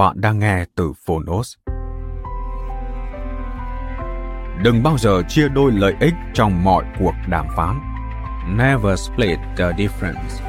Bạn 0.00 0.20
đang 0.20 0.38
nghe 0.38 0.64
từ 0.76 0.92
Phonos. 1.06 1.54
Đừng 4.62 4.82
bao 4.82 4.98
giờ 4.98 5.22
chia 5.28 5.48
đôi 5.48 5.72
lợi 5.72 5.94
ích 6.00 6.14
trong 6.34 6.64
mọi 6.64 6.84
cuộc 6.98 7.12
đàm 7.28 7.46
phán. 7.56 7.80
Never 8.56 9.00
split 9.00 9.38
the 9.56 9.64
difference. 9.78 10.44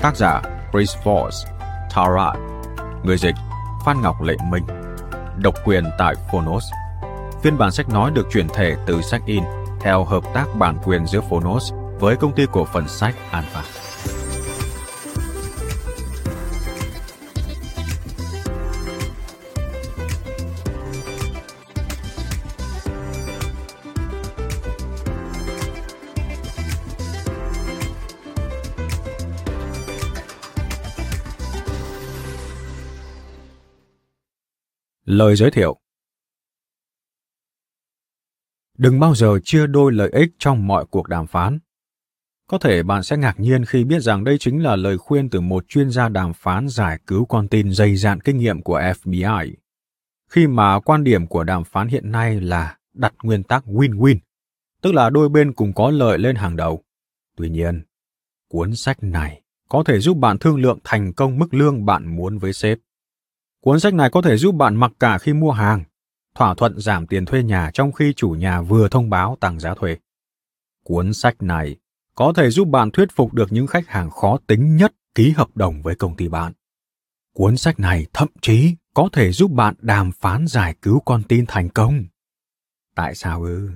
Tác 0.00 0.16
giả 0.16 0.42
Chris 0.72 0.96
Voss, 1.04 1.46
Tarat. 1.94 2.36
Người 3.04 3.16
dịch 3.18 3.34
Phan 3.86 4.00
Ngọc 4.02 4.22
Lệ 4.22 4.36
Minh. 4.50 4.66
Độc 5.36 5.54
quyền 5.64 5.84
tại 5.98 6.14
Phonos. 6.32 6.64
Phiên 7.42 7.58
bản 7.58 7.72
sách 7.72 7.88
nói 7.88 8.10
được 8.14 8.26
chuyển 8.30 8.48
thể 8.48 8.76
từ 8.86 9.02
sách 9.02 9.22
in 9.26 9.42
theo 9.80 10.04
hợp 10.04 10.22
tác 10.34 10.46
bản 10.58 10.76
quyền 10.84 11.06
giữa 11.06 11.20
Phonos 11.30 11.72
với 12.00 12.16
công 12.16 12.32
ty 12.32 12.46
cổ 12.52 12.64
phần 12.64 12.88
sách 12.88 13.14
Alpha. 13.30 13.62
Lời 35.16 35.36
giới 35.36 35.50
thiệu 35.50 35.76
Đừng 38.78 39.00
bao 39.00 39.14
giờ 39.14 39.38
chia 39.44 39.66
đôi 39.66 39.92
lợi 39.92 40.10
ích 40.12 40.28
trong 40.38 40.66
mọi 40.66 40.86
cuộc 40.90 41.08
đàm 41.08 41.26
phán. 41.26 41.58
Có 42.46 42.58
thể 42.58 42.82
bạn 42.82 43.02
sẽ 43.02 43.16
ngạc 43.16 43.40
nhiên 43.40 43.64
khi 43.64 43.84
biết 43.84 44.02
rằng 44.02 44.24
đây 44.24 44.38
chính 44.38 44.62
là 44.62 44.76
lời 44.76 44.98
khuyên 44.98 45.30
từ 45.30 45.40
một 45.40 45.64
chuyên 45.68 45.90
gia 45.90 46.08
đàm 46.08 46.32
phán 46.32 46.68
giải 46.68 46.98
cứu 47.06 47.24
con 47.24 47.48
tin 47.48 47.72
dày 47.72 47.96
dạn 47.96 48.20
kinh 48.20 48.38
nghiệm 48.38 48.62
của 48.62 48.78
FBI. 48.78 49.52
Khi 50.30 50.46
mà 50.46 50.80
quan 50.80 51.04
điểm 51.04 51.26
của 51.26 51.44
đàm 51.44 51.64
phán 51.64 51.88
hiện 51.88 52.12
nay 52.12 52.40
là 52.40 52.78
đặt 52.94 53.14
nguyên 53.22 53.42
tắc 53.42 53.64
win-win, 53.66 54.18
tức 54.82 54.94
là 54.94 55.10
đôi 55.10 55.28
bên 55.28 55.52
cùng 55.52 55.72
có 55.72 55.90
lợi 55.90 56.18
lên 56.18 56.36
hàng 56.36 56.56
đầu. 56.56 56.84
Tuy 57.36 57.50
nhiên, 57.50 57.82
cuốn 58.48 58.76
sách 58.76 59.02
này 59.02 59.42
có 59.68 59.82
thể 59.86 60.00
giúp 60.00 60.16
bạn 60.16 60.38
thương 60.38 60.56
lượng 60.56 60.78
thành 60.84 61.12
công 61.12 61.38
mức 61.38 61.54
lương 61.54 61.84
bạn 61.84 62.16
muốn 62.16 62.38
với 62.38 62.52
sếp 62.52 62.78
Cuốn 63.66 63.80
sách 63.80 63.94
này 63.94 64.10
có 64.10 64.22
thể 64.22 64.36
giúp 64.36 64.54
bạn 64.54 64.76
mặc 64.76 64.92
cả 65.00 65.18
khi 65.18 65.32
mua 65.32 65.50
hàng, 65.50 65.84
thỏa 66.34 66.54
thuận 66.54 66.80
giảm 66.80 67.06
tiền 67.06 67.24
thuê 67.24 67.42
nhà 67.42 67.70
trong 67.74 67.92
khi 67.92 68.12
chủ 68.16 68.30
nhà 68.30 68.62
vừa 68.62 68.88
thông 68.88 69.10
báo 69.10 69.36
tăng 69.40 69.60
giá 69.60 69.74
thuê. 69.74 69.96
Cuốn 70.84 71.12
sách 71.12 71.42
này 71.42 71.76
có 72.14 72.32
thể 72.36 72.50
giúp 72.50 72.68
bạn 72.68 72.90
thuyết 72.90 73.08
phục 73.12 73.34
được 73.34 73.52
những 73.52 73.66
khách 73.66 73.88
hàng 73.88 74.10
khó 74.10 74.38
tính 74.46 74.76
nhất 74.76 74.92
ký 75.14 75.30
hợp 75.30 75.48
đồng 75.54 75.82
với 75.82 75.94
công 75.94 76.16
ty 76.16 76.28
bạn. 76.28 76.52
Cuốn 77.34 77.56
sách 77.56 77.80
này 77.80 78.06
thậm 78.12 78.28
chí 78.40 78.74
có 78.94 79.08
thể 79.12 79.32
giúp 79.32 79.50
bạn 79.50 79.74
đàm 79.78 80.12
phán 80.12 80.46
giải 80.46 80.74
cứu 80.82 81.00
con 81.00 81.22
tin 81.22 81.44
thành 81.48 81.68
công. 81.68 82.04
Tại 82.94 83.14
sao 83.14 83.42
ư? 83.42 83.70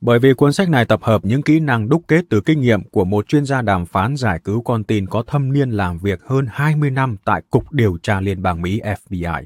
Bởi 0.00 0.18
vì 0.18 0.34
cuốn 0.34 0.52
sách 0.52 0.68
này 0.68 0.84
tập 0.84 1.00
hợp 1.02 1.24
những 1.24 1.42
kỹ 1.42 1.60
năng 1.60 1.88
đúc 1.88 2.02
kết 2.08 2.24
từ 2.30 2.40
kinh 2.40 2.60
nghiệm 2.60 2.88
của 2.88 3.04
một 3.04 3.28
chuyên 3.28 3.44
gia 3.44 3.62
đàm 3.62 3.86
phán 3.86 4.16
giải 4.16 4.40
cứu 4.44 4.62
con 4.62 4.84
tin 4.84 5.06
có 5.06 5.22
thâm 5.26 5.52
niên 5.52 5.70
làm 5.70 5.98
việc 5.98 6.22
hơn 6.22 6.46
20 6.50 6.90
năm 6.90 7.16
tại 7.24 7.42
Cục 7.50 7.72
Điều 7.72 7.98
tra 8.02 8.20
Liên 8.20 8.42
bang 8.42 8.62
Mỹ 8.62 8.80
FBI. 8.80 9.44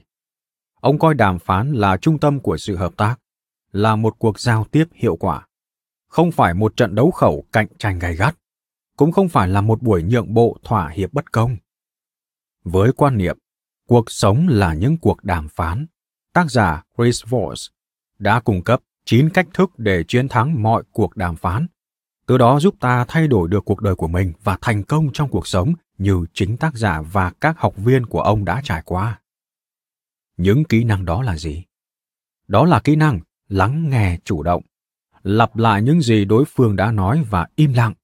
Ông 0.81 0.99
coi 0.99 1.15
đàm 1.15 1.39
phán 1.39 1.73
là 1.73 1.97
trung 1.97 2.19
tâm 2.19 2.41
của 2.41 2.57
sự 2.57 2.77
hợp 2.77 2.97
tác, 2.97 3.17
là 3.73 3.97
một 3.97 4.15
cuộc 4.19 4.41
giao 4.41 4.65
tiếp 4.65 4.85
hiệu 4.95 5.17
quả. 5.17 5.47
Không 6.09 6.33
phải 6.33 6.55
một 6.55 6.77
trận 6.77 6.95
đấu 6.95 7.11
khẩu 7.11 7.45
cạnh 7.53 7.67
tranh 7.79 7.99
gay 7.99 8.17
gắt, 8.17 8.37
cũng 8.97 9.13
không 9.13 9.29
phải 9.29 9.49
là 9.49 9.61
một 9.61 9.83
buổi 9.83 10.03
nhượng 10.03 10.35
bộ 10.35 10.57
thỏa 10.65 10.89
hiệp 10.89 11.13
bất 11.13 11.33
công. 11.33 11.57
Với 12.65 12.93
quan 12.93 13.17
niệm, 13.19 13.39
cuộc 13.89 14.11
sống 14.11 14.47
là 14.49 14.75
những 14.75 14.97
cuộc 14.99 15.25
đàm 15.25 15.49
phán, 15.49 15.87
tác 16.33 16.51
giả 16.51 16.83
Chris 16.99 17.23
Voss 17.29 17.71
đã 18.19 18.41
cung 18.41 18.63
cấp 18.63 18.81
9 19.07 19.31
cách 19.31 19.47
thức 19.55 19.71
để 19.79 20.05
chiến 20.09 20.29
thắng 20.29 20.63
mọi 20.63 20.83
cuộc 20.93 21.17
đàm 21.17 21.37
phán. 21.37 21.67
Từ 22.27 22.39
đó 22.39 22.61
giúp 22.61 22.75
ta 22.81 23.05
thay 23.09 23.29
đổi 23.29 23.49
được 23.49 23.65
cuộc 23.65 23.81
đời 23.81 23.95
của 23.95 24.09
mình 24.09 24.33
và 24.45 24.59
thành 24.61 24.83
công 24.83 25.13
trong 25.13 25.31
cuộc 25.31 25.47
sống 25.47 25.75
như 25.99 26.25
chính 26.33 26.57
tác 26.57 26.75
giả 26.75 27.03
và 27.13 27.33
các 27.41 27.59
học 27.59 27.75
viên 27.77 28.07
của 28.07 28.21
ông 28.21 28.45
đã 28.45 28.61
trải 28.65 28.83
qua. 28.85 29.21
Những 30.37 30.65
kỹ 30.65 30.85
năng 30.85 31.05
đó 31.05 31.23
là 31.23 31.37
gì? 31.37 31.65
Đó 32.49 32.65
là 32.65 32.81
kỹ 32.81 32.97
năng 32.97 33.21
lắng 33.49 33.91
nghe 33.91 34.19
chủ 34.25 34.43
động, 34.43 34.63
lặp 35.23 35.57
lại 35.57 35.83
những 35.83 36.01
gì 36.01 36.25
đối 36.25 36.45
phương 36.45 36.77
đã 36.77 36.93
nói 36.93 37.25
và 37.31 37.47
im 37.57 37.73
lặng 37.73 37.95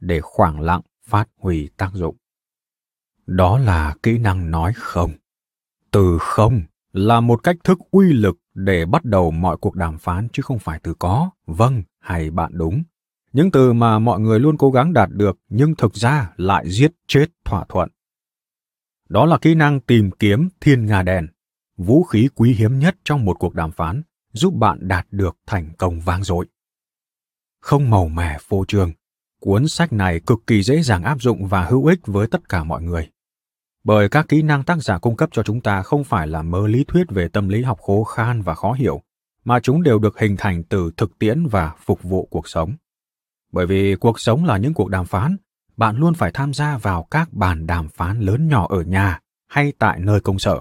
để 0.00 0.20
khoảng 0.20 0.60
lặng 0.60 0.80
phát 1.06 1.28
huy 1.36 1.68
tác 1.76 1.90
dụng. 1.92 2.16
Đó 3.26 3.58
là 3.58 3.94
kỹ 4.02 4.18
năng 4.18 4.50
nói 4.50 4.72
không. 4.76 5.12
Từ 5.90 6.18
không 6.20 6.62
là 6.92 7.20
một 7.20 7.42
cách 7.42 7.56
thức 7.64 7.78
uy 7.90 8.12
lực 8.12 8.36
để 8.54 8.86
bắt 8.86 9.04
đầu 9.04 9.30
mọi 9.30 9.56
cuộc 9.56 9.74
đàm 9.74 9.98
phán 9.98 10.28
chứ 10.32 10.42
không 10.42 10.58
phải 10.58 10.80
từ 10.82 10.94
có, 10.98 11.30
vâng 11.46 11.82
hay 12.00 12.30
bạn 12.30 12.50
đúng. 12.54 12.82
Những 13.32 13.50
từ 13.50 13.72
mà 13.72 13.98
mọi 13.98 14.20
người 14.20 14.40
luôn 14.40 14.56
cố 14.58 14.70
gắng 14.70 14.92
đạt 14.92 15.10
được 15.10 15.38
nhưng 15.48 15.74
thực 15.74 15.94
ra 15.94 16.32
lại 16.36 16.70
giết 16.70 16.92
chết 17.06 17.26
thỏa 17.44 17.64
thuận. 17.68 17.88
Đó 19.08 19.26
là 19.26 19.38
kỹ 19.38 19.54
năng 19.54 19.80
tìm 19.80 20.10
kiếm 20.10 20.48
thiên 20.60 20.86
nga 20.86 21.02
đèn, 21.02 21.26
vũ 21.76 22.04
khí 22.04 22.28
quý 22.34 22.52
hiếm 22.52 22.78
nhất 22.78 22.96
trong 23.04 23.24
một 23.24 23.38
cuộc 23.38 23.54
đàm 23.54 23.72
phán, 23.72 24.02
giúp 24.32 24.54
bạn 24.54 24.88
đạt 24.88 25.06
được 25.10 25.36
thành 25.46 25.72
công 25.78 26.00
vang 26.00 26.24
dội. 26.24 26.46
Không 27.60 27.90
màu 27.90 28.08
mè 28.08 28.38
phô 28.40 28.64
trương, 28.68 28.92
cuốn 29.40 29.68
sách 29.68 29.92
này 29.92 30.20
cực 30.20 30.38
kỳ 30.46 30.62
dễ 30.62 30.82
dàng 30.82 31.02
áp 31.02 31.22
dụng 31.22 31.46
và 31.46 31.64
hữu 31.64 31.86
ích 31.86 32.00
với 32.06 32.26
tất 32.26 32.48
cả 32.48 32.64
mọi 32.64 32.82
người 32.82 33.08
bởi 33.84 34.08
các 34.08 34.28
kỹ 34.28 34.42
năng 34.42 34.62
tác 34.62 34.82
giả 34.82 34.98
cung 34.98 35.16
cấp 35.16 35.28
cho 35.32 35.42
chúng 35.42 35.60
ta 35.60 35.82
không 35.82 36.04
phải 36.04 36.26
là 36.26 36.42
mớ 36.42 36.66
lý 36.66 36.84
thuyết 36.84 37.10
về 37.10 37.28
tâm 37.28 37.48
lý 37.48 37.62
học 37.62 37.78
khô 37.80 38.04
khan 38.04 38.42
và 38.42 38.54
khó 38.54 38.72
hiểu, 38.72 39.02
mà 39.44 39.60
chúng 39.60 39.82
đều 39.82 39.98
được 39.98 40.18
hình 40.18 40.36
thành 40.38 40.62
từ 40.64 40.90
thực 40.96 41.18
tiễn 41.18 41.46
và 41.46 41.74
phục 41.78 42.02
vụ 42.02 42.28
cuộc 42.30 42.48
sống. 42.48 42.74
Bởi 43.52 43.66
vì 43.66 43.96
cuộc 43.96 44.20
sống 44.20 44.44
là 44.44 44.56
những 44.56 44.74
cuộc 44.74 44.88
đàm 44.88 45.06
phán, 45.06 45.36
bạn 45.76 45.96
luôn 45.96 46.14
phải 46.14 46.30
tham 46.34 46.54
gia 46.54 46.78
vào 46.78 47.06
các 47.10 47.32
bàn 47.32 47.66
đàm 47.66 47.88
phán 47.88 48.20
lớn 48.20 48.48
nhỏ 48.48 48.66
ở 48.70 48.82
nhà 48.82 49.20
hay 49.48 49.72
tại 49.78 49.98
nơi 50.00 50.20
công 50.20 50.38
sở. 50.38 50.60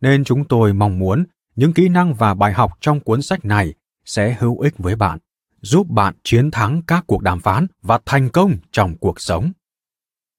Nên 0.00 0.24
chúng 0.24 0.44
tôi 0.44 0.72
mong 0.72 0.98
muốn 0.98 1.24
những 1.56 1.72
kỹ 1.72 1.88
năng 1.88 2.14
và 2.14 2.34
bài 2.34 2.52
học 2.52 2.72
trong 2.80 3.00
cuốn 3.00 3.22
sách 3.22 3.44
này 3.44 3.74
sẽ 4.04 4.36
hữu 4.38 4.60
ích 4.60 4.78
với 4.78 4.96
bạn, 4.96 5.18
giúp 5.60 5.86
bạn 5.90 6.14
chiến 6.24 6.50
thắng 6.50 6.82
các 6.86 7.04
cuộc 7.06 7.22
đàm 7.22 7.40
phán 7.40 7.66
và 7.82 7.98
thành 8.06 8.28
công 8.28 8.56
trong 8.72 8.96
cuộc 8.96 9.20
sống. 9.20 9.52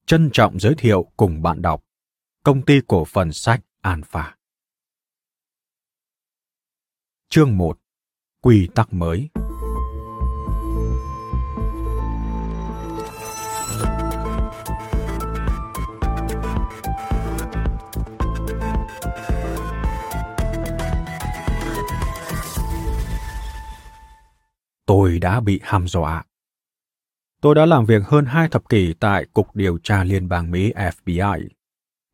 Trân 0.05 0.29
trọng 0.33 0.59
giới 0.59 0.75
thiệu 0.75 1.05
cùng 1.17 1.41
bạn 1.41 1.61
đọc 1.61 1.81
Công 2.47 2.61
ty 2.61 2.81
cổ 2.87 3.05
phần 3.05 3.33
sách 3.33 3.61
Alpha. 3.81 4.35
Chương 7.29 7.57
1. 7.57 7.79
Quy 8.41 8.69
tắc 8.75 8.93
mới. 8.93 9.29
Tôi 24.85 25.19
đã 25.19 25.39
bị 25.39 25.59
hăm 25.63 25.87
dọa. 25.87 26.23
Tôi 27.41 27.55
đã 27.55 27.65
làm 27.65 27.85
việc 27.85 28.03
hơn 28.05 28.25
hai 28.25 28.49
thập 28.49 28.69
kỷ 28.69 28.93
tại 28.99 29.25
Cục 29.33 29.55
Điều 29.55 29.77
tra 29.83 30.03
Liên 30.03 30.29
bang 30.29 30.51
Mỹ 30.51 30.73
FBI, 30.73 31.47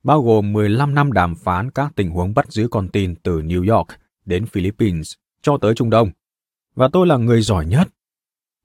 bao 0.03 0.23
gồm 0.23 0.53
15 0.53 0.95
năm 0.95 1.11
đàm 1.11 1.35
phán 1.35 1.71
các 1.71 1.91
tình 1.95 2.09
huống 2.09 2.33
bắt 2.33 2.51
giữ 2.51 2.67
con 2.71 2.89
tin 2.89 3.15
từ 3.15 3.41
New 3.41 3.75
York 3.75 3.87
đến 4.25 4.45
Philippines 4.45 5.13
cho 5.41 5.57
tới 5.61 5.75
Trung 5.75 5.89
Đông. 5.89 6.09
Và 6.75 6.89
tôi 6.93 7.07
là 7.07 7.17
người 7.17 7.41
giỏi 7.41 7.65
nhất. 7.65 7.87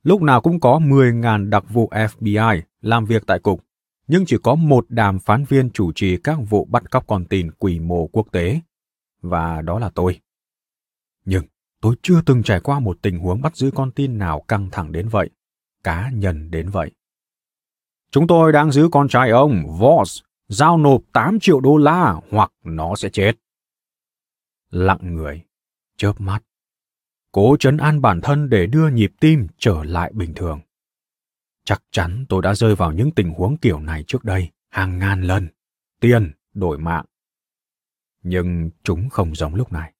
Lúc 0.02 0.22
nào 0.22 0.40
cũng 0.40 0.60
có 0.60 0.78
10.000 0.78 1.50
đặc 1.50 1.64
vụ 1.68 1.90
FBI 1.92 2.60
làm 2.80 3.04
việc 3.04 3.26
tại 3.26 3.38
cục, 3.38 3.64
nhưng 4.08 4.24
chỉ 4.26 4.36
có 4.42 4.54
một 4.54 4.86
đàm 4.88 5.18
phán 5.18 5.44
viên 5.44 5.70
chủ 5.70 5.92
trì 5.92 6.16
các 6.16 6.38
vụ 6.48 6.64
bắt 6.64 6.90
cóc 6.90 7.06
con 7.06 7.24
tin 7.24 7.50
quy 7.50 7.80
mô 7.80 8.06
quốc 8.06 8.26
tế. 8.32 8.60
Và 9.22 9.62
đó 9.62 9.78
là 9.78 9.90
tôi. 9.94 10.20
Nhưng 11.24 11.44
tôi 11.80 11.96
chưa 12.02 12.22
từng 12.26 12.42
trải 12.42 12.60
qua 12.60 12.80
một 12.80 12.98
tình 13.02 13.18
huống 13.18 13.42
bắt 13.42 13.56
giữ 13.56 13.70
con 13.74 13.90
tin 13.90 14.18
nào 14.18 14.44
căng 14.48 14.68
thẳng 14.72 14.92
đến 14.92 15.08
vậy, 15.08 15.30
cá 15.84 16.10
nhân 16.14 16.50
đến 16.50 16.68
vậy. 16.68 16.90
Chúng 18.10 18.26
tôi 18.26 18.52
đang 18.52 18.72
giữ 18.72 18.88
con 18.92 19.08
trai 19.08 19.30
ông, 19.30 19.64
Voss, 19.78 20.22
giao 20.48 20.78
nộp 20.78 21.02
8 21.12 21.40
triệu 21.40 21.60
đô 21.60 21.76
la 21.76 22.20
hoặc 22.30 22.52
nó 22.64 22.94
sẽ 22.96 23.08
chết. 23.08 23.32
Lặng 24.70 25.14
người, 25.14 25.42
chớp 25.96 26.20
mắt, 26.20 26.42
cố 27.32 27.56
chấn 27.60 27.76
an 27.76 28.00
bản 28.00 28.20
thân 28.20 28.48
để 28.48 28.66
đưa 28.66 28.88
nhịp 28.90 29.12
tim 29.20 29.46
trở 29.58 29.84
lại 29.84 30.12
bình 30.14 30.34
thường. 30.34 30.60
Chắc 31.64 31.82
chắn 31.90 32.24
tôi 32.28 32.42
đã 32.42 32.54
rơi 32.54 32.74
vào 32.74 32.92
những 32.92 33.10
tình 33.10 33.30
huống 33.30 33.56
kiểu 33.56 33.80
này 33.80 34.04
trước 34.06 34.24
đây, 34.24 34.50
hàng 34.70 34.98
ngàn 34.98 35.22
lần. 35.22 35.48
Tiền, 36.00 36.32
đổi 36.54 36.78
mạng. 36.78 37.04
Nhưng 38.22 38.70
chúng 38.82 39.08
không 39.08 39.34
giống 39.34 39.54
lúc 39.54 39.72
này. 39.72 39.92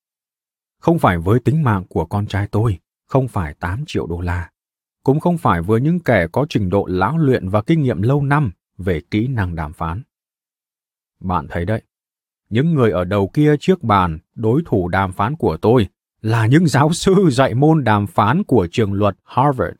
Không 0.80 0.98
phải 0.98 1.18
với 1.18 1.40
tính 1.40 1.62
mạng 1.62 1.84
của 1.88 2.06
con 2.06 2.26
trai 2.26 2.48
tôi, 2.48 2.78
không 3.06 3.28
phải 3.28 3.54
8 3.54 3.84
triệu 3.86 4.06
đô 4.06 4.20
la. 4.20 4.50
Cũng 5.02 5.20
không 5.20 5.38
phải 5.38 5.62
với 5.62 5.80
những 5.80 6.00
kẻ 6.00 6.26
có 6.32 6.46
trình 6.48 6.70
độ 6.70 6.86
lão 6.88 7.18
luyện 7.18 7.48
và 7.48 7.62
kinh 7.62 7.82
nghiệm 7.82 8.02
lâu 8.02 8.22
năm 8.22 8.52
về 8.78 9.00
kỹ 9.10 9.26
năng 9.26 9.54
đàm 9.54 9.72
phán. 9.72 10.02
Bạn 11.20 11.46
thấy 11.50 11.64
đấy, 11.64 11.82
những 12.50 12.74
người 12.74 12.90
ở 12.90 13.04
đầu 13.04 13.28
kia 13.28 13.54
trước 13.60 13.82
bàn, 13.82 14.18
đối 14.34 14.62
thủ 14.66 14.88
đàm 14.88 15.12
phán 15.12 15.36
của 15.36 15.56
tôi, 15.56 15.88
là 16.22 16.46
những 16.46 16.66
giáo 16.66 16.92
sư 16.92 17.14
dạy 17.30 17.54
môn 17.54 17.84
đàm 17.84 18.06
phán 18.06 18.44
của 18.44 18.68
trường 18.70 18.92
luật 18.92 19.16
Harvard. 19.24 19.76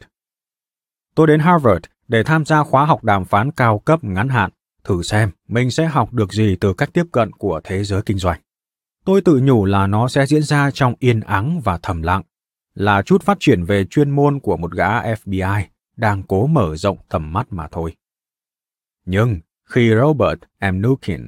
Tôi 1.15 1.27
đến 1.27 1.41
Harvard 1.41 1.85
để 2.09 2.23
tham 2.23 2.45
gia 2.45 2.63
khóa 2.63 2.85
học 2.85 3.05
đàm 3.05 3.25
phán 3.25 3.51
cao 3.51 3.79
cấp 3.79 4.05
ngắn 4.05 4.29
hạn, 4.29 4.51
thử 4.85 5.03
xem 5.03 5.31
mình 5.49 5.71
sẽ 5.71 5.87
học 5.87 6.13
được 6.13 6.33
gì 6.33 6.57
từ 6.61 6.75
cách 6.75 6.91
tiếp 6.93 7.05
cận 7.13 7.33
của 7.33 7.61
thế 7.65 7.85
giới 7.85 8.03
kinh 8.03 8.19
doanh. 8.19 8.41
Tôi 9.05 9.21
tự 9.21 9.41
nhủ 9.43 9.65
là 9.65 9.87
nó 9.87 10.09
sẽ 10.09 10.27
diễn 10.27 10.43
ra 10.43 10.71
trong 10.71 10.95
yên 10.99 11.21
ắng 11.21 11.61
và 11.65 11.79
thầm 11.83 12.03
lặng, 12.03 12.23
là 12.75 13.03
chút 13.03 13.23
phát 13.23 13.37
triển 13.41 13.65
về 13.65 13.85
chuyên 13.85 14.11
môn 14.11 14.41
của 14.41 14.57
một 14.57 14.73
gã 14.73 15.15
FBI 15.15 15.63
đang 15.97 16.23
cố 16.23 16.47
mở 16.47 16.77
rộng 16.77 16.99
tầm 17.09 17.33
mắt 17.33 17.47
mà 17.51 17.69
thôi. 17.71 17.97
Nhưng 19.07 19.41
khi 19.69 19.91
Robert 19.95 20.39
M. 20.61 20.83
Nukin, 20.83 21.27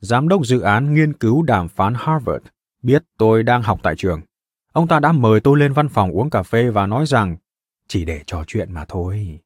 giám 0.00 0.28
đốc 0.28 0.46
dự 0.46 0.60
án 0.60 0.94
nghiên 0.94 1.12
cứu 1.12 1.42
đàm 1.42 1.68
phán 1.68 1.94
Harvard, 1.96 2.44
biết 2.82 3.04
tôi 3.18 3.42
đang 3.42 3.62
học 3.62 3.80
tại 3.82 3.94
trường, 3.96 4.20
ông 4.72 4.88
ta 4.88 5.00
đã 5.00 5.12
mời 5.12 5.40
tôi 5.40 5.58
lên 5.58 5.72
văn 5.72 5.88
phòng 5.88 6.10
uống 6.10 6.30
cà 6.30 6.42
phê 6.42 6.70
và 6.70 6.86
nói 6.86 7.06
rằng 7.06 7.36
chỉ 7.88 8.04
để 8.04 8.22
trò 8.26 8.44
chuyện 8.46 8.72
mà 8.72 8.84
thôi. 8.88 9.40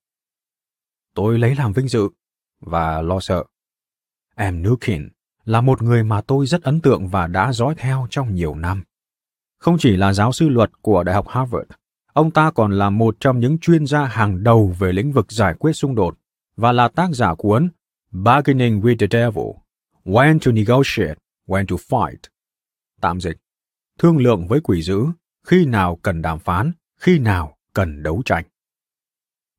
Tôi 1.15 1.39
lấy 1.39 1.55
làm 1.55 1.73
vinh 1.73 1.89
dự 1.89 2.09
và 2.61 3.03
lo 3.03 3.21
sợ. 3.21 3.45
Em 4.37 4.63
Nukin 4.63 5.09
là 5.45 5.61
một 5.61 5.83
người 5.83 6.05
mà 6.05 6.21
tôi 6.21 6.47
rất 6.47 6.63
ấn 6.63 6.81
tượng 6.81 7.09
và 7.09 7.27
đã 7.27 7.53
dõi 7.53 7.75
theo 7.79 8.07
trong 8.11 8.35
nhiều 8.35 8.55
năm. 8.55 8.83
Không 9.59 9.77
chỉ 9.79 9.97
là 9.97 10.13
giáo 10.13 10.33
sư 10.33 10.49
luật 10.49 10.71
của 10.83 11.03
Đại 11.03 11.15
học 11.15 11.29
Harvard, 11.29 11.71
ông 12.13 12.31
ta 12.31 12.51
còn 12.51 12.73
là 12.73 12.91
một 12.91 13.17
trong 13.21 13.41
những 13.41 13.59
chuyên 13.59 13.87
gia 13.87 14.05
hàng 14.05 14.43
đầu 14.43 14.75
về 14.79 14.93
lĩnh 14.93 15.13
vực 15.13 15.33
giải 15.33 15.55
quyết 15.55 15.73
xung 15.73 15.95
đột 15.95 16.19
và 16.57 16.73
là 16.73 16.89
tác 16.89 17.11
giả 17.13 17.35
cuốn 17.35 17.69
Bargaining 18.25 18.81
with 18.81 18.97
the 18.99 19.07
Devil, 19.11 19.63
When 20.05 20.39
to 20.39 20.53
Negotiate, 20.53 21.19
When 21.47 21.67
to 21.67 21.77
Fight. 21.77 22.17
Tạm 23.01 23.21
dịch, 23.21 23.37
thương 23.99 24.19
lượng 24.19 24.47
với 24.49 24.61
quỷ 24.61 24.83
dữ, 24.83 25.07
khi 25.47 25.67
nào 25.67 25.99
cần 26.03 26.23
đàm 26.23 26.39
phán, 26.39 26.73
khi 27.01 27.19
nào 27.19 27.57
cần 27.73 28.03
đấu 28.03 28.23
tranh. 28.25 28.45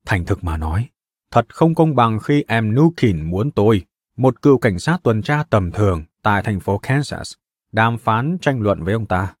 Thành 0.06 0.24
thực 0.24 0.44
mà 0.44 0.56
nói, 0.56 0.88
thật 1.30 1.54
không 1.54 1.74
công 1.74 1.94
bằng 1.94 2.18
khi 2.18 2.44
em 2.48 2.74
Nukin 2.74 3.30
muốn 3.30 3.50
tôi, 3.50 3.84
một 4.16 4.42
cựu 4.42 4.58
cảnh 4.58 4.78
sát 4.78 4.98
tuần 5.02 5.22
tra 5.22 5.42
tầm 5.50 5.70
thường 5.70 6.04
tại 6.22 6.42
thành 6.42 6.60
phố 6.60 6.78
Kansas, 6.78 7.32
đàm 7.72 7.98
phán 7.98 8.38
tranh 8.40 8.60
luận 8.60 8.82
với 8.84 8.94
ông 8.94 9.06
ta. 9.06 9.34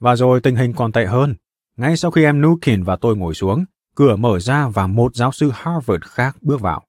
Và 0.00 0.16
rồi 0.16 0.40
tình 0.40 0.56
hình 0.56 0.72
còn 0.72 0.92
tệ 0.92 1.06
hơn. 1.06 1.34
Ngay 1.76 1.96
sau 1.96 2.10
khi 2.10 2.24
em 2.24 2.40
Nukin 2.40 2.82
và 2.82 2.96
tôi 2.96 3.16
ngồi 3.16 3.34
xuống, 3.34 3.64
cửa 3.94 4.16
mở 4.16 4.38
ra 4.38 4.68
và 4.68 4.86
một 4.86 5.16
giáo 5.16 5.32
sư 5.32 5.50
Harvard 5.54 6.04
khác 6.04 6.36
bước 6.40 6.60
vào. 6.60 6.87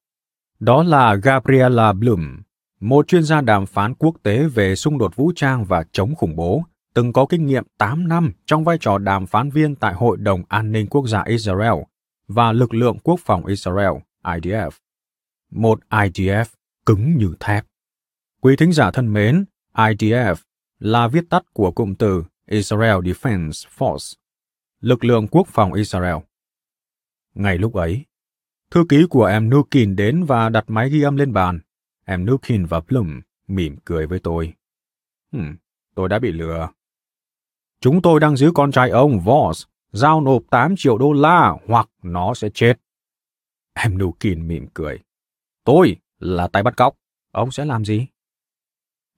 Đó 0.60 0.82
là 0.82 1.14
Gabriela 1.14 1.92
Blum, 1.92 2.42
một 2.80 3.08
chuyên 3.08 3.22
gia 3.22 3.40
đàm 3.40 3.66
phán 3.66 3.94
quốc 3.94 4.16
tế 4.22 4.48
về 4.48 4.76
xung 4.76 4.98
đột 4.98 5.16
vũ 5.16 5.32
trang 5.36 5.64
và 5.64 5.84
chống 5.92 6.14
khủng 6.14 6.36
bố, 6.36 6.64
từng 6.94 7.12
có 7.12 7.26
kinh 7.26 7.46
nghiệm 7.46 7.64
8 7.78 8.08
năm 8.08 8.32
trong 8.46 8.64
vai 8.64 8.76
trò 8.80 8.98
đàm 8.98 9.26
phán 9.26 9.50
viên 9.50 9.74
tại 9.74 9.94
Hội 9.94 10.16
đồng 10.16 10.42
An 10.48 10.72
ninh 10.72 10.86
Quốc 10.86 11.08
gia 11.08 11.22
Israel 11.22 11.72
và 12.28 12.52
lực 12.52 12.74
lượng 12.74 12.98
quốc 12.98 13.20
phòng 13.24 13.46
Israel, 13.46 13.92
IDF. 14.22 14.70
Một 15.50 15.80
IDF 15.90 16.44
cứng 16.86 17.16
như 17.16 17.34
thép. 17.40 17.64
Quý 18.40 18.56
thính 18.56 18.72
giả 18.72 18.90
thân 18.90 19.12
mến, 19.12 19.44
IDF 19.74 20.34
là 20.78 21.08
viết 21.08 21.24
tắt 21.30 21.42
của 21.52 21.70
cụm 21.70 21.94
từ 21.94 22.24
Israel 22.46 22.96
Defense 22.96 23.68
Force, 23.78 24.14
lực 24.80 25.04
lượng 25.04 25.28
quốc 25.28 25.48
phòng 25.48 25.72
Israel. 25.72 26.16
Ngày 27.34 27.58
lúc 27.58 27.74
ấy, 27.74 28.04
thư 28.70 28.84
ký 28.88 29.06
của 29.10 29.24
em 29.24 29.50
Nukin 29.50 29.96
đến 29.96 30.24
và 30.24 30.48
đặt 30.48 30.64
máy 30.68 30.90
ghi 30.90 31.02
âm 31.02 31.16
lên 31.16 31.32
bàn. 31.32 31.60
Em 32.04 32.26
Nukin 32.26 32.64
và 32.64 32.80
Plum 32.80 33.20
mỉm 33.48 33.76
cười 33.84 34.06
với 34.06 34.18
tôi. 34.18 34.54
Hmm, 35.32 35.56
tôi 35.94 36.08
đã 36.08 36.18
bị 36.18 36.32
lừa. 36.32 36.68
Chúng 37.80 38.02
tôi 38.02 38.20
đang 38.20 38.36
giữ 38.36 38.52
con 38.54 38.72
trai 38.72 38.90
ông 38.90 39.20
Voss, 39.20 39.66
giao 39.92 40.20
nộp 40.20 40.42
8 40.50 40.74
triệu 40.76 40.98
đô 40.98 41.12
la 41.12 41.56
hoặc 41.66 41.88
nó 42.02 42.34
sẽ 42.34 42.48
chết. 42.54 42.74
Em 43.74 43.98
Nukin 43.98 44.48
mỉm 44.48 44.66
cười. 44.74 44.98
Tôi 45.64 45.96
là 46.18 46.48
tay 46.48 46.62
bắt 46.62 46.76
cóc. 46.76 46.96
Ông 47.32 47.50
sẽ 47.50 47.64
làm 47.64 47.84
gì? 47.84 48.06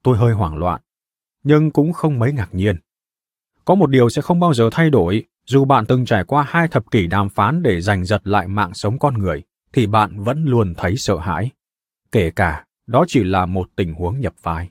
Tôi 0.03 0.17
hơi 0.17 0.33
hoảng 0.33 0.57
loạn, 0.57 0.81
nhưng 1.43 1.71
cũng 1.71 1.93
không 1.93 2.19
mấy 2.19 2.33
ngạc 2.33 2.49
nhiên. 2.51 2.75
Có 3.65 3.75
một 3.75 3.87
điều 3.87 4.09
sẽ 4.09 4.21
không 4.21 4.39
bao 4.39 4.53
giờ 4.53 4.69
thay 4.71 4.89
đổi, 4.89 5.23
dù 5.45 5.65
bạn 5.65 5.85
từng 5.85 6.05
trải 6.05 6.23
qua 6.23 6.45
hai 6.47 6.67
thập 6.67 6.91
kỷ 6.91 7.07
đàm 7.07 7.29
phán 7.29 7.63
để 7.63 7.81
giành 7.81 8.05
giật 8.05 8.27
lại 8.27 8.47
mạng 8.47 8.73
sống 8.73 8.99
con 8.99 9.17
người, 9.17 9.43
thì 9.73 9.87
bạn 9.87 10.23
vẫn 10.23 10.45
luôn 10.45 10.73
thấy 10.77 10.97
sợ 10.97 11.17
hãi. 11.17 11.49
Kể 12.11 12.31
cả 12.31 12.65
đó 12.87 13.05
chỉ 13.07 13.23
là 13.23 13.45
một 13.45 13.69
tình 13.75 13.93
huống 13.93 14.19
nhập 14.19 14.33
vai. 14.41 14.69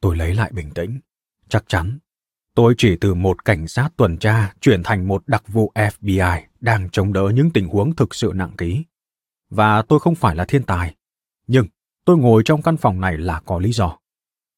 Tôi 0.00 0.16
lấy 0.16 0.34
lại 0.34 0.50
bình 0.54 0.70
tĩnh. 0.70 1.00
Chắc 1.48 1.64
chắn, 1.68 1.98
tôi 2.54 2.74
chỉ 2.78 2.96
từ 2.96 3.14
một 3.14 3.44
cảnh 3.44 3.68
sát 3.68 3.88
tuần 3.96 4.16
tra 4.16 4.52
chuyển 4.60 4.82
thành 4.82 5.08
một 5.08 5.22
đặc 5.26 5.42
vụ 5.48 5.72
FBI 5.74 6.40
đang 6.60 6.90
chống 6.90 7.12
đỡ 7.12 7.30
những 7.34 7.50
tình 7.50 7.68
huống 7.68 7.96
thực 7.96 8.14
sự 8.14 8.32
nặng 8.34 8.52
ký. 8.58 8.84
Và 9.50 9.82
tôi 9.82 10.00
không 10.00 10.14
phải 10.14 10.36
là 10.36 10.44
thiên 10.44 10.62
tài. 10.62 10.94
Nhưng 11.46 11.66
tôi 12.04 12.18
ngồi 12.18 12.42
trong 12.44 12.62
căn 12.62 12.76
phòng 12.76 13.00
này 13.00 13.18
là 13.18 13.40
có 13.40 13.58
lý 13.58 13.72
do. 13.72 13.98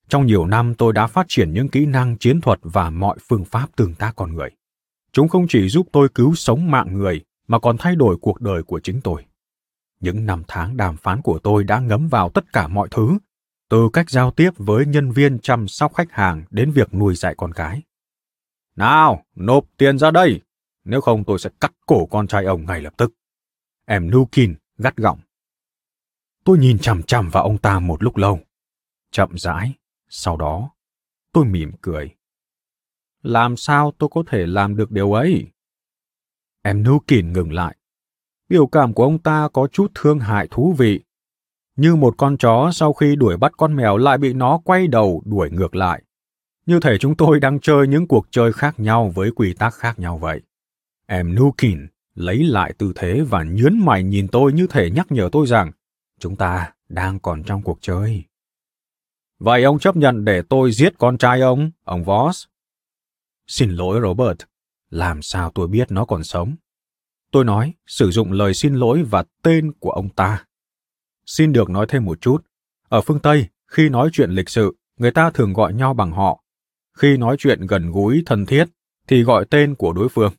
Trong 0.09 0.27
nhiều 0.27 0.47
năm 0.47 0.75
tôi 0.75 0.93
đã 0.93 1.07
phát 1.07 1.27
triển 1.29 1.53
những 1.53 1.69
kỹ 1.69 1.87
năng 1.87 2.19
chiến 2.19 2.41
thuật 2.41 2.59
và 2.63 2.91
mọi 2.91 3.19
phương 3.29 3.45
pháp 3.45 3.69
tương 3.77 3.95
tác 3.95 4.13
con 4.17 4.35
người. 4.35 4.51
Chúng 5.13 5.29
không 5.29 5.47
chỉ 5.49 5.69
giúp 5.69 5.87
tôi 5.93 6.09
cứu 6.09 6.35
sống 6.35 6.71
mạng 6.71 6.99
người 6.99 7.25
mà 7.49 7.59
còn 7.59 7.77
thay 7.79 7.97
đổi 7.97 8.17
cuộc 8.21 8.41
đời 8.41 8.63
của 8.63 8.81
chính 8.81 9.01
tôi. 9.01 9.25
Những 10.01 10.27
năm 10.27 10.43
tháng 10.49 10.77
đàm 10.77 10.97
phán 10.97 11.23
của 11.23 11.39
tôi 11.39 11.65
đã 11.65 11.81
ngấm 11.81 12.09
vào 12.09 12.31
tất 12.31 12.53
cả 12.53 12.69
mọi 12.69 12.89
thứ, 12.91 13.19
từ 13.69 13.89
cách 13.93 14.11
giao 14.11 14.31
tiếp 14.31 14.51
với 14.57 14.87
nhân 14.87 15.11
viên 15.11 15.39
chăm 15.39 15.69
sóc 15.69 15.95
khách 15.95 16.13
hàng 16.13 16.45
đến 16.51 16.71
việc 16.71 16.95
nuôi 16.95 17.15
dạy 17.15 17.35
con 17.37 17.53
cái. 17.53 17.83
Nào, 18.77 19.25
nộp 19.37 19.65
tiền 19.77 19.99
ra 19.99 20.11
đây, 20.11 20.41
nếu 20.85 21.01
không 21.01 21.25
tôi 21.25 21.39
sẽ 21.39 21.51
cắt 21.61 21.73
cổ 21.87 22.07
con 22.07 22.27
trai 22.27 22.45
ông 22.45 22.67
ngay 22.67 22.81
lập 22.81 22.93
tức. 22.97 23.13
Em 23.85 24.11
Nukin 24.11 24.55
gắt 24.79 24.97
gỏng. 24.97 25.19
Tôi 26.45 26.59
nhìn 26.59 26.79
chằm 26.79 27.03
chằm 27.03 27.29
vào 27.29 27.43
ông 27.43 27.59
ta 27.59 27.79
một 27.79 28.03
lúc 28.03 28.17
lâu. 28.17 28.41
Chậm 29.11 29.39
rãi, 29.39 29.75
sau 30.09 30.37
đó, 30.37 30.71
tôi 31.33 31.45
mỉm 31.45 31.73
cười. 31.81 32.11
Làm 33.23 33.57
sao 33.57 33.93
tôi 33.99 34.11
có 34.13 34.23
thể 34.27 34.47
làm 34.47 34.77
được 34.77 34.91
điều 34.91 35.13
ấy? 35.13 35.47
Em 36.63 36.83
Nukin 36.83 37.33
ngừng 37.33 37.53
lại. 37.53 37.77
Biểu 38.49 38.67
cảm 38.67 38.93
của 38.93 39.05
ông 39.05 39.19
ta 39.19 39.49
có 39.53 39.67
chút 39.67 39.93
thương 39.95 40.19
hại 40.19 40.49
thú 40.51 40.75
vị. 40.79 41.01
Như 41.77 41.97
một 41.97 42.15
con 42.19 42.37
chó 42.37 42.71
sau 42.73 42.93
khi 42.93 43.17
đuổi 43.17 43.37
bắt 43.37 43.53
con 43.57 43.77
mèo 43.77 43.97
lại 43.97 44.19
bị 44.19 44.33
nó 44.33 44.61
quay 44.65 44.87
đầu 44.87 45.23
đuổi 45.25 45.51
ngược 45.51 45.75
lại. 45.75 46.03
Như 46.67 46.81
thể 46.81 46.99
chúng 46.99 47.17
tôi 47.17 47.41
đang 47.41 47.61
chơi 47.61 47.89
những 47.89 48.09
cuộc 48.09 48.27
chơi 48.31 48.53
khác 48.53 48.81
nhau 48.81 49.13
với 49.15 49.31
quy 49.31 49.55
tắc 49.55 49.75
khác 49.75 49.99
nhau 49.99 50.19
vậy. 50.19 50.41
Em 51.07 51.35
Nukin 51.35 51.87
lấy 52.15 52.45
lại 52.45 52.73
tư 52.79 52.93
thế 52.95 53.21
và 53.21 53.43
nhớn 53.43 53.85
mày 53.85 54.03
nhìn 54.03 54.29
tôi 54.29 54.53
như 54.53 54.67
thể 54.67 54.91
nhắc 54.91 55.13
nhở 55.13 55.29
tôi 55.33 55.47
rằng 55.47 55.73
chúng 56.21 56.37
ta 56.37 56.73
đang 56.89 57.21
còn 57.21 57.43
trong 57.43 57.63
cuộc 57.63 57.79
chơi. 57.81 58.25
Vậy 59.39 59.65
ông 59.65 59.79
chấp 59.79 59.97
nhận 59.97 60.25
để 60.25 60.43
tôi 60.43 60.73
giết 60.73 60.99
con 60.99 61.19
trai 61.19 61.41
ông, 61.41 61.71
ông 61.85 62.05
Voss? 62.05 62.47
Xin 63.47 63.71
lỗi 63.71 64.01
Robert, 64.03 64.39
làm 64.91 65.23
sao 65.23 65.51
tôi 65.51 65.69
biết 65.69 65.91
nó 65.91 66.05
còn 66.05 66.25
sống? 66.25 66.57
Tôi 67.33 67.45
nói, 67.45 67.75
sử 67.87 68.11
dụng 68.11 68.33
lời 68.33 68.55
xin 68.55 68.75
lỗi 68.75 69.03
và 69.03 69.25
tên 69.43 69.73
của 69.73 69.91
ông 69.91 70.09
ta. 70.09 70.45
Xin 71.27 71.53
được 71.53 71.71
nói 71.71 71.87
thêm 71.89 72.05
một 72.05 72.21
chút. 72.21 72.45
Ở 72.89 73.01
phương 73.01 73.21
Tây, 73.21 73.47
khi 73.67 73.89
nói 73.89 74.11
chuyện 74.13 74.31
lịch 74.31 74.49
sự, 74.49 74.77
người 74.99 75.11
ta 75.11 75.31
thường 75.31 75.53
gọi 75.53 75.75
nhau 75.75 75.95
bằng 75.95 76.13
họ. 76.13 76.45
Khi 76.99 77.17
nói 77.17 77.37
chuyện 77.39 77.67
gần 77.67 77.91
gũi, 77.91 78.23
thân 78.27 78.47
thiết, 78.47 78.65
thì 79.09 79.23
gọi 79.23 79.45
tên 79.51 79.75
của 79.75 79.93
đối 79.93 80.09
phương. 80.09 80.33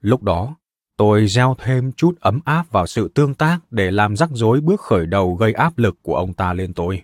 Lúc 0.00 0.22
đó, 0.22 0.56
tôi 0.96 1.26
gieo 1.26 1.56
thêm 1.58 1.92
chút 1.92 2.20
ấm 2.20 2.40
áp 2.44 2.70
vào 2.70 2.86
sự 2.86 3.08
tương 3.14 3.34
tác 3.34 3.58
để 3.70 3.90
làm 3.90 4.16
rắc 4.16 4.30
rối 4.32 4.60
bước 4.60 4.80
khởi 4.80 5.06
đầu 5.06 5.34
gây 5.34 5.52
áp 5.52 5.78
lực 5.78 5.96
của 6.02 6.16
ông 6.16 6.32
ta 6.34 6.52
lên 6.52 6.74
tôi. 6.74 7.02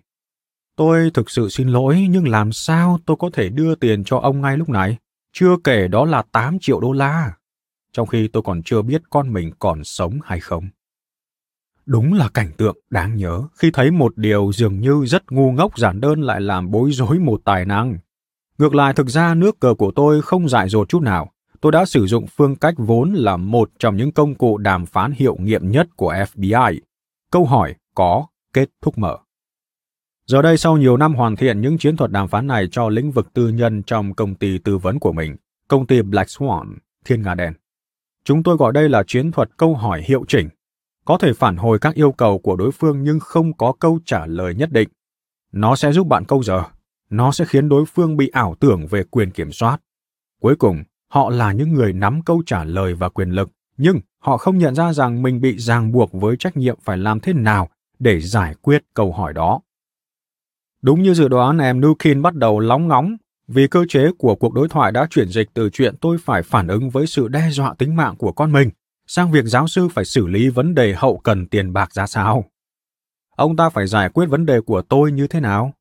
Tôi 0.76 1.10
thực 1.14 1.30
sự 1.30 1.48
xin 1.48 1.68
lỗi, 1.68 2.06
nhưng 2.10 2.28
làm 2.28 2.52
sao 2.52 2.98
tôi 3.06 3.16
có 3.20 3.30
thể 3.32 3.48
đưa 3.48 3.74
tiền 3.74 4.04
cho 4.04 4.18
ông 4.18 4.40
ngay 4.40 4.56
lúc 4.56 4.68
này? 4.68 4.96
Chưa 5.32 5.56
kể 5.64 5.88
đó 5.88 6.04
là 6.04 6.22
8 6.32 6.58
triệu 6.60 6.80
đô 6.80 6.92
la, 6.92 7.32
trong 7.92 8.06
khi 8.06 8.28
tôi 8.28 8.42
còn 8.42 8.62
chưa 8.62 8.82
biết 8.82 9.02
con 9.10 9.32
mình 9.32 9.50
còn 9.58 9.84
sống 9.84 10.18
hay 10.24 10.40
không. 10.40 10.68
Đúng 11.86 12.12
là 12.12 12.28
cảnh 12.34 12.52
tượng 12.56 12.76
đáng 12.90 13.16
nhớ 13.16 13.42
khi 13.54 13.70
thấy 13.70 13.90
một 13.90 14.16
điều 14.16 14.52
dường 14.54 14.80
như 14.80 15.04
rất 15.06 15.32
ngu 15.32 15.52
ngốc 15.52 15.78
giản 15.78 16.00
đơn 16.00 16.22
lại 16.22 16.40
làm 16.40 16.70
bối 16.70 16.92
rối 16.92 17.18
một 17.18 17.40
tài 17.44 17.64
năng. 17.64 17.98
Ngược 18.58 18.74
lại 18.74 18.94
thực 18.94 19.08
ra 19.08 19.34
nước 19.34 19.60
cờ 19.60 19.74
của 19.74 19.92
tôi 19.96 20.22
không 20.22 20.48
dại 20.48 20.68
dột 20.68 20.88
chút 20.88 21.02
nào. 21.02 21.32
Tôi 21.60 21.72
đã 21.72 21.84
sử 21.84 22.06
dụng 22.06 22.26
phương 22.26 22.56
cách 22.56 22.74
vốn 22.78 23.12
là 23.12 23.36
một 23.36 23.70
trong 23.78 23.96
những 23.96 24.12
công 24.12 24.34
cụ 24.34 24.58
đàm 24.58 24.86
phán 24.86 25.12
hiệu 25.12 25.36
nghiệm 25.40 25.70
nhất 25.70 25.88
của 25.96 26.12
FBI. 26.12 26.80
Câu 27.30 27.44
hỏi 27.44 27.74
có 27.94 28.26
kết 28.52 28.68
thúc 28.82 28.98
mở. 28.98 29.18
Giờ 30.30 30.42
đây 30.42 30.56
sau 30.56 30.76
nhiều 30.76 30.96
năm 30.96 31.14
hoàn 31.14 31.36
thiện 31.36 31.60
những 31.60 31.78
chiến 31.78 31.96
thuật 31.96 32.10
đàm 32.10 32.28
phán 32.28 32.46
này 32.46 32.68
cho 32.70 32.88
lĩnh 32.88 33.10
vực 33.10 33.32
tư 33.32 33.48
nhân 33.48 33.82
trong 33.82 34.14
công 34.14 34.34
ty 34.34 34.58
tư 34.58 34.78
vấn 34.78 34.98
của 34.98 35.12
mình, 35.12 35.36
công 35.68 35.86
ty 35.86 36.02
Black 36.02 36.30
Swan, 36.30 36.74
Thiên 37.04 37.22
Nga 37.22 37.34
Đen. 37.34 37.52
Chúng 38.24 38.42
tôi 38.42 38.56
gọi 38.56 38.72
đây 38.72 38.88
là 38.88 39.02
chiến 39.06 39.32
thuật 39.32 39.50
câu 39.56 39.74
hỏi 39.74 40.02
hiệu 40.04 40.24
chỉnh. 40.28 40.48
Có 41.04 41.18
thể 41.18 41.32
phản 41.32 41.56
hồi 41.56 41.78
các 41.78 41.94
yêu 41.94 42.12
cầu 42.12 42.38
của 42.38 42.56
đối 42.56 42.72
phương 42.72 43.02
nhưng 43.02 43.20
không 43.20 43.56
có 43.56 43.72
câu 43.80 43.98
trả 44.06 44.26
lời 44.26 44.54
nhất 44.54 44.72
định. 44.72 44.88
Nó 45.52 45.76
sẽ 45.76 45.92
giúp 45.92 46.06
bạn 46.06 46.24
câu 46.24 46.42
giờ. 46.42 46.62
Nó 47.10 47.32
sẽ 47.32 47.44
khiến 47.44 47.68
đối 47.68 47.84
phương 47.84 48.16
bị 48.16 48.28
ảo 48.28 48.54
tưởng 48.60 48.86
về 48.86 49.02
quyền 49.10 49.30
kiểm 49.30 49.52
soát. 49.52 49.78
Cuối 50.40 50.56
cùng, 50.56 50.82
họ 51.08 51.30
là 51.30 51.52
những 51.52 51.72
người 51.72 51.92
nắm 51.92 52.22
câu 52.22 52.42
trả 52.46 52.64
lời 52.64 52.94
và 52.94 53.08
quyền 53.08 53.30
lực, 53.30 53.50
nhưng 53.76 54.00
họ 54.18 54.36
không 54.36 54.58
nhận 54.58 54.74
ra 54.74 54.92
rằng 54.92 55.22
mình 55.22 55.40
bị 55.40 55.58
ràng 55.58 55.92
buộc 55.92 56.12
với 56.12 56.36
trách 56.36 56.56
nhiệm 56.56 56.78
phải 56.82 56.98
làm 56.98 57.20
thế 57.20 57.32
nào 57.32 57.68
để 57.98 58.20
giải 58.20 58.54
quyết 58.62 58.84
câu 58.94 59.12
hỏi 59.12 59.32
đó. 59.32 59.60
Đúng 60.82 61.02
như 61.02 61.14
dự 61.14 61.28
đoán, 61.28 61.58
em 61.58 61.80
Nukin 61.80 62.22
bắt 62.22 62.34
đầu 62.34 62.60
lóng 62.60 62.88
ngóng 62.88 63.16
vì 63.48 63.68
cơ 63.68 63.84
chế 63.88 64.10
của 64.18 64.34
cuộc 64.34 64.54
đối 64.54 64.68
thoại 64.68 64.92
đã 64.92 65.06
chuyển 65.10 65.28
dịch 65.28 65.48
từ 65.54 65.70
chuyện 65.70 65.96
tôi 65.96 66.16
phải 66.18 66.42
phản 66.42 66.68
ứng 66.68 66.90
với 66.90 67.06
sự 67.06 67.28
đe 67.28 67.50
dọa 67.50 67.74
tính 67.78 67.96
mạng 67.96 68.16
của 68.16 68.32
con 68.32 68.52
mình 68.52 68.70
sang 69.06 69.30
việc 69.30 69.44
giáo 69.44 69.68
sư 69.68 69.88
phải 69.88 70.04
xử 70.04 70.26
lý 70.26 70.48
vấn 70.48 70.74
đề 70.74 70.94
hậu 70.94 71.18
cần 71.18 71.46
tiền 71.46 71.72
bạc 71.72 71.94
ra 71.94 72.06
sao. 72.06 72.44
Ông 73.36 73.56
ta 73.56 73.68
phải 73.68 73.86
giải 73.86 74.08
quyết 74.08 74.26
vấn 74.26 74.46
đề 74.46 74.60
của 74.60 74.82
tôi 74.82 75.12
như 75.12 75.26
thế 75.26 75.40
nào? 75.40 75.74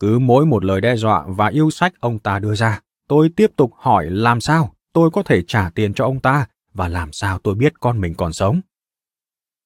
Cứ 0.00 0.18
mỗi 0.18 0.46
một 0.46 0.64
lời 0.64 0.80
đe 0.80 0.96
dọa 0.96 1.24
và 1.28 1.46
yêu 1.46 1.70
sách 1.70 1.92
ông 2.00 2.18
ta 2.18 2.38
đưa 2.38 2.54
ra, 2.54 2.80
tôi 3.08 3.30
tiếp 3.36 3.50
tục 3.56 3.72
hỏi 3.76 4.06
làm 4.10 4.40
sao 4.40 4.74
tôi 4.92 5.10
có 5.10 5.22
thể 5.22 5.42
trả 5.42 5.70
tiền 5.70 5.94
cho 5.94 6.04
ông 6.04 6.20
ta 6.20 6.46
và 6.74 6.88
làm 6.88 7.12
sao 7.12 7.38
tôi 7.38 7.54
biết 7.54 7.80
con 7.80 8.00
mình 8.00 8.14
còn 8.14 8.32
sống. 8.32 8.60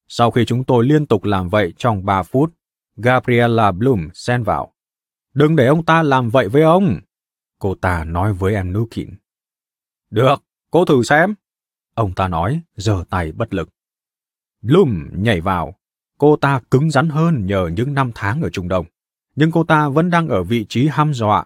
Sau 0.08 0.30
khi 0.30 0.44
chúng 0.44 0.64
tôi 0.64 0.86
liên 0.86 1.06
tục 1.06 1.24
làm 1.24 1.48
vậy 1.48 1.72
trong 1.76 2.04
3 2.04 2.22
phút, 2.22 2.52
Gabriella 3.02 3.72
Bloom 3.72 4.08
xen 4.14 4.42
vào. 4.42 4.74
Đừng 5.34 5.56
để 5.56 5.66
ông 5.66 5.84
ta 5.84 6.02
làm 6.02 6.28
vậy 6.28 6.48
với 6.48 6.62
ông. 6.62 7.00
Cô 7.58 7.74
ta 7.74 8.04
nói 8.04 8.32
với 8.32 8.54
em 8.54 8.72
Nukin. 8.72 9.10
Được, 10.10 10.42
cô 10.70 10.84
thử 10.84 11.02
xem. 11.02 11.34
Ông 11.94 12.14
ta 12.14 12.28
nói, 12.28 12.60
giơ 12.76 13.04
tay 13.10 13.32
bất 13.32 13.54
lực. 13.54 13.68
Bloom 14.62 15.08
nhảy 15.12 15.40
vào. 15.40 15.74
Cô 16.18 16.36
ta 16.36 16.60
cứng 16.70 16.90
rắn 16.90 17.08
hơn 17.08 17.46
nhờ 17.46 17.70
những 17.76 17.94
năm 17.94 18.10
tháng 18.14 18.42
ở 18.42 18.50
Trung 18.50 18.68
Đông. 18.68 18.86
Nhưng 19.36 19.50
cô 19.50 19.64
ta 19.64 19.88
vẫn 19.88 20.10
đang 20.10 20.28
ở 20.28 20.42
vị 20.42 20.66
trí 20.68 20.88
ham 20.88 21.14
dọa. 21.14 21.44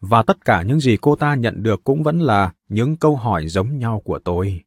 Và 0.00 0.22
tất 0.22 0.44
cả 0.44 0.62
những 0.62 0.80
gì 0.80 0.96
cô 1.00 1.16
ta 1.16 1.34
nhận 1.34 1.62
được 1.62 1.84
cũng 1.84 2.02
vẫn 2.02 2.20
là 2.20 2.52
những 2.68 2.96
câu 2.96 3.16
hỏi 3.16 3.48
giống 3.48 3.78
nhau 3.78 4.02
của 4.04 4.18
tôi. 4.18 4.62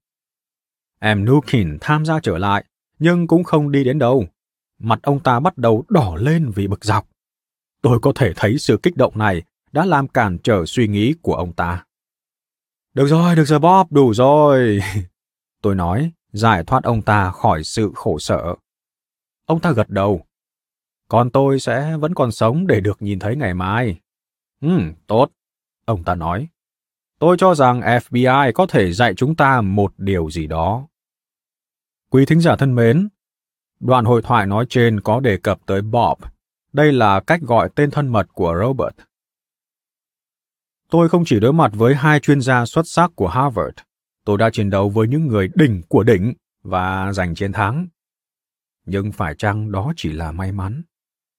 Em 1.00 1.26
Nukin 1.26 1.78
tham 1.82 2.06
gia 2.06 2.20
trở 2.20 2.38
lại, 2.38 2.66
nhưng 3.00 3.28
cũng 3.28 3.44
không 3.44 3.72
đi 3.72 3.84
đến 3.84 4.00
đâu 4.00 4.28
mặt 4.86 5.00
ông 5.04 5.20
ta 5.20 5.40
bắt 5.40 5.58
đầu 5.58 5.84
đỏ 5.90 6.16
lên 6.20 6.52
vì 6.56 6.68
bực 6.68 6.86
dọc. 6.86 7.08
Tôi 7.82 8.00
có 8.02 8.12
thể 8.16 8.34
thấy 8.36 8.58
sự 8.58 8.80
kích 8.84 8.98
động 8.98 9.18
này 9.18 9.44
đã 9.72 9.86
làm 9.86 10.08
cản 10.08 10.38
trở 10.44 10.66
suy 10.66 10.88
nghĩ 10.88 11.14
của 11.22 11.34
ông 11.34 11.54
ta. 11.54 11.86
Được 12.94 13.08
rồi, 13.08 13.36
được 13.36 13.46
rồi 13.46 13.60
Bob, 13.60 13.92
đủ 13.92 14.14
rồi. 14.14 14.80
Tôi 15.62 15.76
nói, 15.76 16.12
giải 16.34 16.64
thoát 16.64 16.84
ông 16.84 17.02
ta 17.02 17.32
khỏi 17.32 17.64
sự 17.64 17.92
khổ 17.96 18.20
sở. 18.20 18.56
Ông 19.46 19.60
ta 19.60 19.72
gật 19.72 19.90
đầu. 19.90 20.26
Còn 21.10 21.30
tôi 21.30 21.60
sẽ 21.60 21.98
vẫn 21.98 22.14
còn 22.14 22.32
sống 22.32 22.68
để 22.68 22.80
được 22.80 23.02
nhìn 23.02 23.20
thấy 23.20 23.36
ngày 23.36 23.54
mai. 23.54 24.00
Ừ, 24.62 24.80
tốt. 25.08 25.32
Ông 25.86 26.04
ta 26.04 26.16
nói. 26.16 26.48
Tôi 27.20 27.38
cho 27.40 27.56
rằng 27.56 27.82
FBI 27.82 28.52
có 28.52 28.66
thể 28.66 28.94
dạy 28.94 29.14
chúng 29.14 29.36
ta 29.36 29.62
một 29.62 29.94
điều 29.98 30.30
gì 30.30 30.48
đó. 30.48 30.88
Quý 32.10 32.26
thính 32.26 32.42
giả 32.42 32.56
thân 32.56 32.76
mến, 32.76 33.10
Đoạn 33.80 34.06
hội 34.06 34.22
thoại 34.22 34.46
nói 34.46 34.66
trên 34.70 35.02
có 35.02 35.20
đề 35.20 35.38
cập 35.38 35.60
tới 35.66 35.82
Bob. 35.82 36.24
Đây 36.74 36.92
là 36.92 37.20
cách 37.20 37.42
gọi 37.42 37.70
tên 37.76 37.92
thân 37.92 38.08
mật 38.08 38.28
của 38.34 38.56
Robert. 38.62 38.96
Tôi 40.90 41.10
không 41.10 41.26
chỉ 41.26 41.40
đối 41.40 41.54
mặt 41.54 41.72
với 41.76 41.96
hai 41.96 42.20
chuyên 42.20 42.42
gia 42.42 42.66
xuất 42.66 42.88
sắc 42.88 43.12
của 43.16 43.28
Harvard, 43.28 43.78
tôi 44.26 44.38
đã 44.38 44.50
chiến 44.50 44.70
đấu 44.70 44.90
với 44.90 45.08
những 45.08 45.28
người 45.28 45.50
đỉnh 45.56 45.82
của 45.88 46.04
đỉnh 46.04 46.34
và 46.64 47.14
giành 47.14 47.36
chiến 47.36 47.52
thắng. 47.52 47.88
Nhưng 48.86 49.12
phải 49.12 49.36
chăng 49.38 49.72
đó 49.72 49.94
chỉ 49.96 50.12
là 50.12 50.32
may 50.32 50.52
mắn? 50.52 50.84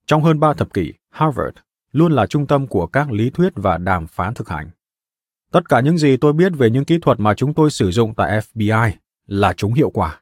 Trong 0.07 0.23
hơn 0.23 0.41
ba 0.41 0.55
thập 0.55 0.75
kỷ, 0.75 0.93
Harvard 1.11 1.57
luôn 1.93 2.13
là 2.13 2.27
trung 2.27 2.47
tâm 2.47 2.67
của 2.67 2.87
các 2.87 3.13
lý 3.13 3.31
thuyết 3.31 3.53
và 3.57 3.79
đàm 3.79 4.07
phán 4.07 4.35
thực 4.35 4.49
hành. 4.49 4.71
Tất 5.51 5.69
cả 5.69 5.81
những 5.81 5.99
gì 5.99 6.17
tôi 6.17 6.33
biết 6.33 6.53
về 6.57 6.71
những 6.71 6.85
kỹ 6.85 6.99
thuật 7.03 7.21
mà 7.21 7.35
chúng 7.35 7.55
tôi 7.55 7.71
sử 7.71 7.91
dụng 7.91 8.15
tại 8.15 8.41
FBI 8.41 8.91
là 9.27 9.53
chúng 9.53 9.75
hiệu 9.75 9.91
quả. 9.91 10.21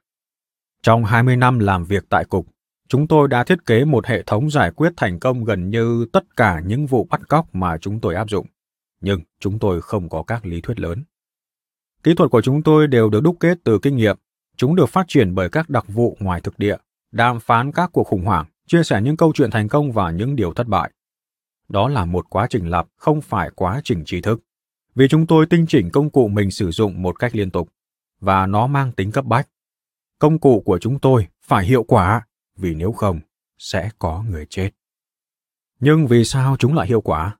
Trong 0.85 1.03
20 1.03 1.37
năm 1.37 1.59
làm 1.59 1.85
việc 1.85 2.03
tại 2.09 2.25
cục, 2.25 2.47
chúng 2.87 3.07
tôi 3.07 3.27
đã 3.27 3.43
thiết 3.43 3.65
kế 3.65 3.85
một 3.85 4.05
hệ 4.05 4.23
thống 4.23 4.49
giải 4.49 4.71
quyết 4.71 4.93
thành 4.97 5.19
công 5.19 5.43
gần 5.43 5.69
như 5.69 6.05
tất 6.13 6.35
cả 6.35 6.61
những 6.65 6.85
vụ 6.85 7.07
bắt 7.09 7.21
cóc 7.27 7.55
mà 7.55 7.77
chúng 7.77 7.99
tôi 7.99 8.15
áp 8.15 8.29
dụng. 8.29 8.47
Nhưng 9.01 9.21
chúng 9.39 9.59
tôi 9.59 9.81
không 9.81 10.09
có 10.09 10.23
các 10.23 10.45
lý 10.45 10.61
thuyết 10.61 10.79
lớn. 10.79 11.03
Kỹ 12.03 12.13
thuật 12.15 12.31
của 12.31 12.41
chúng 12.41 12.63
tôi 12.63 12.87
đều 12.87 13.09
được 13.09 13.23
đúc 13.23 13.37
kết 13.39 13.57
từ 13.63 13.79
kinh 13.81 13.95
nghiệm. 13.95 14.17
Chúng 14.57 14.75
được 14.75 14.89
phát 14.89 15.05
triển 15.07 15.35
bởi 15.35 15.49
các 15.49 15.69
đặc 15.69 15.85
vụ 15.87 16.17
ngoài 16.19 16.41
thực 16.41 16.59
địa, 16.59 16.77
đàm 17.11 17.39
phán 17.39 17.71
các 17.71 17.89
cuộc 17.93 18.03
khủng 18.03 18.25
hoảng, 18.25 18.45
chia 18.67 18.83
sẻ 18.83 19.01
những 19.01 19.17
câu 19.17 19.31
chuyện 19.35 19.51
thành 19.51 19.67
công 19.67 19.91
và 19.91 20.11
những 20.11 20.35
điều 20.35 20.53
thất 20.53 20.67
bại. 20.67 20.91
Đó 21.69 21.89
là 21.89 22.05
một 22.05 22.25
quá 22.29 22.47
trình 22.49 22.69
lặp, 22.69 22.87
không 22.97 23.21
phải 23.21 23.49
quá 23.55 23.81
trình 23.83 24.05
trí 24.05 24.21
thức. 24.21 24.39
Vì 24.95 25.07
chúng 25.07 25.27
tôi 25.27 25.45
tinh 25.45 25.65
chỉnh 25.67 25.89
công 25.89 26.09
cụ 26.09 26.27
mình 26.27 26.51
sử 26.51 26.71
dụng 26.71 27.01
một 27.01 27.19
cách 27.19 27.35
liên 27.35 27.51
tục, 27.51 27.69
và 28.19 28.45
nó 28.45 28.67
mang 28.67 28.91
tính 28.91 29.11
cấp 29.11 29.25
bách 29.25 29.47
công 30.19 30.39
cụ 30.39 30.63
của 30.65 30.79
chúng 30.79 30.99
tôi 30.99 31.27
phải 31.41 31.65
hiệu 31.65 31.83
quả, 31.83 32.25
vì 32.57 32.75
nếu 32.75 32.91
không, 32.91 33.19
sẽ 33.57 33.89
có 33.99 34.23
người 34.29 34.45
chết. 34.49 34.69
Nhưng 35.79 36.07
vì 36.07 36.23
sao 36.23 36.55
chúng 36.59 36.75
lại 36.75 36.87
hiệu 36.87 37.01
quả? 37.01 37.37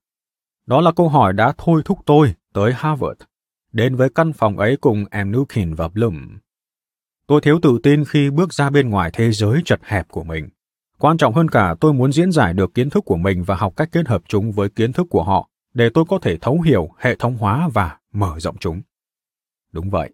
Đó 0.66 0.82
là 0.82 0.92
câu 0.92 1.10
hỏi 1.10 1.34
đã 1.34 1.54
thôi 1.58 1.82
thúc 1.86 2.00
tôi 2.06 2.36
tới 2.54 2.74
Harvard, 2.74 3.22
đến 3.72 3.96
với 3.96 4.10
căn 4.16 4.34
phòng 4.34 4.58
ấy 4.58 4.78
cùng 4.78 5.06
em 5.12 5.32
Nukin 5.32 5.74
và 5.74 5.88
Bloom. 5.88 6.38
Tôi 7.28 7.42
thiếu 7.42 7.60
tự 7.62 7.80
tin 7.84 8.04
khi 8.06 8.30
bước 8.30 8.54
ra 8.54 8.70
bên 8.70 8.90
ngoài 8.90 9.10
thế 9.14 9.32
giới 9.32 9.62
chật 9.66 9.80
hẹp 9.84 10.08
của 10.08 10.24
mình. 10.24 10.50
Quan 11.00 11.18
trọng 11.18 11.34
hơn 11.34 11.50
cả, 11.50 11.76
tôi 11.80 11.94
muốn 11.94 12.12
diễn 12.12 12.32
giải 12.32 12.54
được 12.54 12.74
kiến 12.74 12.90
thức 12.90 13.06
của 13.06 13.18
mình 13.18 13.44
và 13.44 13.56
học 13.56 13.74
cách 13.76 13.90
kết 13.92 14.08
hợp 14.08 14.22
chúng 14.28 14.52
với 14.52 14.70
kiến 14.70 14.94
thức 14.94 15.08
của 15.10 15.24
họ 15.24 15.50
để 15.74 15.90
tôi 15.94 16.06
có 16.08 16.20
thể 16.22 16.38
thấu 16.38 16.62
hiểu, 16.62 16.90
hệ 16.98 17.16
thống 17.16 17.38
hóa 17.38 17.70
và 17.74 17.98
mở 18.12 18.40
rộng 18.40 18.58
chúng. 18.60 18.82
Đúng 19.72 19.90
vậy, 19.90 20.14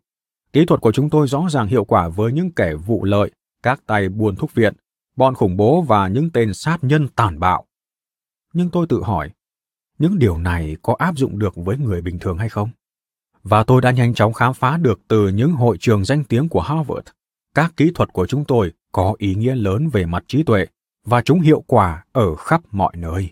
Kỹ 0.53 0.65
thuật 0.65 0.81
của 0.81 0.91
chúng 0.91 1.09
tôi 1.09 1.27
rõ 1.27 1.47
ràng 1.49 1.67
hiệu 1.67 1.85
quả 1.85 2.07
với 2.07 2.31
những 2.31 2.51
kẻ 2.51 2.73
vụ 2.75 3.03
lợi, 3.03 3.31
các 3.63 3.81
tay 3.85 4.09
buôn 4.09 4.35
thuốc 4.35 4.53
viện, 4.53 4.73
bọn 5.15 5.35
khủng 5.35 5.57
bố 5.57 5.81
và 5.81 6.07
những 6.07 6.29
tên 6.29 6.53
sát 6.53 6.77
nhân 6.81 7.07
tàn 7.07 7.39
bạo. 7.39 7.65
Nhưng 8.53 8.69
tôi 8.69 8.85
tự 8.89 9.03
hỏi, 9.03 9.29
những 9.99 10.19
điều 10.19 10.37
này 10.37 10.77
có 10.81 10.95
áp 10.99 11.17
dụng 11.17 11.39
được 11.39 11.53
với 11.55 11.77
người 11.77 12.01
bình 12.01 12.19
thường 12.19 12.37
hay 12.37 12.49
không? 12.49 12.69
Và 13.43 13.63
tôi 13.63 13.81
đã 13.81 13.91
nhanh 13.91 14.13
chóng 14.13 14.33
khám 14.33 14.53
phá 14.53 14.77
được 14.77 14.99
từ 15.07 15.27
những 15.27 15.51
hội 15.51 15.77
trường 15.79 16.05
danh 16.05 16.23
tiếng 16.23 16.49
của 16.49 16.61
Harvard, 16.61 17.07
các 17.55 17.73
kỹ 17.77 17.91
thuật 17.95 18.13
của 18.13 18.27
chúng 18.27 18.45
tôi 18.45 18.71
có 18.91 19.15
ý 19.17 19.35
nghĩa 19.35 19.55
lớn 19.55 19.89
về 19.89 20.05
mặt 20.05 20.23
trí 20.27 20.43
tuệ 20.43 20.65
và 21.05 21.21
chúng 21.21 21.39
hiệu 21.39 21.63
quả 21.67 22.05
ở 22.11 22.35
khắp 22.35 22.61
mọi 22.71 22.93
nơi. 22.97 23.29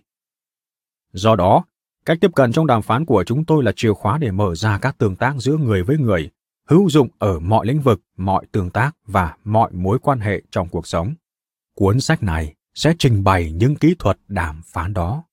Do 1.13 1.35
đó, 1.35 1.63
cách 2.05 2.17
tiếp 2.21 2.31
cận 2.35 2.51
trong 2.51 2.67
đàm 2.67 2.81
phán 2.81 3.05
của 3.05 3.23
chúng 3.23 3.45
tôi 3.45 3.63
là 3.63 3.71
chìa 3.75 3.93
khóa 3.93 4.17
để 4.17 4.31
mở 4.31 4.55
ra 4.55 4.77
các 4.77 4.97
tương 4.97 5.15
tác 5.15 5.35
giữa 5.37 5.57
người 5.57 5.83
với 5.83 5.97
người 5.97 6.29
hữu 6.69 6.89
dụng 6.89 7.07
ở 7.19 7.39
mọi 7.39 7.65
lĩnh 7.65 7.81
vực, 7.81 8.01
mọi 8.17 8.45
tương 8.51 8.69
tác 8.69 8.91
và 9.05 9.35
mọi 9.43 9.71
mối 9.71 9.99
quan 9.99 10.19
hệ 10.19 10.41
trong 10.51 10.69
cuộc 10.69 10.87
sống. 10.87 11.13
Cuốn 11.75 11.99
sách 11.99 12.23
này 12.23 12.55
sẽ 12.73 12.93
trình 12.99 13.23
bày 13.23 13.51
những 13.51 13.75
kỹ 13.75 13.95
thuật 13.99 14.17
đàm 14.27 14.61
phán 14.65 14.93
đó. 14.93 15.23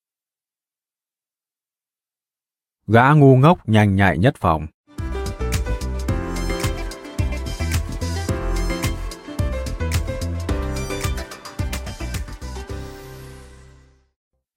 Gã 2.86 3.12
ngu 3.12 3.36
ngốc 3.36 3.68
nhanh 3.68 3.96
nhạy 3.96 4.18
nhất 4.18 4.34
phòng 4.38 4.66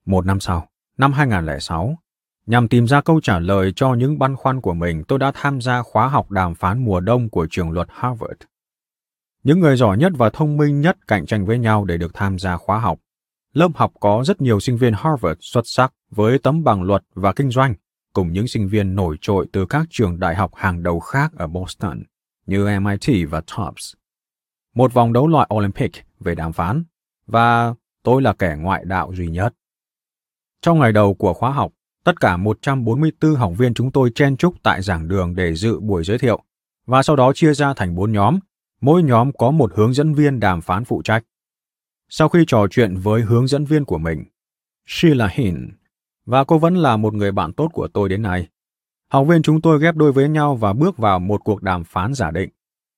Một 0.05 0.25
năm 0.25 0.39
sau, 0.39 0.67
năm 0.97 1.13
2006, 1.13 1.97
nhằm 2.49 2.67
tìm 2.67 2.87
ra 2.87 3.01
câu 3.01 3.21
trả 3.21 3.39
lời 3.39 3.73
cho 3.75 3.93
những 3.93 4.19
băn 4.19 4.35
khoăn 4.35 4.61
của 4.61 4.73
mình, 4.73 5.03
tôi 5.07 5.19
đã 5.19 5.31
tham 5.35 5.61
gia 5.61 5.81
khóa 5.81 6.07
học 6.07 6.31
đàm 6.31 6.55
phán 6.55 6.85
mùa 6.85 6.99
đông 6.99 7.29
của 7.29 7.47
trường 7.51 7.71
luật 7.71 7.87
Harvard. 7.91 8.41
Những 9.43 9.59
người 9.59 9.77
giỏi 9.77 9.97
nhất 9.97 10.11
và 10.15 10.29
thông 10.29 10.57
minh 10.57 10.81
nhất 10.81 10.97
cạnh 11.07 11.25
tranh 11.25 11.45
với 11.45 11.59
nhau 11.59 11.85
để 11.85 11.97
được 11.97 12.13
tham 12.13 12.39
gia 12.39 12.57
khóa 12.57 12.79
học. 12.79 12.99
Lớp 13.53 13.67
học 13.75 13.91
có 13.99 14.23
rất 14.25 14.41
nhiều 14.41 14.59
sinh 14.59 14.77
viên 14.77 14.93
Harvard 14.93 15.37
xuất 15.41 15.61
sắc 15.65 15.93
với 16.11 16.39
tấm 16.39 16.63
bằng 16.63 16.83
luật 16.83 17.03
và 17.13 17.33
kinh 17.33 17.49
doanh, 17.49 17.73
cùng 18.13 18.33
những 18.33 18.47
sinh 18.47 18.67
viên 18.67 18.95
nổi 18.95 19.17
trội 19.21 19.47
từ 19.51 19.65
các 19.65 19.87
trường 19.89 20.19
đại 20.19 20.35
học 20.35 20.51
hàng 20.55 20.83
đầu 20.83 20.99
khác 20.99 21.31
ở 21.37 21.47
Boston, 21.47 22.03
như 22.45 22.79
MIT 22.79 23.29
và 23.29 23.39
Tufts. 23.39 23.93
Một 24.75 24.93
vòng 24.93 25.13
đấu 25.13 25.27
loại 25.27 25.49
Olympic 25.55 25.91
về 26.19 26.35
đàm 26.35 26.53
phán, 26.53 26.83
và 27.27 27.73
tôi 28.03 28.21
là 28.21 28.33
kẻ 28.33 28.55
ngoại 28.59 28.85
đạo 28.85 29.11
duy 29.13 29.27
nhất. 29.27 29.53
Trong 30.61 30.79
ngày 30.79 30.91
đầu 30.91 31.13
của 31.13 31.33
khóa 31.33 31.51
học, 31.51 31.71
tất 32.03 32.19
cả 32.19 32.37
144 32.37 33.35
học 33.35 33.53
viên 33.57 33.73
chúng 33.73 33.91
tôi 33.91 34.11
chen 34.15 34.37
chúc 34.37 34.55
tại 34.63 34.81
giảng 34.81 35.07
đường 35.07 35.35
để 35.35 35.55
dự 35.55 35.79
buổi 35.79 36.03
giới 36.03 36.17
thiệu, 36.17 36.39
và 36.85 37.03
sau 37.03 37.15
đó 37.15 37.31
chia 37.35 37.53
ra 37.53 37.73
thành 37.73 37.95
bốn 37.95 38.11
nhóm, 38.11 38.39
mỗi 38.81 39.03
nhóm 39.03 39.31
có 39.31 39.51
một 39.51 39.71
hướng 39.75 39.93
dẫn 39.93 40.13
viên 40.13 40.39
đàm 40.39 40.61
phán 40.61 40.85
phụ 40.85 41.01
trách. 41.01 41.23
Sau 42.09 42.29
khi 42.29 42.43
trò 42.47 42.67
chuyện 42.71 42.95
với 42.95 43.21
hướng 43.21 43.47
dẫn 43.47 43.65
viên 43.65 43.85
của 43.85 43.97
mình, 43.97 44.23
Sheila 44.87 45.27
Hin, 45.31 45.69
và 46.25 46.43
cô 46.43 46.57
vẫn 46.57 46.75
là 46.75 46.97
một 46.97 47.13
người 47.13 47.31
bạn 47.31 47.53
tốt 47.53 47.69
của 47.73 47.87
tôi 47.87 48.09
đến 48.09 48.21
nay, 48.21 48.47
học 49.11 49.27
viên 49.27 49.41
chúng 49.41 49.61
tôi 49.61 49.79
ghép 49.81 49.95
đôi 49.95 50.11
với 50.11 50.29
nhau 50.29 50.55
và 50.55 50.73
bước 50.73 50.97
vào 50.97 51.19
một 51.19 51.41
cuộc 51.43 51.63
đàm 51.63 51.83
phán 51.83 52.13
giả 52.13 52.31
định. 52.31 52.49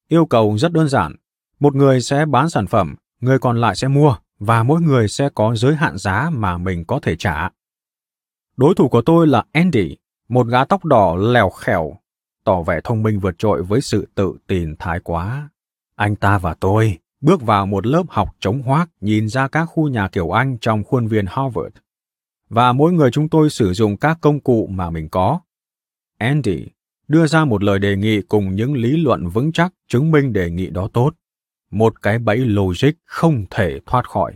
Yêu 0.07 0.25
cầu 0.25 0.57
rất 0.57 0.71
đơn 0.71 0.89
giản, 0.89 1.15
một 1.59 1.75
người 1.75 2.01
sẽ 2.01 2.25
bán 2.25 2.49
sản 2.49 2.67
phẩm, 2.67 2.95
người 3.21 3.39
còn 3.39 3.61
lại 3.61 3.75
sẽ 3.75 3.87
mua, 3.87 4.15
và 4.39 4.63
mỗi 4.63 4.81
người 4.81 5.07
sẽ 5.07 5.29
có 5.35 5.55
giới 5.55 5.75
hạn 5.75 5.97
giá 5.97 6.29
mà 6.33 6.57
mình 6.57 6.85
có 6.85 6.99
thể 6.99 7.15
trả. 7.15 7.49
Đối 8.57 8.75
thủ 8.75 8.87
của 8.87 9.01
tôi 9.01 9.27
là 9.27 9.43
Andy, 9.51 9.97
một 10.29 10.47
gã 10.47 10.65
tóc 10.65 10.85
đỏ 10.85 11.15
lèo 11.15 11.49
khèo, 11.49 11.97
tỏ 12.43 12.61
vẻ 12.61 12.79
thông 12.83 13.03
minh 13.03 13.19
vượt 13.19 13.35
trội 13.37 13.63
với 13.63 13.81
sự 13.81 14.07
tự 14.15 14.37
tin 14.47 14.75
thái 14.79 14.99
quá. 14.99 15.49
Anh 15.95 16.15
ta 16.15 16.37
và 16.37 16.53
tôi 16.53 16.97
bước 17.21 17.41
vào 17.41 17.65
một 17.65 17.85
lớp 17.87 18.03
học 18.09 18.35
chống 18.39 18.61
hoác 18.61 18.89
nhìn 19.01 19.29
ra 19.29 19.47
các 19.47 19.65
khu 19.65 19.87
nhà 19.87 20.07
kiểu 20.07 20.31
Anh 20.31 20.57
trong 20.61 20.83
khuôn 20.83 21.07
viên 21.07 21.25
Harvard. 21.25 21.75
Và 22.49 22.73
mỗi 22.73 22.93
người 22.93 23.11
chúng 23.11 23.29
tôi 23.29 23.49
sử 23.49 23.73
dụng 23.73 23.97
các 23.97 24.17
công 24.21 24.39
cụ 24.39 24.67
mà 24.71 24.89
mình 24.89 25.09
có. 25.09 25.39
Andy 26.17 26.65
đưa 27.07 27.27
ra 27.27 27.45
một 27.45 27.63
lời 27.63 27.79
đề 27.79 27.95
nghị 27.95 28.21
cùng 28.21 28.55
những 28.55 28.73
lý 28.73 28.97
luận 28.97 29.27
vững 29.27 29.51
chắc 29.51 29.73
chứng 29.87 30.11
minh 30.11 30.33
đề 30.33 30.51
nghị 30.51 30.69
đó 30.69 30.89
tốt. 30.93 31.13
Một 31.71 32.01
cái 32.01 32.19
bẫy 32.19 32.37
logic 32.37 32.91
không 33.05 33.45
thể 33.49 33.79
thoát 33.85 34.09
khỏi. 34.09 34.33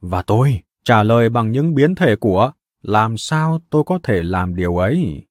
Và 0.00 0.22
tôi 0.22 0.62
trả 0.84 1.02
lời 1.02 1.28
bằng 1.28 1.52
những 1.52 1.74
biến 1.74 1.94
thể 1.94 2.16
của 2.16 2.52
làm 2.86 3.16
sao 3.16 3.60
tôi 3.70 3.84
có 3.86 3.98
thể 4.02 4.22
làm 4.22 4.56
điều 4.56 4.76
ấy. 4.76 5.26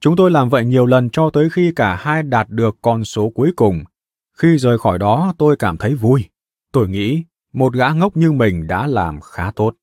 Chúng 0.00 0.16
tôi 0.16 0.30
làm 0.30 0.48
vậy 0.48 0.64
nhiều 0.64 0.86
lần 0.86 1.10
cho 1.10 1.30
tới 1.30 1.50
khi 1.50 1.72
cả 1.76 1.96
hai 1.96 2.22
đạt 2.22 2.48
được 2.50 2.76
con 2.82 3.04
số 3.04 3.30
cuối 3.30 3.52
cùng 3.56 3.84
khi 4.32 4.58
rời 4.58 4.78
khỏi 4.78 4.98
đó 4.98 5.34
tôi 5.38 5.56
cảm 5.58 5.76
thấy 5.76 5.94
vui. 5.94 6.24
Tôi 6.72 6.88
nghĩ 6.88 7.24
một 7.52 7.74
gã 7.74 7.88
ngốc 7.88 8.16
như 8.16 8.32
mình 8.32 8.66
đã 8.66 8.86
làm 8.86 9.20
khá 9.20 9.50
tốt. 9.50 9.74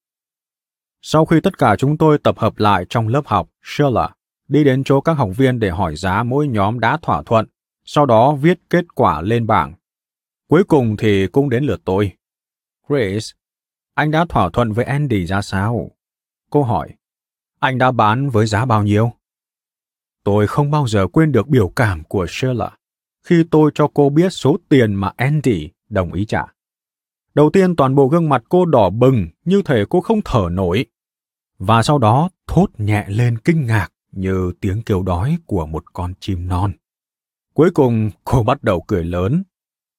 Sau 1.01 1.25
khi 1.25 1.39
tất 1.41 1.57
cả 1.57 1.75
chúng 1.75 1.97
tôi 1.97 2.17
tập 2.17 2.35
hợp 2.39 2.53
lại 2.57 2.85
trong 2.89 3.07
lớp 3.07 3.21
học, 3.25 3.49
Sheila 3.63 4.09
đi 4.47 4.63
đến 4.63 4.83
chỗ 4.83 5.01
các 5.01 5.13
học 5.13 5.29
viên 5.37 5.59
để 5.59 5.69
hỏi 5.69 5.95
giá 5.95 6.23
mỗi 6.23 6.47
nhóm 6.47 6.79
đã 6.79 6.97
thỏa 7.01 7.23
thuận, 7.23 7.45
sau 7.85 8.05
đó 8.05 8.35
viết 8.35 8.59
kết 8.69 8.85
quả 8.95 9.21
lên 9.21 9.47
bảng. 9.47 9.73
Cuối 10.49 10.63
cùng 10.63 10.97
thì 10.97 11.27
cũng 11.27 11.49
đến 11.49 11.63
lượt 11.63 11.81
tôi. 11.85 12.11
Grace, 12.87 13.27
anh 13.93 14.11
đã 14.11 14.25
thỏa 14.29 14.49
thuận 14.49 14.71
với 14.71 14.85
Andy 14.85 15.25
ra 15.25 15.41
sao? 15.41 15.91
Cô 16.51 16.63
hỏi, 16.63 16.89
anh 17.59 17.77
đã 17.77 17.91
bán 17.91 18.29
với 18.29 18.45
giá 18.45 18.65
bao 18.65 18.83
nhiêu? 18.83 19.11
Tôi 20.23 20.47
không 20.47 20.71
bao 20.71 20.87
giờ 20.87 21.07
quên 21.07 21.31
được 21.31 21.47
biểu 21.47 21.69
cảm 21.69 22.03
của 22.03 22.25
Sheila 22.29 22.71
khi 23.23 23.43
tôi 23.51 23.71
cho 23.75 23.87
cô 23.93 24.09
biết 24.09 24.29
số 24.29 24.57
tiền 24.69 24.93
mà 24.93 25.11
Andy 25.17 25.69
đồng 25.89 26.13
ý 26.13 26.25
trả. 26.25 26.45
Đầu 27.33 27.49
tiên 27.49 27.75
toàn 27.75 27.95
bộ 27.95 28.07
gương 28.07 28.29
mặt 28.29 28.43
cô 28.49 28.65
đỏ 28.65 28.89
bừng 28.89 29.27
như 29.45 29.61
thể 29.65 29.85
cô 29.89 30.01
không 30.01 30.19
thở 30.25 30.47
nổi. 30.51 30.85
Và 31.59 31.83
sau 31.83 31.97
đó 31.97 32.29
thốt 32.47 32.67
nhẹ 32.77 33.05
lên 33.07 33.37
kinh 33.37 33.65
ngạc 33.65 33.89
như 34.11 34.53
tiếng 34.61 34.81
kêu 34.85 35.03
đói 35.03 35.37
của 35.45 35.65
một 35.65 35.93
con 35.93 36.13
chim 36.19 36.47
non. 36.47 36.73
Cuối 37.53 37.71
cùng 37.71 38.09
cô 38.23 38.43
bắt 38.43 38.63
đầu 38.63 38.81
cười 38.87 39.03
lớn. 39.03 39.43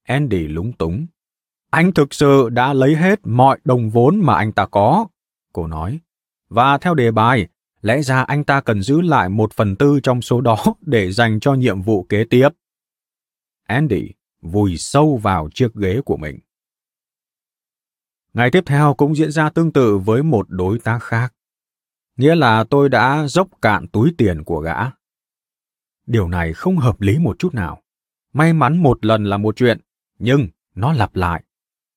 Andy 0.03 0.49
lúng 0.49 0.73
túng. 0.73 1.07
Anh 1.71 1.93
thực 1.93 2.15
sự 2.15 2.49
đã 2.49 2.73
lấy 2.73 2.97
hết 2.97 3.21
mọi 3.25 3.59
đồng 3.65 3.91
vốn 3.91 4.21
mà 4.21 4.35
anh 4.35 4.53
ta 4.53 4.67
có, 4.67 5.07
cô 5.53 5.67
nói. 5.67 6.01
Và 6.55 6.79
theo 6.79 6.95
đề 6.95 7.11
bài, 7.11 7.49
lẽ 7.83 8.03
ra 8.03 8.23
anh 8.23 8.45
ta 8.45 8.61
cần 8.61 8.83
giữ 8.83 9.01
lại 9.01 9.29
một 9.29 9.53
phần 9.53 9.77
tư 9.77 10.01
trong 10.03 10.23
số 10.23 10.41
đó 10.41 10.65
để 10.81 11.13
dành 11.13 11.41
cho 11.41 11.55
nhiệm 11.55 11.83
vụ 11.83 12.03
kế 12.03 12.25
tiếp. 12.31 12.49
Andy 13.63 14.11
vùi 14.41 14.77
sâu 14.77 15.17
vào 15.17 15.49
chiếc 15.55 15.75
ghế 15.75 16.01
của 16.05 16.17
mình. 16.17 16.39
Ngày 18.33 18.51
tiếp 18.51 18.63
theo 18.67 18.95
cũng 18.95 19.17
diễn 19.17 19.31
ra 19.31 19.51
tương 19.51 19.73
tự 19.73 19.99
với 19.99 20.23
một 20.23 20.47
đối 20.49 20.79
tác 20.79 20.99
khác. 21.03 21.35
Nghĩa 22.17 22.35
là 22.35 22.65
tôi 22.65 22.89
đã 22.89 23.27
dốc 23.27 23.49
cạn 23.63 23.89
túi 23.89 24.15
tiền 24.19 24.45
của 24.45 24.61
gã. 24.61 24.77
Điều 26.07 26.29
này 26.29 26.53
không 26.53 26.77
hợp 26.77 27.01
lý 27.01 27.19
một 27.19 27.39
chút 27.39 27.55
nào. 27.55 27.83
May 28.33 28.53
mắn 28.53 28.83
một 28.83 29.05
lần 29.05 29.25
là 29.25 29.37
một 29.37 29.57
chuyện, 29.57 29.81
nhưng 30.19 30.49
nó 30.75 30.93
lặp 30.93 31.17
lại. 31.17 31.45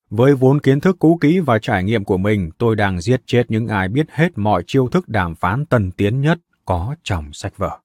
Với 0.09 0.35
vốn 0.35 0.59
kiến 0.59 0.79
thức 0.79 0.95
cũ 0.99 1.17
kỹ 1.21 1.39
và 1.39 1.59
trải 1.59 1.83
nghiệm 1.83 2.03
của 2.03 2.17
mình, 2.17 2.51
tôi 2.57 2.75
đang 2.75 3.01
giết 3.01 3.21
chết 3.25 3.51
những 3.51 3.67
ai 3.67 3.87
biết 3.87 4.07
hết 4.11 4.37
mọi 4.37 4.63
chiêu 4.67 4.87
thức 4.87 5.09
đàm 5.09 5.35
phán 5.35 5.65
tân 5.65 5.91
tiến 5.91 6.21
nhất 6.21 6.39
có 6.65 6.95
trong 7.03 7.33
sách 7.33 7.57
vở. 7.57 7.79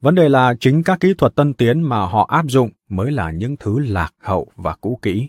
Vấn 0.00 0.14
đề 0.14 0.28
là 0.28 0.54
chính 0.60 0.82
các 0.82 1.00
kỹ 1.00 1.14
thuật 1.14 1.34
tân 1.34 1.54
tiến 1.54 1.80
mà 1.80 2.06
họ 2.06 2.26
áp 2.30 2.44
dụng 2.48 2.70
mới 2.88 3.12
là 3.12 3.30
những 3.30 3.56
thứ 3.56 3.78
lạc 3.78 4.14
hậu 4.20 4.52
và 4.56 4.74
cũ 4.80 4.98
kỹ. 5.02 5.28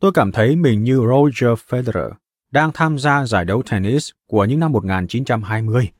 Tôi 0.00 0.12
cảm 0.12 0.32
thấy 0.32 0.56
mình 0.56 0.84
như 0.84 0.96
Roger 0.96 1.58
Federer 1.68 2.10
đang 2.50 2.70
tham 2.74 2.98
gia 2.98 3.26
giải 3.26 3.44
đấu 3.44 3.62
tennis 3.70 4.10
của 4.26 4.44
những 4.44 4.60
năm 4.60 4.72
1920. 4.72 5.90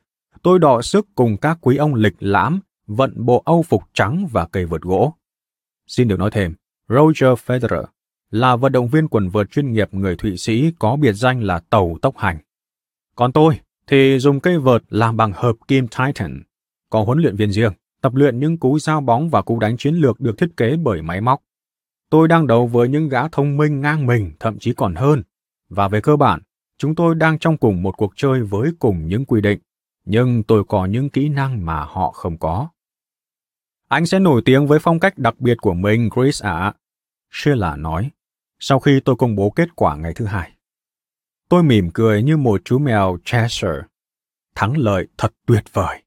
Tôi 0.41 0.59
đọ 0.59 0.81
sức 0.81 1.07
cùng 1.15 1.37
các 1.37 1.57
quý 1.61 1.77
ông 1.77 1.93
lịch 1.93 2.15
lãm 2.19 2.59
vận 2.87 3.25
bộ 3.25 3.41
âu 3.45 3.63
phục 3.63 3.83
trắng 3.93 4.27
và 4.31 4.47
cây 4.51 4.65
vượt 4.65 4.81
gỗ. 4.81 5.13
Xin 5.87 6.07
được 6.07 6.19
nói 6.19 6.31
thêm, 6.31 6.55
Roger 6.89 7.29
Federer 7.45 7.83
là 8.35 8.55
vận 8.55 8.71
động 8.71 8.87
viên 8.87 9.07
quần 9.07 9.29
vợt 9.29 9.51
chuyên 9.51 9.71
nghiệp 9.71 9.93
người 9.93 10.15
Thụy 10.15 10.37
Sĩ 10.37 10.71
có 10.79 10.95
biệt 10.95 11.13
danh 11.13 11.43
là 11.43 11.59
tàu 11.69 11.97
tốc 12.01 12.17
hành. 12.17 12.37
Còn 13.15 13.31
tôi 13.31 13.59
thì 13.87 14.19
dùng 14.19 14.39
cây 14.39 14.57
vợt 14.57 14.83
làm 14.89 15.17
bằng 15.17 15.31
hợp 15.35 15.55
kim 15.67 15.87
Titan, 15.87 16.43
có 16.89 17.03
huấn 17.03 17.19
luyện 17.19 17.35
viên 17.35 17.51
riêng 17.51 17.73
tập 18.01 18.15
luyện 18.15 18.39
những 18.39 18.57
cú 18.57 18.79
giao 18.79 19.01
bóng 19.01 19.29
và 19.29 19.41
cú 19.41 19.59
đánh 19.59 19.77
chiến 19.77 19.95
lược 19.95 20.19
được 20.19 20.37
thiết 20.37 20.57
kế 20.57 20.77
bởi 20.77 21.01
máy 21.01 21.21
móc. 21.21 21.41
Tôi 22.09 22.27
đang 22.27 22.47
đấu 22.47 22.67
với 22.67 22.89
những 22.89 23.09
gã 23.09 23.27
thông 23.27 23.57
minh 23.57 23.81
ngang 23.81 24.05
mình, 24.05 24.31
thậm 24.39 24.59
chí 24.59 24.73
còn 24.73 24.95
hơn. 24.95 25.23
Và 25.69 25.87
về 25.87 26.01
cơ 26.01 26.15
bản, 26.15 26.41
chúng 26.77 26.95
tôi 26.95 27.15
đang 27.15 27.39
trong 27.39 27.57
cùng 27.57 27.83
một 27.83 27.97
cuộc 27.97 28.13
chơi 28.15 28.41
với 28.41 28.71
cùng 28.79 29.07
những 29.07 29.25
quy 29.25 29.41
định, 29.41 29.59
nhưng 30.05 30.43
tôi 30.43 30.63
có 30.67 30.85
những 30.85 31.09
kỹ 31.09 31.29
năng 31.29 31.65
mà 31.65 31.83
họ 31.83 32.11
không 32.11 32.37
có. 32.37 32.67
Anh 33.87 34.05
sẽ 34.05 34.19
nổi 34.19 34.41
tiếng 34.45 34.67
với 34.67 34.79
phong 34.79 34.99
cách 34.99 35.17
đặc 35.17 35.39
biệt 35.39 35.57
của 35.61 35.73
mình, 35.73 36.09
Chris 36.15 36.43
ạ. 36.43 36.51
À. 36.51 36.73
Sheila 37.31 37.75
nói, 37.75 38.09
sau 38.67 38.79
khi 38.79 38.99
tôi 38.99 39.15
công 39.15 39.35
bố 39.35 39.49
kết 39.49 39.75
quả 39.75 39.97
ngày 39.97 40.13
thứ 40.13 40.25
hai. 40.25 40.51
Tôi 41.49 41.63
mỉm 41.63 41.89
cười 41.93 42.23
như 42.23 42.37
một 42.37 42.61
chú 42.65 42.79
mèo 42.79 43.17
Cheshire. 43.25 43.81
Thắng 44.55 44.77
lợi 44.77 45.07
thật 45.17 45.33
tuyệt 45.45 45.63
vời. 45.73 46.03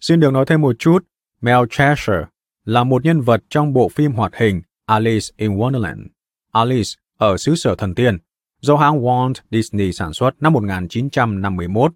Xin 0.00 0.20
được 0.20 0.32
nói 0.32 0.44
thêm 0.48 0.60
một 0.60 0.76
chút 0.78 1.06
mèo 1.40 1.66
Cheshire 1.70 2.24
là 2.64 2.84
một 2.84 3.04
nhân 3.04 3.20
vật 3.20 3.44
trong 3.48 3.72
bộ 3.72 3.88
phim 3.88 4.12
hoạt 4.12 4.32
hình 4.36 4.62
Alice 4.86 5.26
in 5.36 5.56
Wonderland. 5.56 6.06
Alice 6.52 6.90
ở 7.18 7.36
xứ 7.36 7.54
sở 7.54 7.74
thần 7.74 7.94
tiên, 7.94 8.18
do 8.60 8.76
hãng 8.76 9.00
Walt 9.00 9.34
Disney 9.50 9.92
sản 9.92 10.12
xuất 10.12 10.30
năm 10.42 10.52
1951, 10.52 11.92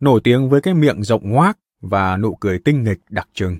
nổi 0.00 0.20
tiếng 0.24 0.48
với 0.48 0.60
cái 0.60 0.74
miệng 0.74 1.02
rộng 1.02 1.30
ngoác 1.30 1.58
và 1.80 2.16
nụ 2.16 2.34
cười 2.34 2.58
tinh 2.58 2.84
nghịch 2.84 3.00
đặc 3.08 3.28
trưng. 3.34 3.56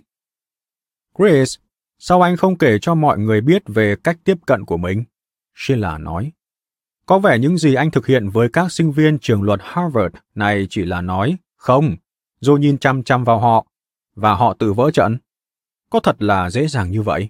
Chris, 1.18 1.56
sao 1.98 2.22
anh 2.22 2.36
không 2.36 2.58
kể 2.58 2.78
cho 2.78 2.94
mọi 2.94 3.18
người 3.18 3.40
biết 3.40 3.62
về 3.66 3.96
cách 4.04 4.18
tiếp 4.24 4.36
cận 4.46 4.64
của 4.64 4.76
mình? 4.76 5.04
Sheila 5.56 5.98
nói. 5.98 6.32
Có 7.06 7.18
vẻ 7.18 7.38
những 7.38 7.58
gì 7.58 7.74
anh 7.74 7.90
thực 7.90 8.06
hiện 8.06 8.28
với 8.28 8.48
các 8.48 8.72
sinh 8.72 8.92
viên 8.92 9.18
trường 9.18 9.42
luật 9.42 9.60
Harvard 9.62 10.16
này 10.34 10.66
chỉ 10.70 10.84
là 10.84 11.00
nói, 11.00 11.36
không, 11.56 11.96
rồi 12.40 12.60
nhìn 12.60 12.78
chăm 12.78 13.02
chăm 13.02 13.24
vào 13.24 13.38
họ, 13.38 13.66
và 14.14 14.34
họ 14.34 14.54
tự 14.54 14.72
vỡ 14.72 14.90
trận. 14.90 15.18
Có 15.90 16.00
thật 16.00 16.22
là 16.22 16.50
dễ 16.50 16.66
dàng 16.66 16.90
như 16.90 17.02
vậy? 17.02 17.28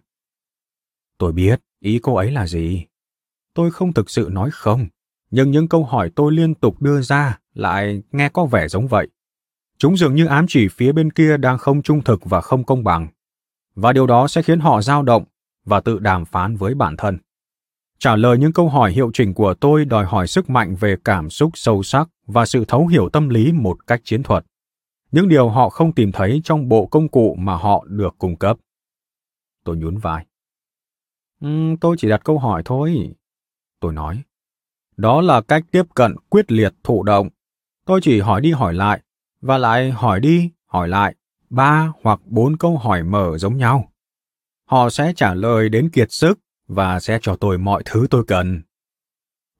Tôi 1.18 1.32
biết 1.32 1.60
ý 1.80 1.98
cô 2.02 2.14
ấy 2.14 2.30
là 2.30 2.46
gì. 2.46 2.86
Tôi 3.54 3.70
không 3.70 3.92
thực 3.92 4.10
sự 4.10 4.28
nói 4.32 4.50
không, 4.52 4.86
nhưng 5.30 5.50
những 5.50 5.68
câu 5.68 5.84
hỏi 5.84 6.10
tôi 6.16 6.32
liên 6.32 6.54
tục 6.54 6.82
đưa 6.82 7.00
ra 7.00 7.38
lại 7.54 8.02
nghe 8.12 8.28
có 8.28 8.46
vẻ 8.46 8.68
giống 8.68 8.88
vậy. 8.88 9.08
Chúng 9.78 9.96
dường 9.96 10.14
như 10.14 10.26
ám 10.26 10.46
chỉ 10.48 10.68
phía 10.68 10.92
bên 10.92 11.10
kia 11.10 11.36
đang 11.36 11.58
không 11.58 11.82
trung 11.82 12.02
thực 12.02 12.24
và 12.24 12.40
không 12.40 12.64
công 12.64 12.84
bằng. 12.84 13.08
Và 13.74 13.92
điều 13.92 14.06
đó 14.06 14.28
sẽ 14.28 14.42
khiến 14.42 14.60
họ 14.60 14.82
dao 14.82 15.02
động 15.02 15.24
và 15.64 15.80
tự 15.80 15.98
đàm 15.98 16.24
phán 16.24 16.56
với 16.56 16.74
bản 16.74 16.96
thân. 16.96 17.18
Trả 17.98 18.16
lời 18.16 18.38
những 18.38 18.52
câu 18.52 18.68
hỏi 18.68 18.92
hiệu 18.92 19.10
chỉnh 19.14 19.34
của 19.34 19.54
tôi 19.54 19.84
đòi 19.84 20.04
hỏi 20.04 20.26
sức 20.26 20.50
mạnh 20.50 20.76
về 20.80 20.96
cảm 21.04 21.30
xúc 21.30 21.50
sâu 21.54 21.82
sắc 21.82 22.08
và 22.26 22.46
sự 22.46 22.64
thấu 22.68 22.86
hiểu 22.86 23.08
tâm 23.08 23.28
lý 23.28 23.52
một 23.52 23.86
cách 23.86 24.00
chiến 24.04 24.22
thuật. 24.22 24.44
Những 25.12 25.28
điều 25.28 25.48
họ 25.48 25.68
không 25.68 25.92
tìm 25.92 26.12
thấy 26.12 26.40
trong 26.44 26.68
bộ 26.68 26.86
công 26.86 27.08
cụ 27.08 27.36
mà 27.38 27.56
họ 27.56 27.84
được 27.88 28.14
cung 28.18 28.36
cấp. 28.36 28.56
Tôi 29.64 29.76
nhún 29.76 29.98
vai. 29.98 30.26
Um, 31.40 31.76
tôi 31.76 31.96
chỉ 31.98 32.08
đặt 32.08 32.20
câu 32.24 32.38
hỏi 32.38 32.62
thôi. 32.64 33.14
Tôi 33.80 33.92
nói. 33.92 34.22
Đó 34.96 35.20
là 35.20 35.40
cách 35.40 35.64
tiếp 35.70 35.82
cận 35.94 36.16
quyết 36.28 36.52
liệt 36.52 36.74
thụ 36.84 37.02
động. 37.02 37.28
Tôi 37.84 38.00
chỉ 38.02 38.20
hỏi 38.20 38.40
đi 38.40 38.52
hỏi 38.52 38.74
lại, 38.74 39.00
và 39.40 39.58
lại 39.58 39.90
hỏi 39.90 40.20
đi, 40.20 40.50
hỏi 40.66 40.88
lại, 40.88 41.14
ba 41.50 41.92
hoặc 42.02 42.20
bốn 42.24 42.56
câu 42.56 42.76
hỏi 42.76 43.02
mở 43.02 43.38
giống 43.38 43.56
nhau. 43.56 43.92
Họ 44.64 44.90
sẽ 44.90 45.12
trả 45.16 45.34
lời 45.34 45.68
đến 45.68 45.90
kiệt 45.90 46.12
sức 46.12 46.38
và 46.68 47.00
sẽ 47.00 47.18
cho 47.22 47.36
tôi 47.36 47.58
mọi 47.58 47.82
thứ 47.84 48.06
tôi 48.10 48.24
cần. 48.26 48.62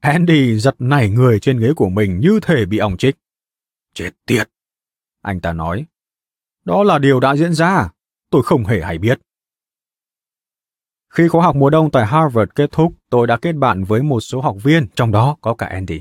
Andy 0.00 0.58
giật 0.58 0.74
nảy 0.78 1.10
người 1.10 1.40
trên 1.40 1.60
ghế 1.60 1.72
của 1.76 1.88
mình 1.88 2.20
như 2.20 2.40
thể 2.42 2.66
bị 2.66 2.78
ong 2.78 2.96
chích. 2.96 3.16
Chết 3.94 4.10
tiệt! 4.26 4.50
Anh 5.22 5.40
ta 5.40 5.52
nói. 5.52 5.84
Đó 6.64 6.82
là 6.82 6.98
điều 6.98 7.20
đã 7.20 7.36
diễn 7.36 7.54
ra. 7.54 7.88
Tôi 8.30 8.42
không 8.42 8.64
hề 8.64 8.80
hay 8.80 8.98
biết. 8.98 9.20
Khi 11.14 11.28
khóa 11.28 11.42
học 11.42 11.56
mùa 11.56 11.70
đông 11.70 11.90
tại 11.90 12.06
Harvard 12.06 12.50
kết 12.54 12.72
thúc, 12.72 12.92
tôi 13.10 13.26
đã 13.26 13.36
kết 13.36 13.52
bạn 13.52 13.84
với 13.84 14.02
một 14.02 14.20
số 14.20 14.40
học 14.40 14.56
viên, 14.62 14.88
trong 14.88 15.12
đó 15.12 15.36
có 15.40 15.54
cả 15.54 15.66
Andy. 15.66 16.00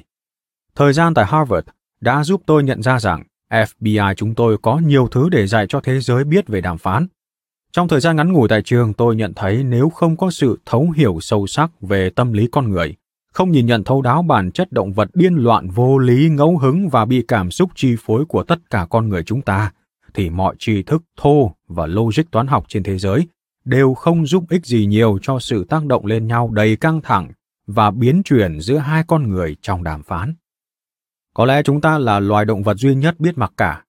Thời 0.75 0.93
gian 0.93 1.13
tại 1.13 1.25
Harvard 1.25 1.67
đã 2.01 2.23
giúp 2.23 2.41
tôi 2.45 2.63
nhận 2.63 2.81
ra 2.81 2.99
rằng 2.99 3.23
FBI 3.49 4.13
chúng 4.13 4.35
tôi 4.35 4.57
có 4.61 4.77
nhiều 4.77 5.07
thứ 5.11 5.29
để 5.29 5.47
dạy 5.47 5.65
cho 5.69 5.81
thế 5.81 5.99
giới 5.99 6.23
biết 6.23 6.47
về 6.47 6.61
đàm 6.61 6.77
phán. 6.77 7.07
Trong 7.75 7.88
thời 7.88 7.99
gian 7.99 8.15
ngắn 8.15 8.33
ngủi 8.33 8.49
tại 8.49 8.61
trường, 8.61 8.93
tôi 8.93 9.15
nhận 9.15 9.33
thấy 9.33 9.63
nếu 9.63 9.89
không 9.89 10.17
có 10.17 10.31
sự 10.31 10.59
thấu 10.65 10.91
hiểu 10.95 11.17
sâu 11.21 11.47
sắc 11.47 11.71
về 11.81 12.09
tâm 12.09 12.33
lý 12.33 12.47
con 12.51 12.69
người, 12.69 12.95
không 13.33 13.51
nhìn 13.51 13.65
nhận 13.65 13.83
thấu 13.83 14.01
đáo 14.01 14.21
bản 14.21 14.51
chất 14.51 14.71
động 14.71 14.93
vật 14.93 15.09
điên 15.13 15.35
loạn 15.35 15.69
vô 15.69 15.97
lý 15.97 16.29
ngẫu 16.29 16.57
hứng 16.57 16.89
và 16.89 17.05
bị 17.05 17.23
cảm 17.27 17.51
xúc 17.51 17.71
chi 17.75 17.95
phối 17.99 18.25
của 18.25 18.43
tất 18.43 18.69
cả 18.69 18.88
con 18.89 19.09
người 19.09 19.23
chúng 19.23 19.41
ta, 19.41 19.71
thì 20.13 20.29
mọi 20.29 20.55
tri 20.59 20.83
thức 20.83 21.03
thô 21.17 21.55
và 21.67 21.88
logic 21.88 22.23
toán 22.31 22.47
học 22.47 22.65
trên 22.67 22.83
thế 22.83 22.97
giới 22.97 23.27
đều 23.65 23.93
không 23.93 24.25
giúp 24.25 24.43
ích 24.49 24.65
gì 24.65 24.85
nhiều 24.85 25.19
cho 25.21 25.39
sự 25.39 25.63
tác 25.63 25.85
động 25.85 26.05
lên 26.05 26.27
nhau 26.27 26.49
đầy 26.53 26.75
căng 26.75 27.01
thẳng 27.01 27.31
và 27.67 27.91
biến 27.91 28.21
chuyển 28.23 28.59
giữa 28.59 28.77
hai 28.77 29.03
con 29.07 29.29
người 29.29 29.55
trong 29.61 29.83
đàm 29.83 30.03
phán. 30.03 30.33
Có 31.33 31.45
lẽ 31.45 31.63
chúng 31.63 31.81
ta 31.81 31.97
là 31.97 32.19
loài 32.19 32.45
động 32.45 32.63
vật 32.63 32.77
duy 32.77 32.95
nhất 32.95 33.19
biết 33.19 33.38
mặc 33.38 33.53
cả. 33.57 33.85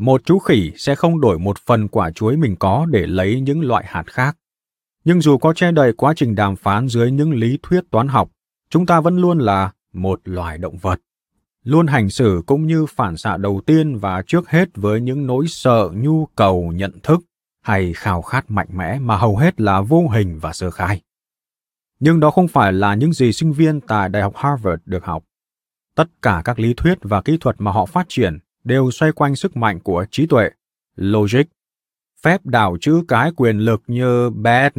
Một 0.00 0.20
chú 0.24 0.38
khỉ 0.38 0.72
sẽ 0.76 0.94
không 0.94 1.20
đổi 1.20 1.38
một 1.38 1.58
phần 1.58 1.88
quả 1.88 2.10
chuối 2.10 2.36
mình 2.36 2.56
có 2.56 2.86
để 2.90 3.06
lấy 3.06 3.40
những 3.40 3.60
loại 3.60 3.84
hạt 3.88 4.04
khác. 4.06 4.36
Nhưng 5.04 5.20
dù 5.20 5.38
có 5.38 5.52
che 5.52 5.72
đậy 5.72 5.92
quá 5.92 6.12
trình 6.16 6.34
đàm 6.34 6.56
phán 6.56 6.88
dưới 6.88 7.10
những 7.10 7.32
lý 7.32 7.58
thuyết 7.62 7.80
toán 7.90 8.08
học, 8.08 8.30
chúng 8.70 8.86
ta 8.86 9.00
vẫn 9.00 9.16
luôn 9.16 9.38
là 9.38 9.72
một 9.92 10.20
loài 10.24 10.58
động 10.58 10.78
vật. 10.78 11.00
Luôn 11.64 11.86
hành 11.86 12.10
xử 12.10 12.42
cũng 12.46 12.66
như 12.66 12.86
phản 12.86 13.16
xạ 13.16 13.36
đầu 13.36 13.60
tiên 13.66 13.96
và 13.98 14.22
trước 14.26 14.48
hết 14.48 14.68
với 14.74 15.00
những 15.00 15.26
nỗi 15.26 15.46
sợ, 15.48 15.90
nhu 15.94 16.26
cầu, 16.26 16.72
nhận 16.74 17.00
thức 17.02 17.20
hay 17.62 17.92
khao 17.92 18.22
khát 18.22 18.50
mạnh 18.50 18.68
mẽ 18.72 18.98
mà 18.98 19.16
hầu 19.16 19.36
hết 19.36 19.60
là 19.60 19.80
vô 19.80 20.08
hình 20.08 20.38
và 20.38 20.52
sơ 20.52 20.70
khai. 20.70 21.00
Nhưng 21.98 22.20
đó 22.20 22.30
không 22.30 22.48
phải 22.48 22.72
là 22.72 22.94
những 22.94 23.12
gì 23.12 23.32
sinh 23.32 23.52
viên 23.52 23.80
tại 23.80 24.08
Đại 24.08 24.22
học 24.22 24.32
Harvard 24.36 24.82
được 24.84 25.04
học. 25.04 25.24
Tất 25.94 26.08
cả 26.22 26.42
các 26.44 26.58
lý 26.58 26.74
thuyết 26.74 26.98
và 27.02 27.22
kỹ 27.22 27.36
thuật 27.40 27.56
mà 27.58 27.72
họ 27.72 27.86
phát 27.86 28.06
triển 28.08 28.38
đều 28.64 28.90
xoay 28.90 29.12
quanh 29.12 29.36
sức 29.36 29.56
mạnh 29.56 29.80
của 29.80 30.06
trí 30.10 30.26
tuệ, 30.26 30.50
logic, 30.96 31.42
phép 32.22 32.46
đảo 32.46 32.76
chữ 32.80 33.02
cái 33.08 33.30
quyền 33.36 33.58
lực 33.58 33.82
như 33.86 34.30
bad 34.30 34.72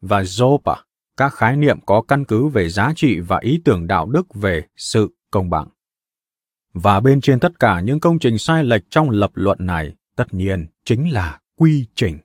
và 0.00 0.22
zopa, 0.22 0.76
các 1.16 1.34
khái 1.34 1.56
niệm 1.56 1.78
có 1.86 2.02
căn 2.02 2.24
cứ 2.24 2.46
về 2.46 2.68
giá 2.68 2.92
trị 2.96 3.20
và 3.20 3.38
ý 3.40 3.60
tưởng 3.64 3.86
đạo 3.86 4.06
đức 4.06 4.34
về 4.34 4.64
sự 4.76 5.08
công 5.30 5.50
bằng. 5.50 5.68
Và 6.72 7.00
bên 7.00 7.20
trên 7.20 7.40
tất 7.40 7.58
cả 7.58 7.80
những 7.80 8.00
công 8.00 8.18
trình 8.18 8.38
sai 8.38 8.64
lệch 8.64 8.82
trong 8.90 9.10
lập 9.10 9.30
luận 9.34 9.58
này, 9.60 9.94
tất 10.16 10.34
nhiên 10.34 10.66
chính 10.84 11.12
là 11.12 11.40
quy 11.56 11.86
trình. 11.94 12.18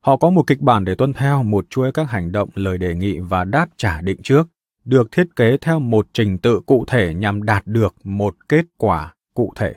Họ 0.00 0.16
có 0.16 0.30
một 0.30 0.46
kịch 0.46 0.60
bản 0.60 0.84
để 0.84 0.94
tuân 0.94 1.12
theo 1.12 1.42
một 1.42 1.66
chuỗi 1.70 1.92
các 1.92 2.10
hành 2.10 2.32
động, 2.32 2.48
lời 2.54 2.78
đề 2.78 2.94
nghị 2.94 3.18
và 3.18 3.44
đáp 3.44 3.68
trả 3.76 4.00
định 4.00 4.22
trước, 4.22 4.48
được 4.84 5.12
thiết 5.12 5.36
kế 5.36 5.56
theo 5.56 5.78
một 5.78 6.08
trình 6.12 6.38
tự 6.38 6.60
cụ 6.66 6.84
thể 6.88 7.14
nhằm 7.14 7.42
đạt 7.42 7.66
được 7.66 7.94
một 8.04 8.36
kết 8.48 8.64
quả 8.76 9.14
cụ 9.34 9.52
thể. 9.56 9.74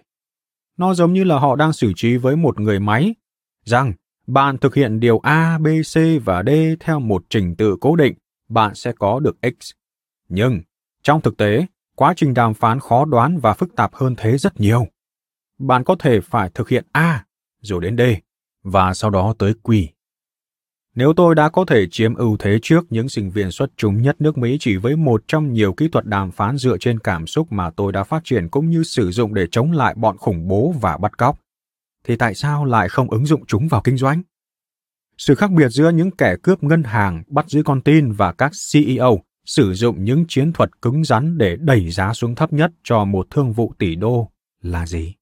Nó 0.79 0.93
giống 0.93 1.13
như 1.13 1.23
là 1.23 1.39
họ 1.39 1.55
đang 1.55 1.73
xử 1.73 1.93
trí 1.95 2.17
với 2.17 2.35
một 2.35 2.59
người 2.59 2.79
máy, 2.79 3.15
rằng 3.65 3.93
bạn 4.27 4.57
thực 4.57 4.75
hiện 4.75 4.99
điều 4.99 5.19
A, 5.19 5.57
B, 5.57 5.67
C 5.67 5.95
và 6.25 6.43
D 6.43 6.49
theo 6.79 6.99
một 6.99 7.23
trình 7.29 7.55
tự 7.55 7.77
cố 7.81 7.95
định, 7.95 8.13
bạn 8.49 8.75
sẽ 8.75 8.91
có 8.91 9.19
được 9.19 9.37
X. 9.41 9.71
Nhưng, 10.29 10.61
trong 11.03 11.21
thực 11.21 11.37
tế, 11.37 11.65
quá 11.95 12.13
trình 12.17 12.33
đàm 12.33 12.53
phán 12.53 12.79
khó 12.79 13.05
đoán 13.05 13.37
và 13.37 13.53
phức 13.53 13.75
tạp 13.75 13.95
hơn 13.95 14.15
thế 14.17 14.37
rất 14.37 14.59
nhiều. 14.59 14.87
Bạn 15.57 15.83
có 15.83 15.95
thể 15.99 16.21
phải 16.21 16.49
thực 16.53 16.69
hiện 16.69 16.85
A, 16.91 17.25
rồi 17.61 17.81
đến 17.81 17.97
D, 17.97 18.01
và 18.63 18.93
sau 18.93 19.09
đó 19.09 19.33
tới 19.39 19.53
Q. 19.63 19.87
Nếu 20.99 21.13
tôi 21.13 21.35
đã 21.35 21.49
có 21.49 21.65
thể 21.65 21.88
chiếm 21.91 22.15
ưu 22.15 22.38
thế 22.38 22.59
trước 22.62 22.85
những 22.89 23.09
sinh 23.09 23.29
viên 23.29 23.51
xuất 23.51 23.71
chúng 23.77 24.01
nhất 24.01 24.15
nước 24.19 24.38
Mỹ 24.38 24.57
chỉ 24.59 24.75
với 24.75 24.95
một 24.95 25.23
trong 25.27 25.53
nhiều 25.53 25.73
kỹ 25.73 25.88
thuật 25.88 26.05
đàm 26.05 26.31
phán 26.31 26.57
dựa 26.57 26.77
trên 26.77 26.99
cảm 26.99 27.27
xúc 27.27 27.51
mà 27.51 27.69
tôi 27.69 27.91
đã 27.91 28.03
phát 28.03 28.21
triển 28.23 28.49
cũng 28.49 28.69
như 28.69 28.83
sử 28.83 29.12
dụng 29.12 29.33
để 29.33 29.47
chống 29.51 29.71
lại 29.71 29.93
bọn 29.97 30.17
khủng 30.17 30.47
bố 30.47 30.73
và 30.81 30.97
bắt 30.97 31.17
cóc, 31.17 31.39
thì 32.03 32.15
tại 32.15 32.35
sao 32.35 32.65
lại 32.65 32.89
không 32.89 33.12
ứng 33.12 33.25
dụng 33.25 33.45
chúng 33.45 33.67
vào 33.67 33.81
kinh 33.81 33.97
doanh? 33.97 34.21
Sự 35.17 35.35
khác 35.35 35.51
biệt 35.51 35.69
giữa 35.69 35.89
những 35.89 36.12
kẻ 36.12 36.35
cướp 36.43 36.63
ngân 36.63 36.83
hàng 36.83 37.23
bắt 37.27 37.49
giữ 37.49 37.63
con 37.63 37.81
tin 37.81 38.12
và 38.12 38.33
các 38.33 38.51
CEO 38.73 39.19
sử 39.45 39.73
dụng 39.73 40.03
những 40.03 40.25
chiến 40.27 40.53
thuật 40.53 40.81
cứng 40.81 41.03
rắn 41.03 41.38
để 41.38 41.55
đẩy 41.59 41.89
giá 41.89 42.13
xuống 42.13 42.35
thấp 42.35 42.53
nhất 42.53 42.71
cho 42.83 43.05
một 43.05 43.27
thương 43.29 43.53
vụ 43.53 43.73
tỷ 43.77 43.95
đô 43.95 44.31
là 44.62 44.88
gì? 44.88 45.15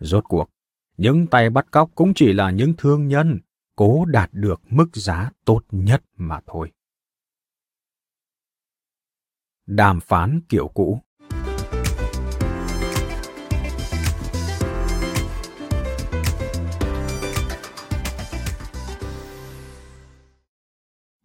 Rốt 0.00 0.24
cuộc, 0.28 0.50
những 0.96 1.26
tay 1.26 1.50
bắt 1.50 1.66
cóc 1.70 1.90
cũng 1.94 2.14
chỉ 2.14 2.32
là 2.32 2.50
những 2.50 2.74
thương 2.78 3.08
nhân 3.08 3.38
cố 3.76 4.04
đạt 4.04 4.30
được 4.32 4.60
mức 4.70 4.88
giá 4.92 5.30
tốt 5.44 5.60
nhất 5.70 6.02
mà 6.16 6.40
thôi. 6.46 6.72
Đàm 9.66 10.00
phán 10.00 10.40
kiểu 10.48 10.68
cũ 10.68 11.00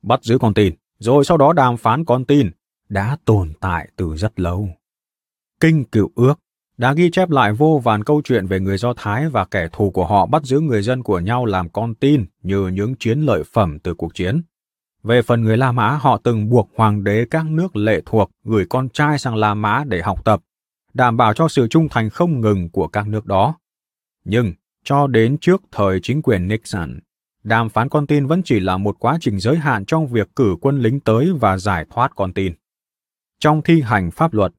Bắt 0.02 0.24
giữ 0.24 0.38
con 0.38 0.54
tin, 0.54 0.76
rồi 1.00 1.26
sau 1.26 1.38
đó 1.38 1.54
đàm 1.54 1.78
phán 1.78 2.06
con 2.06 2.26
tin, 2.26 2.52
đã 2.90 3.18
tồn 3.26 3.54
tại 3.62 3.92
từ 3.96 4.16
rất 4.16 4.40
lâu. 4.40 4.70
Kinh 5.60 5.84
cựu 5.84 6.12
ước 6.16 6.34
đã 6.82 6.94
ghi 6.94 7.10
chép 7.12 7.30
lại 7.30 7.54
vô 7.54 7.82
vàn 7.84 8.04
câu 8.04 8.22
chuyện 8.24 8.46
về 8.48 8.60
người 8.60 8.78
Do 8.78 8.94
Thái 8.98 9.30
và 9.30 9.46
kẻ 9.46 9.68
thù 9.72 9.92
của 9.92 10.06
họ 10.06 10.26
bắt 10.26 10.44
giữ 10.44 10.60
người 10.60 10.82
dân 10.82 11.04
của 11.04 11.20
nhau 11.20 11.46
làm 11.46 11.70
con 11.70 11.96
tin 11.96 12.26
như 12.44 12.68
những 12.68 12.96
chiến 12.96 13.22
lợi 13.22 13.44
phẩm 13.54 13.80
từ 13.80 13.94
cuộc 13.94 14.16
chiến. 14.16 14.42
Về 15.04 15.22
phần 15.22 15.42
người 15.42 15.58
La 15.58 15.72
Mã, 15.72 15.90
họ 15.90 16.22
từng 16.24 16.50
buộc 16.50 16.70
hoàng 16.76 17.04
đế 17.04 17.26
các 17.32 17.46
nước 17.46 17.76
lệ 17.76 18.02
thuộc 18.06 18.32
gửi 18.44 18.66
con 18.70 18.90
trai 18.90 19.20
sang 19.20 19.36
La 19.36 19.54
Mã 19.54 19.84
để 19.88 20.02
học 20.02 20.26
tập, 20.26 20.42
đảm 20.94 21.18
bảo 21.18 21.34
cho 21.34 21.48
sự 21.48 21.68
trung 21.68 21.88
thành 21.90 22.10
không 22.10 22.42
ngừng 22.42 22.70
của 22.70 22.88
các 22.88 23.08
nước 23.08 23.26
đó. 23.26 23.56
Nhưng, 24.26 24.54
cho 24.84 25.08
đến 25.08 25.38
trước 25.38 25.62
thời 25.72 26.00
chính 26.04 26.22
quyền 26.22 26.48
Nixon, 26.48 27.00
đàm 27.44 27.70
phán 27.70 27.90
con 27.90 28.08
tin 28.08 28.26
vẫn 28.26 28.42
chỉ 28.44 28.60
là 28.60 28.78
một 28.78 28.96
quá 29.00 29.18
trình 29.22 29.40
giới 29.40 29.58
hạn 29.58 29.86
trong 29.86 30.08
việc 30.08 30.36
cử 30.36 30.56
quân 30.62 30.80
lính 30.80 31.00
tới 31.00 31.32
và 31.40 31.58
giải 31.58 31.86
thoát 31.90 32.12
con 32.16 32.34
tin. 32.34 32.54
Trong 33.40 33.62
thi 33.62 33.82
hành 33.82 34.12
pháp 34.12 34.34
luật, 34.34 34.52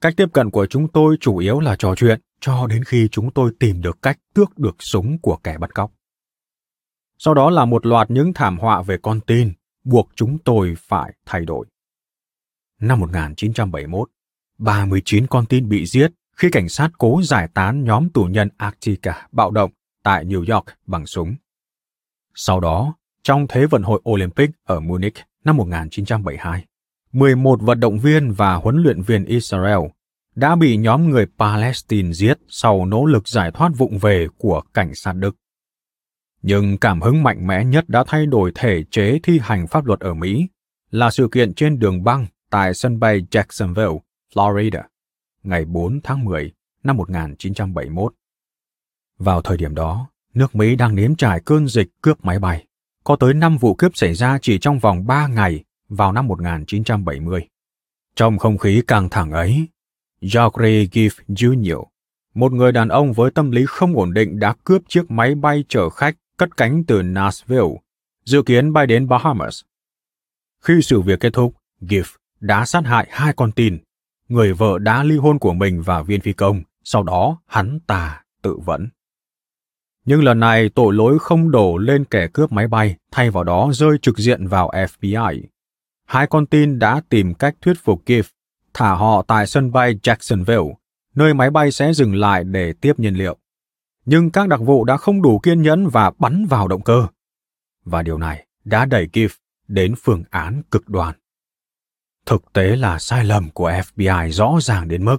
Cách 0.00 0.14
tiếp 0.16 0.26
cận 0.32 0.50
của 0.50 0.66
chúng 0.66 0.88
tôi 0.88 1.16
chủ 1.20 1.36
yếu 1.36 1.60
là 1.60 1.76
trò 1.76 1.94
chuyện 1.96 2.20
cho 2.40 2.66
đến 2.66 2.84
khi 2.84 3.08
chúng 3.12 3.30
tôi 3.30 3.52
tìm 3.60 3.80
được 3.80 4.02
cách 4.02 4.18
tước 4.34 4.58
được 4.58 4.76
súng 4.78 5.18
của 5.18 5.36
kẻ 5.36 5.58
bắt 5.58 5.74
cóc. 5.74 5.92
Sau 7.18 7.34
đó 7.34 7.50
là 7.50 7.64
một 7.64 7.86
loạt 7.86 8.10
những 8.10 8.32
thảm 8.34 8.58
họa 8.58 8.82
về 8.82 8.96
con 9.02 9.20
tin 9.20 9.52
buộc 9.84 10.08
chúng 10.14 10.38
tôi 10.38 10.74
phải 10.78 11.12
thay 11.26 11.44
đổi. 11.44 11.66
Năm 12.80 13.00
1971, 13.00 14.10
39 14.58 15.26
con 15.26 15.46
tin 15.46 15.68
bị 15.68 15.86
giết 15.86 16.12
khi 16.36 16.48
cảnh 16.52 16.68
sát 16.68 16.90
cố 16.98 17.20
giải 17.22 17.48
tán 17.54 17.84
nhóm 17.84 18.08
tù 18.08 18.24
nhân 18.24 18.48
Arctica 18.56 19.28
bạo 19.32 19.50
động 19.50 19.70
tại 20.02 20.24
New 20.24 20.54
York 20.54 20.66
bằng 20.86 21.06
súng. 21.06 21.34
Sau 22.34 22.60
đó, 22.60 22.94
trong 23.22 23.46
Thế 23.48 23.66
vận 23.66 23.82
hội 23.82 24.00
Olympic 24.10 24.50
ở 24.64 24.80
Munich 24.80 25.14
năm 25.44 25.56
1972, 25.56 26.64
11 27.18 27.60
vận 27.62 27.80
động 27.80 27.98
viên 27.98 28.32
và 28.32 28.54
huấn 28.54 28.82
luyện 28.82 29.02
viên 29.02 29.24
Israel 29.24 29.78
đã 30.34 30.56
bị 30.56 30.76
nhóm 30.76 31.10
người 31.10 31.26
Palestine 31.38 32.12
giết 32.12 32.38
sau 32.48 32.84
nỗ 32.84 33.04
lực 33.04 33.28
giải 33.28 33.50
thoát 33.50 33.72
vụng 33.76 33.98
về 33.98 34.26
của 34.38 34.62
cảnh 34.74 34.94
sát 34.94 35.12
Đức. 35.12 35.36
Nhưng 36.42 36.78
cảm 36.78 37.00
hứng 37.00 37.22
mạnh 37.22 37.46
mẽ 37.46 37.64
nhất 37.64 37.88
đã 37.88 38.04
thay 38.06 38.26
đổi 38.26 38.52
thể 38.54 38.84
chế 38.90 39.18
thi 39.22 39.38
hành 39.42 39.66
pháp 39.66 39.86
luật 39.86 40.00
ở 40.00 40.14
Mỹ 40.14 40.48
là 40.90 41.10
sự 41.10 41.28
kiện 41.32 41.54
trên 41.54 41.78
đường 41.78 42.04
băng 42.04 42.26
tại 42.50 42.74
sân 42.74 42.98
bay 42.98 43.20
Jacksonville, 43.30 43.98
Florida, 44.34 44.82
ngày 45.42 45.64
4 45.64 46.00
tháng 46.04 46.24
10 46.24 46.52
năm 46.84 46.96
1971. 46.96 48.14
Vào 49.18 49.42
thời 49.42 49.56
điểm 49.56 49.74
đó, 49.74 50.10
nước 50.34 50.54
Mỹ 50.56 50.76
đang 50.76 50.94
nếm 50.94 51.16
trải 51.16 51.40
cơn 51.40 51.68
dịch 51.68 51.88
cướp 52.02 52.24
máy 52.24 52.38
bay. 52.38 52.66
Có 53.04 53.16
tới 53.16 53.34
5 53.34 53.56
vụ 53.56 53.74
cướp 53.74 53.96
xảy 53.96 54.14
ra 54.14 54.38
chỉ 54.42 54.58
trong 54.58 54.78
vòng 54.78 55.06
3 55.06 55.26
ngày 55.26 55.64
vào 55.88 56.12
năm 56.12 56.26
1970. 56.26 57.48
Trong 58.16 58.38
không 58.38 58.58
khí 58.58 58.82
căng 58.86 59.08
thẳng 59.08 59.32
ấy, 59.32 59.68
George 60.20 60.84
Giff 60.84 61.10
Jr., 61.28 61.84
một 62.34 62.52
người 62.52 62.72
đàn 62.72 62.88
ông 62.88 63.12
với 63.12 63.30
tâm 63.30 63.50
lý 63.50 63.64
không 63.68 63.96
ổn 63.96 64.14
định 64.14 64.38
đã 64.38 64.54
cướp 64.64 64.82
chiếc 64.88 65.10
máy 65.10 65.34
bay 65.34 65.64
chở 65.68 65.90
khách 65.90 66.16
cất 66.36 66.56
cánh 66.56 66.84
từ 66.84 67.02
Nashville, 67.02 67.74
dự 68.24 68.42
kiến 68.42 68.72
bay 68.72 68.86
đến 68.86 69.08
Bahamas. 69.08 69.60
Khi 70.62 70.82
sự 70.82 71.00
việc 71.00 71.20
kết 71.20 71.32
thúc, 71.32 71.54
Giff 71.80 72.16
đã 72.40 72.64
sát 72.64 72.86
hại 72.86 73.06
hai 73.10 73.32
con 73.32 73.52
tin, 73.52 73.78
người 74.28 74.52
vợ 74.52 74.78
đã 74.78 75.02
ly 75.02 75.16
hôn 75.16 75.38
của 75.38 75.52
mình 75.52 75.82
và 75.82 76.02
viên 76.02 76.20
phi 76.20 76.32
công, 76.32 76.62
sau 76.84 77.02
đó 77.02 77.40
hắn 77.46 77.78
ta 77.86 78.22
tự 78.42 78.58
vẫn. 78.64 78.88
Nhưng 80.04 80.24
lần 80.24 80.40
này 80.40 80.68
tội 80.68 80.94
lỗi 80.94 81.18
không 81.18 81.50
đổ 81.50 81.76
lên 81.76 82.04
kẻ 82.04 82.28
cướp 82.32 82.52
máy 82.52 82.68
bay, 82.68 82.96
thay 83.10 83.30
vào 83.30 83.44
đó 83.44 83.70
rơi 83.72 83.98
trực 84.02 84.18
diện 84.18 84.46
vào 84.46 84.70
FBI. 84.70 85.42
Hai 86.08 86.26
con 86.26 86.46
tin 86.46 86.78
đã 86.78 87.00
tìm 87.08 87.34
cách 87.34 87.54
thuyết 87.60 87.74
phục 87.84 88.02
Giff 88.06 88.22
thả 88.74 88.94
họ 88.94 89.22
tại 89.22 89.46
sân 89.46 89.72
bay 89.72 89.94
Jacksonville, 90.02 90.74
nơi 91.14 91.34
máy 91.34 91.50
bay 91.50 91.70
sẽ 91.70 91.92
dừng 91.92 92.14
lại 92.14 92.44
để 92.44 92.72
tiếp 92.72 92.98
nhiên 92.98 93.14
liệu. 93.14 93.36
Nhưng 94.04 94.30
các 94.30 94.48
đặc 94.48 94.60
vụ 94.60 94.84
đã 94.84 94.96
không 94.96 95.22
đủ 95.22 95.38
kiên 95.38 95.62
nhẫn 95.62 95.88
và 95.88 96.10
bắn 96.18 96.46
vào 96.46 96.68
động 96.68 96.82
cơ. 96.82 97.06
Và 97.84 98.02
điều 98.02 98.18
này 98.18 98.46
đã 98.64 98.84
đẩy 98.84 99.08
Giff 99.12 99.28
đến 99.68 99.94
phương 100.02 100.24
án 100.30 100.62
cực 100.70 100.88
đoan. 100.88 101.14
Thực 102.26 102.52
tế 102.52 102.76
là 102.76 102.98
sai 102.98 103.24
lầm 103.24 103.50
của 103.50 103.70
FBI 103.70 104.30
rõ 104.30 104.58
ràng 104.62 104.88
đến 104.88 105.04
mức 105.04 105.18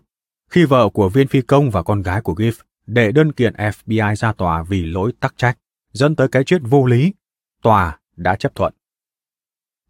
khi 0.49 0.65
vợ 0.65 0.89
của 0.89 1.09
viên 1.09 1.27
phi 1.27 1.41
công 1.41 1.69
và 1.69 1.83
con 1.83 2.01
gái 2.01 2.21
của 2.21 2.33
Giff 2.33 2.61
đệ 2.85 3.11
đơn 3.11 3.31
kiện 3.31 3.53
FBI 3.53 4.15
ra 4.15 4.33
tòa 4.33 4.63
vì 4.63 4.85
lỗi 4.85 5.13
tắc 5.19 5.33
trách, 5.37 5.57
dẫn 5.93 6.15
tới 6.15 6.27
cái 6.27 6.43
chết 6.43 6.57
vô 6.63 6.85
lý, 6.85 7.13
tòa 7.61 7.99
đã 8.15 8.35
chấp 8.35 8.55
thuận. 8.55 8.73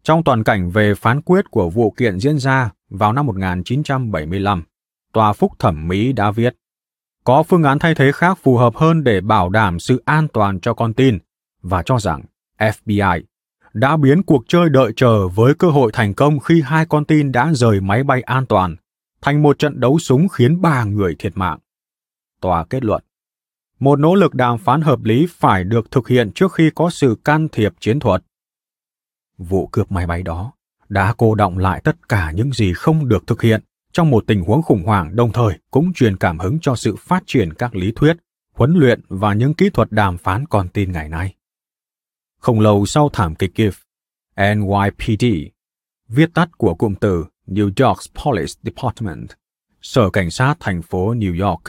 Trong 0.02 0.24
toàn 0.24 0.44
cảnh 0.44 0.70
về 0.70 0.94
phán 0.94 1.22
quyết 1.22 1.50
của 1.50 1.70
vụ 1.70 1.90
kiện 1.90 2.20
diễn 2.20 2.38
ra 2.38 2.70
vào 2.90 3.12
năm 3.12 3.26
1975, 3.26 4.62
tòa 5.12 5.32
phúc 5.32 5.52
thẩm 5.58 5.88
Mỹ 5.88 6.12
đã 6.12 6.30
viết 6.30 6.56
có 7.24 7.42
phương 7.42 7.62
án 7.62 7.78
thay 7.78 7.94
thế 7.94 8.12
khác 8.12 8.38
phù 8.42 8.56
hợp 8.56 8.76
hơn 8.76 9.04
để 9.04 9.20
bảo 9.20 9.48
đảm 9.48 9.78
sự 9.78 10.02
an 10.04 10.28
toàn 10.28 10.60
cho 10.60 10.74
con 10.74 10.94
tin 10.94 11.18
và 11.62 11.82
cho 11.82 11.98
rằng 11.98 12.22
FBI 12.58 13.22
đã 13.72 13.96
biến 13.96 14.22
cuộc 14.22 14.44
chơi 14.48 14.68
đợi 14.70 14.92
chờ 14.96 15.28
với 15.28 15.54
cơ 15.54 15.70
hội 15.70 15.90
thành 15.92 16.14
công 16.14 16.38
khi 16.38 16.62
hai 16.62 16.86
con 16.86 17.04
tin 17.04 17.32
đã 17.32 17.52
rời 17.54 17.80
máy 17.80 18.04
bay 18.04 18.22
an 18.22 18.46
toàn 18.46 18.76
thành 19.22 19.42
một 19.42 19.58
trận 19.58 19.80
đấu 19.80 19.98
súng 19.98 20.28
khiến 20.28 20.60
ba 20.60 20.84
người 20.84 21.16
thiệt 21.18 21.32
mạng. 21.36 21.58
Tòa 22.40 22.64
kết 22.64 22.84
luận, 22.84 23.02
một 23.78 23.98
nỗ 23.98 24.14
lực 24.14 24.34
đàm 24.34 24.58
phán 24.58 24.80
hợp 24.80 25.04
lý 25.04 25.26
phải 25.30 25.64
được 25.64 25.90
thực 25.90 26.08
hiện 26.08 26.30
trước 26.34 26.52
khi 26.52 26.70
có 26.74 26.90
sự 26.90 27.16
can 27.24 27.48
thiệp 27.48 27.72
chiến 27.80 28.00
thuật. 28.00 28.22
Vụ 29.48 29.66
cướp 29.66 29.92
máy 29.92 30.06
bay 30.06 30.22
đó 30.22 30.52
đã 30.88 31.14
cô 31.16 31.34
động 31.34 31.58
lại 31.58 31.80
tất 31.84 32.08
cả 32.08 32.30
những 32.30 32.52
gì 32.52 32.72
không 32.74 33.08
được 33.08 33.26
thực 33.26 33.42
hiện 33.42 33.60
trong 33.92 34.10
một 34.10 34.24
tình 34.26 34.42
huống 34.42 34.62
khủng 34.62 34.82
hoảng 34.82 35.16
đồng 35.16 35.32
thời 35.32 35.58
cũng 35.70 35.92
truyền 35.92 36.16
cảm 36.16 36.38
hứng 36.38 36.58
cho 36.62 36.76
sự 36.76 36.96
phát 36.96 37.22
triển 37.26 37.52
các 37.52 37.74
lý 37.74 37.92
thuyết, 37.96 38.16
huấn 38.54 38.74
luyện 38.74 39.00
và 39.08 39.34
những 39.34 39.54
kỹ 39.54 39.70
thuật 39.70 39.92
đàm 39.92 40.18
phán 40.18 40.46
con 40.46 40.68
tin 40.68 40.92
ngày 40.92 41.08
nay. 41.08 41.34
Không 42.40 42.60
lâu 42.60 42.86
sau 42.86 43.08
thảm 43.12 43.34
kịch 43.34 43.54
Kiev, 43.54 43.74
NYPD, 44.36 45.24
viết 46.08 46.34
tắt 46.34 46.58
của 46.58 46.74
cụm 46.74 46.94
từ 46.94 47.24
New 47.46 47.86
York 47.86 47.98
Police 48.24 48.52
Department, 48.62 49.28
Sở 49.82 50.10
Cảnh 50.10 50.30
sát 50.30 50.54
thành 50.60 50.82
phố 50.82 51.14
New 51.14 51.48
York, 51.48 51.62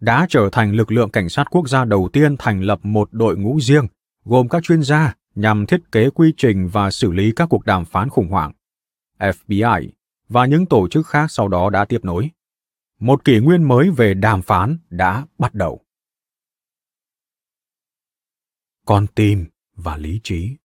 đã 0.00 0.26
trở 0.28 0.48
thành 0.52 0.72
lực 0.72 0.92
lượng 0.92 1.10
cảnh 1.10 1.28
sát 1.28 1.44
quốc 1.50 1.68
gia 1.68 1.84
đầu 1.84 2.08
tiên 2.12 2.36
thành 2.38 2.60
lập 2.60 2.78
một 2.82 3.08
đội 3.12 3.36
ngũ 3.36 3.60
riêng 3.60 3.86
gồm 4.24 4.48
các 4.48 4.62
chuyên 4.62 4.82
gia 4.82 5.14
nhằm 5.34 5.66
thiết 5.66 5.92
kế 5.92 6.10
quy 6.10 6.32
trình 6.36 6.68
và 6.68 6.90
xử 6.90 7.12
lý 7.12 7.32
các 7.36 7.46
cuộc 7.50 7.64
đàm 7.66 7.84
phán 7.84 8.08
khủng 8.08 8.28
hoảng. 8.28 8.52
FBI 9.18 9.88
và 10.28 10.46
những 10.46 10.66
tổ 10.66 10.88
chức 10.88 11.06
khác 11.06 11.26
sau 11.30 11.48
đó 11.48 11.70
đã 11.70 11.84
tiếp 11.84 12.00
nối. 12.02 12.30
Một 13.00 13.24
kỷ 13.24 13.38
nguyên 13.38 13.62
mới 13.62 13.90
về 13.90 14.14
đàm 14.14 14.42
phán 14.42 14.78
đã 14.90 15.26
bắt 15.38 15.54
đầu. 15.54 15.84
Con 18.86 19.06
tim 19.14 19.46
và 19.74 19.96
lý 19.96 20.20
trí 20.24 20.56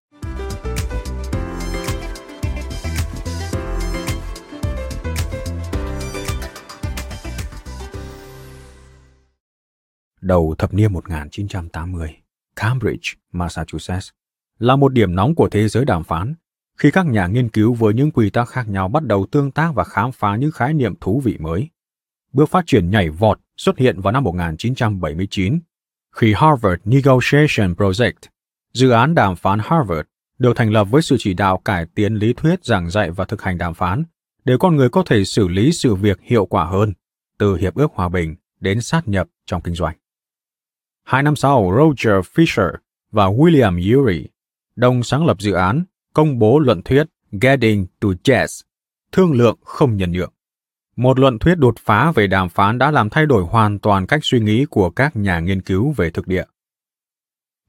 Đầu 10.20 10.54
thập 10.58 10.74
niên 10.74 10.92
1980, 10.92 12.16
Cambridge, 12.56 13.10
Massachusetts, 13.32 14.08
là 14.58 14.76
một 14.76 14.92
điểm 14.92 15.14
nóng 15.14 15.34
của 15.34 15.48
thế 15.48 15.68
giới 15.68 15.84
đàm 15.84 16.04
phán, 16.04 16.34
khi 16.78 16.90
các 16.90 17.06
nhà 17.06 17.26
nghiên 17.26 17.48
cứu 17.48 17.74
với 17.74 17.94
những 17.94 18.10
quy 18.10 18.30
tắc 18.30 18.48
khác 18.48 18.68
nhau 18.68 18.88
bắt 18.88 19.04
đầu 19.04 19.26
tương 19.30 19.50
tác 19.50 19.74
và 19.74 19.84
khám 19.84 20.12
phá 20.12 20.36
những 20.36 20.50
khái 20.50 20.74
niệm 20.74 20.94
thú 21.00 21.20
vị 21.24 21.36
mới. 21.38 21.68
Bước 22.32 22.50
phát 22.50 22.66
triển 22.66 22.90
nhảy 22.90 23.10
vọt 23.10 23.40
xuất 23.56 23.78
hiện 23.78 24.00
vào 24.00 24.12
năm 24.12 24.24
1979, 24.24 25.60
khi 26.16 26.34
Harvard 26.36 26.82
Negotiation 26.84 27.74
Project, 27.74 28.28
dự 28.72 28.90
án 28.90 29.14
đàm 29.14 29.36
phán 29.36 29.58
Harvard, 29.62 30.08
được 30.38 30.56
thành 30.56 30.70
lập 30.70 30.84
với 30.84 31.02
sự 31.02 31.16
chỉ 31.18 31.34
đạo 31.34 31.58
cải 31.64 31.86
tiến 31.94 32.14
lý 32.14 32.32
thuyết 32.32 32.64
giảng 32.64 32.90
dạy 32.90 33.10
và 33.10 33.24
thực 33.24 33.42
hành 33.42 33.58
đàm 33.58 33.74
phán, 33.74 34.04
để 34.44 34.54
con 34.60 34.76
người 34.76 34.88
có 34.88 35.02
thể 35.06 35.24
xử 35.24 35.48
lý 35.48 35.72
sự 35.72 35.94
việc 35.94 36.18
hiệu 36.22 36.46
quả 36.46 36.64
hơn, 36.64 36.92
từ 37.38 37.56
hiệp 37.56 37.74
ước 37.74 37.92
hòa 37.94 38.08
bình 38.08 38.36
đến 38.60 38.80
sát 38.80 39.08
nhập 39.08 39.28
trong 39.46 39.62
kinh 39.62 39.74
doanh. 39.74 39.96
Hai 41.04 41.22
năm 41.22 41.36
sau, 41.36 41.72
Roger 41.76 42.24
Fisher 42.34 42.72
và 43.10 43.26
William 43.26 43.98
Urey, 43.98 44.26
đồng 44.76 45.02
sáng 45.02 45.26
lập 45.26 45.40
dự 45.40 45.52
án, 45.52 45.84
công 46.14 46.38
bố 46.38 46.58
luận 46.58 46.82
thuyết 46.82 47.06
Getting 47.40 47.86
to 48.00 48.08
Jazz, 48.24 48.62
thương 49.12 49.32
lượng 49.32 49.58
không 49.64 49.96
nhân 49.96 50.12
nhượng. 50.12 50.32
Một 50.96 51.18
luận 51.18 51.38
thuyết 51.38 51.54
đột 51.54 51.74
phá 51.78 52.12
về 52.12 52.26
đàm 52.26 52.48
phán 52.48 52.78
đã 52.78 52.90
làm 52.90 53.10
thay 53.10 53.26
đổi 53.26 53.44
hoàn 53.44 53.78
toàn 53.78 54.06
cách 54.06 54.20
suy 54.22 54.40
nghĩ 54.40 54.64
của 54.64 54.90
các 54.90 55.16
nhà 55.16 55.40
nghiên 55.40 55.62
cứu 55.62 55.92
về 55.92 56.10
thực 56.10 56.28
địa. 56.28 56.44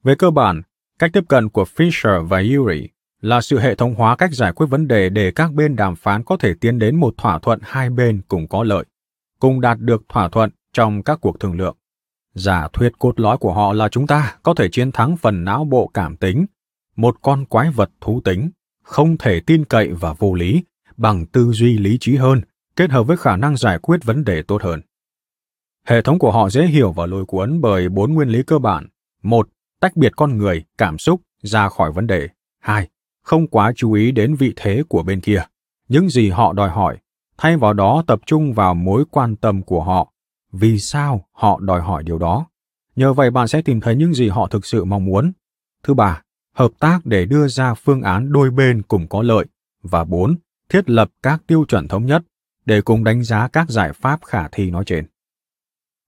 Về 0.02 0.14
cơ 0.14 0.30
bản, 0.30 0.62
cách 0.98 1.10
tiếp 1.12 1.24
cận 1.28 1.48
của 1.48 1.64
Fisher 1.76 2.26
và 2.26 2.42
Urey 2.58 2.88
là 3.20 3.40
sự 3.40 3.58
hệ 3.58 3.74
thống 3.74 3.94
hóa 3.94 4.16
cách 4.16 4.32
giải 4.32 4.52
quyết 4.52 4.66
vấn 4.66 4.88
đề 4.88 5.08
để 5.08 5.30
các 5.30 5.52
bên 5.52 5.76
đàm 5.76 5.96
phán 5.96 6.24
có 6.24 6.36
thể 6.36 6.54
tiến 6.60 6.78
đến 6.78 6.96
một 6.96 7.14
thỏa 7.16 7.38
thuận 7.38 7.58
hai 7.62 7.90
bên 7.90 8.22
cùng 8.28 8.48
có 8.48 8.64
lợi, 8.64 8.84
cùng 9.40 9.60
đạt 9.60 9.78
được 9.80 10.02
thỏa 10.08 10.28
thuận 10.28 10.50
trong 10.72 11.02
các 11.02 11.18
cuộc 11.20 11.40
thương 11.40 11.56
lượng. 11.58 11.76
Giả 12.34 12.68
thuyết 12.72 12.92
cốt 12.98 13.20
lõi 13.20 13.38
của 13.38 13.52
họ 13.52 13.72
là 13.72 13.88
chúng 13.88 14.06
ta 14.06 14.36
có 14.42 14.54
thể 14.54 14.68
chiến 14.68 14.92
thắng 14.92 15.16
phần 15.16 15.44
não 15.44 15.64
bộ 15.64 15.90
cảm 15.94 16.16
tính, 16.16 16.46
một 16.96 17.16
con 17.22 17.44
quái 17.44 17.70
vật 17.70 17.90
thú 18.00 18.20
tính, 18.24 18.50
không 18.82 19.18
thể 19.18 19.40
tin 19.40 19.64
cậy 19.64 19.88
và 19.88 20.12
vô 20.12 20.34
lý, 20.34 20.64
bằng 20.96 21.26
tư 21.26 21.52
duy 21.52 21.78
lý 21.78 21.96
trí 22.00 22.16
hơn, 22.16 22.40
kết 22.76 22.90
hợp 22.90 23.02
với 23.02 23.16
khả 23.16 23.36
năng 23.36 23.56
giải 23.56 23.78
quyết 23.78 24.04
vấn 24.04 24.24
đề 24.24 24.42
tốt 24.42 24.62
hơn. 24.62 24.80
Hệ 25.86 26.02
thống 26.02 26.18
của 26.18 26.32
họ 26.32 26.50
dễ 26.50 26.66
hiểu 26.66 26.92
và 26.92 27.06
lôi 27.06 27.24
cuốn 27.24 27.60
bởi 27.60 27.88
bốn 27.88 28.12
nguyên 28.12 28.28
lý 28.28 28.42
cơ 28.42 28.58
bản. 28.58 28.86
Một, 29.22 29.48
tách 29.80 29.96
biệt 29.96 30.12
con 30.16 30.38
người, 30.38 30.64
cảm 30.78 30.98
xúc 30.98 31.20
ra 31.42 31.68
khỏi 31.68 31.92
vấn 31.92 32.06
đề. 32.06 32.28
Hai, 32.60 32.88
không 33.22 33.46
quá 33.46 33.72
chú 33.76 33.92
ý 33.92 34.12
đến 34.12 34.34
vị 34.34 34.52
thế 34.56 34.82
của 34.88 35.02
bên 35.02 35.20
kia, 35.20 35.42
những 35.88 36.08
gì 36.08 36.30
họ 36.30 36.52
đòi 36.52 36.70
hỏi, 36.70 36.98
thay 37.38 37.56
vào 37.56 37.72
đó 37.72 38.02
tập 38.06 38.20
trung 38.26 38.52
vào 38.52 38.74
mối 38.74 39.04
quan 39.10 39.36
tâm 39.36 39.62
của 39.62 39.82
họ 39.82 40.12
vì 40.52 40.78
sao 40.78 41.26
họ 41.32 41.60
đòi 41.60 41.80
hỏi 41.80 42.02
điều 42.02 42.18
đó. 42.18 42.46
Nhờ 42.96 43.12
vậy 43.12 43.30
bạn 43.30 43.48
sẽ 43.48 43.62
tìm 43.62 43.80
thấy 43.80 43.96
những 43.96 44.14
gì 44.14 44.28
họ 44.28 44.48
thực 44.48 44.66
sự 44.66 44.84
mong 44.84 45.04
muốn. 45.04 45.32
Thứ 45.82 45.94
ba, 45.94 46.22
hợp 46.56 46.70
tác 46.78 47.06
để 47.06 47.26
đưa 47.26 47.48
ra 47.48 47.74
phương 47.74 48.02
án 48.02 48.32
đôi 48.32 48.50
bên 48.50 48.82
cùng 48.82 49.08
có 49.08 49.22
lợi. 49.22 49.44
Và 49.82 50.04
bốn, 50.04 50.36
thiết 50.68 50.90
lập 50.90 51.10
các 51.22 51.42
tiêu 51.46 51.64
chuẩn 51.68 51.88
thống 51.88 52.06
nhất 52.06 52.22
để 52.66 52.80
cùng 52.80 53.04
đánh 53.04 53.22
giá 53.22 53.48
các 53.48 53.70
giải 53.70 53.92
pháp 53.92 54.24
khả 54.24 54.48
thi 54.48 54.70
nói 54.70 54.84
trên. 54.86 55.06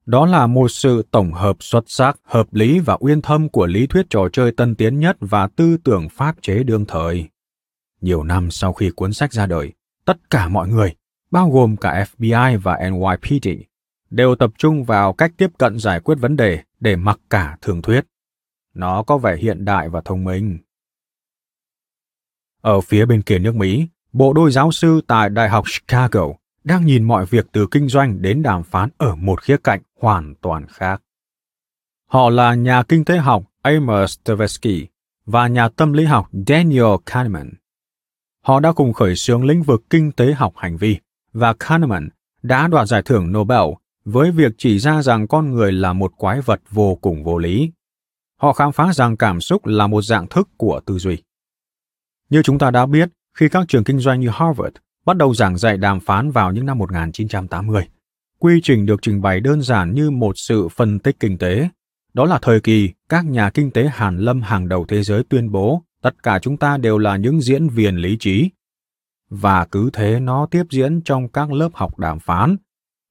Đó 0.06 0.26
là 0.26 0.46
một 0.46 0.68
sự 0.68 1.06
tổng 1.10 1.32
hợp 1.32 1.56
xuất 1.60 1.84
sắc, 1.86 2.18
hợp 2.24 2.54
lý 2.54 2.78
và 2.78 2.96
uyên 3.00 3.22
thâm 3.22 3.48
của 3.48 3.66
lý 3.66 3.86
thuyết 3.86 4.06
trò 4.10 4.28
chơi 4.32 4.52
tân 4.52 4.74
tiến 4.74 5.00
nhất 5.00 5.16
và 5.20 5.46
tư 5.46 5.76
tưởng 5.84 6.08
pháp 6.08 6.36
chế 6.42 6.62
đương 6.62 6.84
thời. 6.88 7.28
Nhiều 8.00 8.22
năm 8.22 8.50
sau 8.50 8.72
khi 8.72 8.90
cuốn 8.90 9.12
sách 9.12 9.32
ra 9.32 9.46
đời, 9.46 9.72
tất 10.04 10.30
cả 10.30 10.48
mọi 10.48 10.68
người, 10.68 10.94
bao 11.30 11.50
gồm 11.50 11.76
cả 11.76 12.04
FBI 12.16 12.58
và 12.58 12.78
NYPD, 12.90 13.48
đều 14.10 14.34
tập 14.34 14.50
trung 14.58 14.84
vào 14.84 15.12
cách 15.12 15.32
tiếp 15.36 15.50
cận 15.58 15.78
giải 15.78 16.00
quyết 16.00 16.18
vấn 16.20 16.36
đề 16.36 16.58
để 16.80 16.96
mặc 16.96 17.18
cả 17.30 17.56
thường 17.62 17.82
thuyết. 17.82 18.04
Nó 18.78 19.02
có 19.02 19.18
vẻ 19.18 19.36
hiện 19.36 19.64
đại 19.64 19.88
và 19.88 20.00
thông 20.04 20.24
minh. 20.24 20.58
Ở 22.60 22.80
phía 22.80 23.06
bên 23.06 23.22
kia 23.22 23.38
nước 23.38 23.54
Mỹ, 23.54 23.86
bộ 24.12 24.32
đôi 24.32 24.50
giáo 24.50 24.72
sư 24.72 25.00
tại 25.06 25.30
Đại 25.30 25.48
học 25.48 25.64
Chicago 25.66 26.26
đang 26.64 26.84
nhìn 26.84 27.04
mọi 27.04 27.26
việc 27.26 27.46
từ 27.52 27.66
kinh 27.70 27.88
doanh 27.88 28.22
đến 28.22 28.42
đàm 28.42 28.62
phán 28.62 28.88
ở 28.96 29.14
một 29.14 29.42
khía 29.42 29.56
cạnh 29.64 29.80
hoàn 30.00 30.34
toàn 30.34 30.66
khác. 30.68 31.02
Họ 32.06 32.30
là 32.30 32.54
nhà 32.54 32.82
kinh 32.82 33.04
tế 33.04 33.16
học 33.16 33.44
Amos 33.62 34.18
Tversky 34.24 34.86
và 35.26 35.48
nhà 35.48 35.68
tâm 35.68 35.92
lý 35.92 36.04
học 36.04 36.28
Daniel 36.46 36.94
Kahneman. 37.06 37.50
Họ 38.44 38.60
đã 38.60 38.72
cùng 38.72 38.92
khởi 38.92 39.16
xướng 39.16 39.44
lĩnh 39.44 39.62
vực 39.62 39.82
kinh 39.90 40.12
tế 40.12 40.32
học 40.32 40.52
hành 40.56 40.76
vi 40.76 40.98
và 41.32 41.54
Kahneman 41.58 42.08
đã 42.42 42.68
đoạt 42.68 42.88
giải 42.88 43.02
thưởng 43.02 43.32
Nobel 43.32 43.74
với 44.04 44.30
việc 44.30 44.52
chỉ 44.58 44.78
ra 44.78 45.02
rằng 45.02 45.28
con 45.28 45.52
người 45.52 45.72
là 45.72 45.92
một 45.92 46.12
quái 46.16 46.40
vật 46.40 46.60
vô 46.70 46.94
cùng 46.94 47.24
vô 47.24 47.38
lý. 47.38 47.72
Họ 48.40 48.52
khám 48.52 48.72
phá 48.72 48.92
rằng 48.92 49.16
cảm 49.16 49.40
xúc 49.40 49.66
là 49.66 49.86
một 49.86 50.02
dạng 50.02 50.26
thức 50.26 50.48
của 50.56 50.80
tư 50.86 50.98
duy. 50.98 51.16
Như 52.30 52.42
chúng 52.42 52.58
ta 52.58 52.70
đã 52.70 52.86
biết, 52.86 53.08
khi 53.38 53.48
các 53.48 53.64
trường 53.68 53.84
kinh 53.84 53.98
doanh 53.98 54.20
như 54.20 54.28
Harvard 54.32 54.76
bắt 55.06 55.16
đầu 55.16 55.34
giảng 55.34 55.58
dạy 55.58 55.76
đàm 55.76 56.00
phán 56.00 56.30
vào 56.30 56.52
những 56.52 56.66
năm 56.66 56.78
1980. 56.78 57.88
Quy 58.38 58.60
trình 58.62 58.86
được 58.86 59.02
trình 59.02 59.20
bày 59.22 59.40
đơn 59.40 59.62
giản 59.62 59.94
như 59.94 60.10
một 60.10 60.32
sự 60.36 60.68
phân 60.68 60.98
tích 60.98 61.20
kinh 61.20 61.38
tế. 61.38 61.68
Đó 62.14 62.24
là 62.24 62.38
thời 62.42 62.60
kỳ 62.60 62.90
các 63.08 63.24
nhà 63.24 63.50
kinh 63.50 63.70
tế 63.70 63.88
hàn 63.92 64.18
lâm 64.18 64.42
hàng 64.42 64.68
đầu 64.68 64.84
thế 64.88 65.02
giới 65.02 65.22
tuyên 65.28 65.52
bố 65.52 65.82
tất 66.02 66.22
cả 66.22 66.38
chúng 66.38 66.56
ta 66.56 66.76
đều 66.76 66.98
là 66.98 67.16
những 67.16 67.40
diễn 67.40 67.68
viên 67.68 67.96
lý 67.96 68.16
trí. 68.20 68.50
Và 69.30 69.64
cứ 69.64 69.90
thế 69.92 70.20
nó 70.20 70.46
tiếp 70.50 70.64
diễn 70.70 71.00
trong 71.02 71.28
các 71.28 71.52
lớp 71.52 71.68
học 71.74 71.98
đàm 71.98 72.18
phán. 72.18 72.56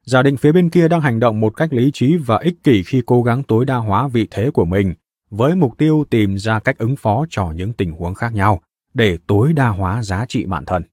Giả 0.05 0.23
định 0.23 0.37
phía 0.37 0.51
bên 0.51 0.69
kia 0.69 0.87
đang 0.87 1.01
hành 1.01 1.19
động 1.19 1.39
một 1.39 1.55
cách 1.55 1.73
lý 1.73 1.91
trí 1.93 2.17
và 2.17 2.37
ích 2.37 2.63
kỷ 2.63 2.83
khi 2.83 3.01
cố 3.05 3.23
gắng 3.23 3.43
tối 3.43 3.65
đa 3.65 3.75
hóa 3.75 4.07
vị 4.07 4.27
thế 4.31 4.51
của 4.51 4.65
mình, 4.65 4.93
với 5.29 5.55
mục 5.55 5.77
tiêu 5.77 6.05
tìm 6.09 6.37
ra 6.37 6.59
cách 6.59 6.77
ứng 6.77 6.95
phó 6.95 7.25
cho 7.29 7.51
những 7.55 7.73
tình 7.73 7.91
huống 7.91 8.13
khác 8.13 8.33
nhau 8.33 8.61
để 8.93 9.17
tối 9.27 9.53
đa 9.53 9.67
hóa 9.67 10.03
giá 10.03 10.25
trị 10.29 10.45
bản 10.45 10.65
thân. 10.65 10.83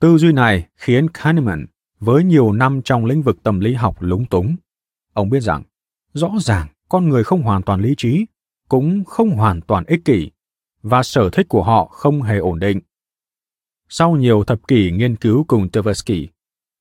Tư 0.00 0.18
duy 0.18 0.32
này 0.32 0.68
khiến 0.76 1.10
Kahneman 1.10 1.66
với 2.00 2.24
nhiều 2.24 2.52
năm 2.52 2.82
trong 2.82 3.04
lĩnh 3.04 3.22
vực 3.22 3.42
tâm 3.42 3.60
lý 3.60 3.74
học 3.74 3.96
lúng 4.00 4.26
túng. 4.26 4.56
Ông 5.12 5.30
biết 5.30 5.40
rằng, 5.40 5.62
rõ 6.12 6.30
ràng 6.40 6.68
con 6.88 7.08
người 7.08 7.24
không 7.24 7.42
hoàn 7.42 7.62
toàn 7.62 7.80
lý 7.80 7.94
trí, 7.96 8.26
cũng 8.68 9.04
không 9.04 9.30
hoàn 9.30 9.60
toàn 9.60 9.84
ích 9.86 10.04
kỷ, 10.04 10.30
và 10.82 11.02
sở 11.02 11.30
thích 11.30 11.46
của 11.48 11.62
họ 11.62 11.86
không 11.86 12.22
hề 12.22 12.38
ổn 12.38 12.58
định. 12.58 12.80
Sau 13.88 14.16
nhiều 14.16 14.44
thập 14.44 14.68
kỷ 14.68 14.90
nghiên 14.90 15.16
cứu 15.16 15.44
cùng 15.48 15.68
Tversky, 15.68 16.28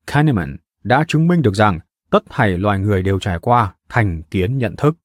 Kahneman 0.08 0.58
đã 0.84 1.06
chứng 1.08 1.28
minh 1.28 1.42
được 1.42 1.56
rằng 1.56 1.80
tất 2.10 2.24
thảy 2.30 2.58
loài 2.58 2.80
người 2.80 3.04
đều 3.04 3.20
trải 3.20 3.40
qua 3.40 3.76
thành 3.90 4.24
kiến 4.24 4.58
nhận 4.58 4.76
thức. 4.76 4.98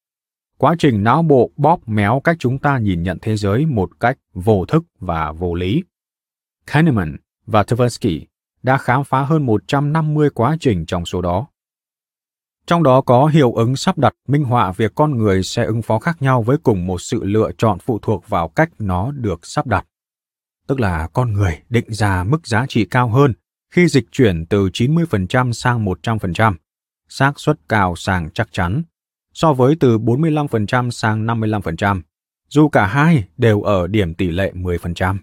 Quá 0.58 0.74
trình 0.78 1.04
não 1.04 1.22
bộ 1.22 1.50
bóp 1.56 1.88
méo 1.88 2.20
cách 2.24 2.36
chúng 2.38 2.58
ta 2.58 2.78
nhìn 2.78 3.02
nhận 3.02 3.18
thế 3.22 3.36
giới 3.36 3.66
một 3.66 3.90
cách 4.00 4.18
vô 4.34 4.64
thức 4.64 4.84
và 5.00 5.32
vô 5.32 5.54
lý. 5.54 5.82
Kahneman 6.66 7.16
và 7.46 7.62
Tversky 7.62 8.26
đã 8.62 8.78
khám 8.78 9.04
phá 9.04 9.22
hơn 9.22 9.46
150 9.46 10.30
quá 10.30 10.56
trình 10.60 10.86
trong 10.86 11.06
số 11.06 11.22
đó. 11.22 11.46
Trong 12.66 12.82
đó 12.82 13.00
có 13.00 13.26
hiệu 13.26 13.52
ứng 13.52 13.76
sắp 13.76 13.98
đặt 13.98 14.14
minh 14.28 14.44
họa 14.44 14.72
việc 14.72 14.92
con 14.94 15.18
người 15.18 15.42
sẽ 15.42 15.64
ứng 15.64 15.82
phó 15.82 15.98
khác 15.98 16.22
nhau 16.22 16.42
với 16.42 16.58
cùng 16.62 16.86
một 16.86 17.00
sự 17.00 17.24
lựa 17.24 17.50
chọn 17.58 17.78
phụ 17.78 17.98
thuộc 18.02 18.28
vào 18.28 18.48
cách 18.48 18.70
nó 18.78 19.10
được 19.10 19.46
sắp 19.46 19.66
đặt. 19.66 19.86
Tức 20.66 20.80
là 20.80 21.08
con 21.12 21.32
người 21.32 21.62
định 21.68 21.84
ra 21.88 22.24
mức 22.24 22.46
giá 22.46 22.66
trị 22.68 22.86
cao 22.90 23.08
hơn 23.08 23.32
khi 23.72 23.88
dịch 23.88 24.06
chuyển 24.12 24.46
từ 24.46 24.68
90% 24.68 25.52
sang 25.52 25.84
100%, 25.84 26.54
xác 27.08 27.40
suất 27.40 27.58
cao 27.68 27.96
sang 27.96 28.30
chắc 28.30 28.48
chắn, 28.52 28.82
so 29.36 29.52
với 29.52 29.76
từ 29.80 29.98
45% 29.98 30.90
sang 30.90 31.26
55%, 31.26 32.00
dù 32.48 32.68
cả 32.68 32.86
hai 32.86 33.24
đều 33.36 33.62
ở 33.62 33.86
điểm 33.86 34.14
tỷ 34.14 34.30
lệ 34.30 34.52
10%. 34.54 35.16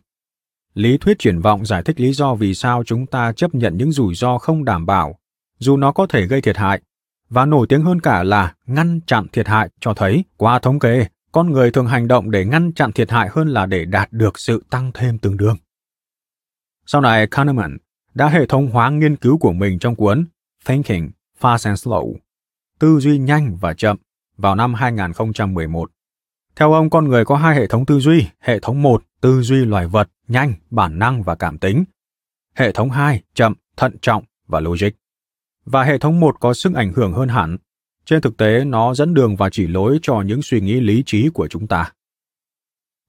Lý 0.74 0.98
thuyết 0.98 1.20
triển 1.20 1.40
vọng 1.40 1.66
giải 1.66 1.84
thích 1.84 2.00
lý 2.00 2.14
do 2.14 2.36
vì 2.36 2.54
sao 2.54 2.84
chúng 2.84 3.06
ta 3.06 3.32
chấp 3.32 3.56
nhận 3.56 3.78
những 3.78 3.92
rủi 3.92 4.16
ro 4.16 4.38
không 4.38 4.66
đảm 4.66 4.86
bảo, 4.86 5.20
dù 5.60 5.78
nó 5.78 5.92
có 5.92 6.08
thể 6.08 6.28
gây 6.28 6.42
thiệt 6.42 6.58
hại. 6.58 6.82
Và 7.30 7.46
nổi 7.46 7.68
tiếng 7.70 7.84
hơn 7.84 8.00
cả 8.00 8.24
là 8.24 8.56
ngăn 8.66 9.00
chặn 9.08 9.28
thiệt 9.32 9.48
hại 9.48 9.70
cho 9.82 9.94
thấy, 9.94 10.24
qua 10.38 10.60
thống 10.60 10.80
kê, 10.80 11.06
con 11.32 11.52
người 11.52 11.72
thường 11.72 11.88
hành 11.88 12.08
động 12.08 12.32
để 12.32 12.46
ngăn 12.46 12.74
chặn 12.74 12.92
thiệt 12.92 13.12
hại 13.12 13.30
hơn 13.32 13.48
là 13.48 13.66
để 13.66 13.86
đạt 13.86 14.12
được 14.12 14.40
sự 14.40 14.64
tăng 14.70 14.92
thêm 14.94 15.18
tương 15.18 15.38
đương. 15.38 15.58
Sau 16.86 17.02
này, 17.02 17.28
Kahneman 17.28 17.78
đã 18.14 18.30
hệ 18.30 18.46
thống 18.46 18.68
hóa 18.68 18.90
nghiên 18.90 19.16
cứu 19.16 19.38
của 19.38 19.54
mình 19.54 19.80
trong 19.80 19.96
cuốn 19.96 20.26
Thinking 20.66 21.10
Fast 21.40 21.70
and 21.70 21.88
Slow, 21.88 22.14
Tư 22.84 23.00
duy 23.00 23.18
nhanh 23.18 23.58
và 23.62 23.74
chậm, 23.74 23.98
vào 24.38 24.56
năm 24.56 24.74
2011. 24.74 25.92
Theo 26.56 26.74
ông, 26.74 26.90
con 26.90 27.08
người 27.08 27.26
có 27.26 27.36
hai 27.36 27.56
hệ 27.56 27.68
thống 27.68 27.86
tư 27.86 28.00
duy, 28.00 28.28
hệ 28.40 28.60
thống 28.60 28.82
1 28.82 29.04
tư 29.22 29.42
duy 29.42 29.66
loài 29.66 29.88
vật, 29.88 30.10
nhanh, 30.28 30.54
bản 30.70 31.00
năng 31.00 31.24
và 31.24 31.36
cảm 31.36 31.58
tính. 31.58 31.84
Hệ 32.56 32.72
thống 32.72 32.90
2, 32.90 33.22
chậm, 33.34 33.54
thận 33.78 33.98
trọng 34.02 34.24
và 34.48 34.60
logic. 34.60 34.90
Và 35.66 35.84
hệ 35.84 35.98
thống 35.98 36.20
1 36.20 36.40
có 36.40 36.54
sức 36.54 36.74
ảnh 36.74 36.94
hưởng 36.94 37.14
hơn 37.14 37.30
hẳn. 37.30 37.58
Trên 38.06 38.22
thực 38.22 38.38
tế, 38.38 38.66
nó 38.66 38.94
dẫn 38.94 39.14
đường 39.14 39.36
và 39.36 39.50
chỉ 39.50 39.68
lối 39.68 40.00
cho 40.02 40.22
những 40.22 40.42
suy 40.42 40.62
nghĩ 40.62 40.80
lý 40.80 41.04
trí 41.06 41.30
của 41.30 41.48
chúng 41.48 41.68
ta. 41.68 41.92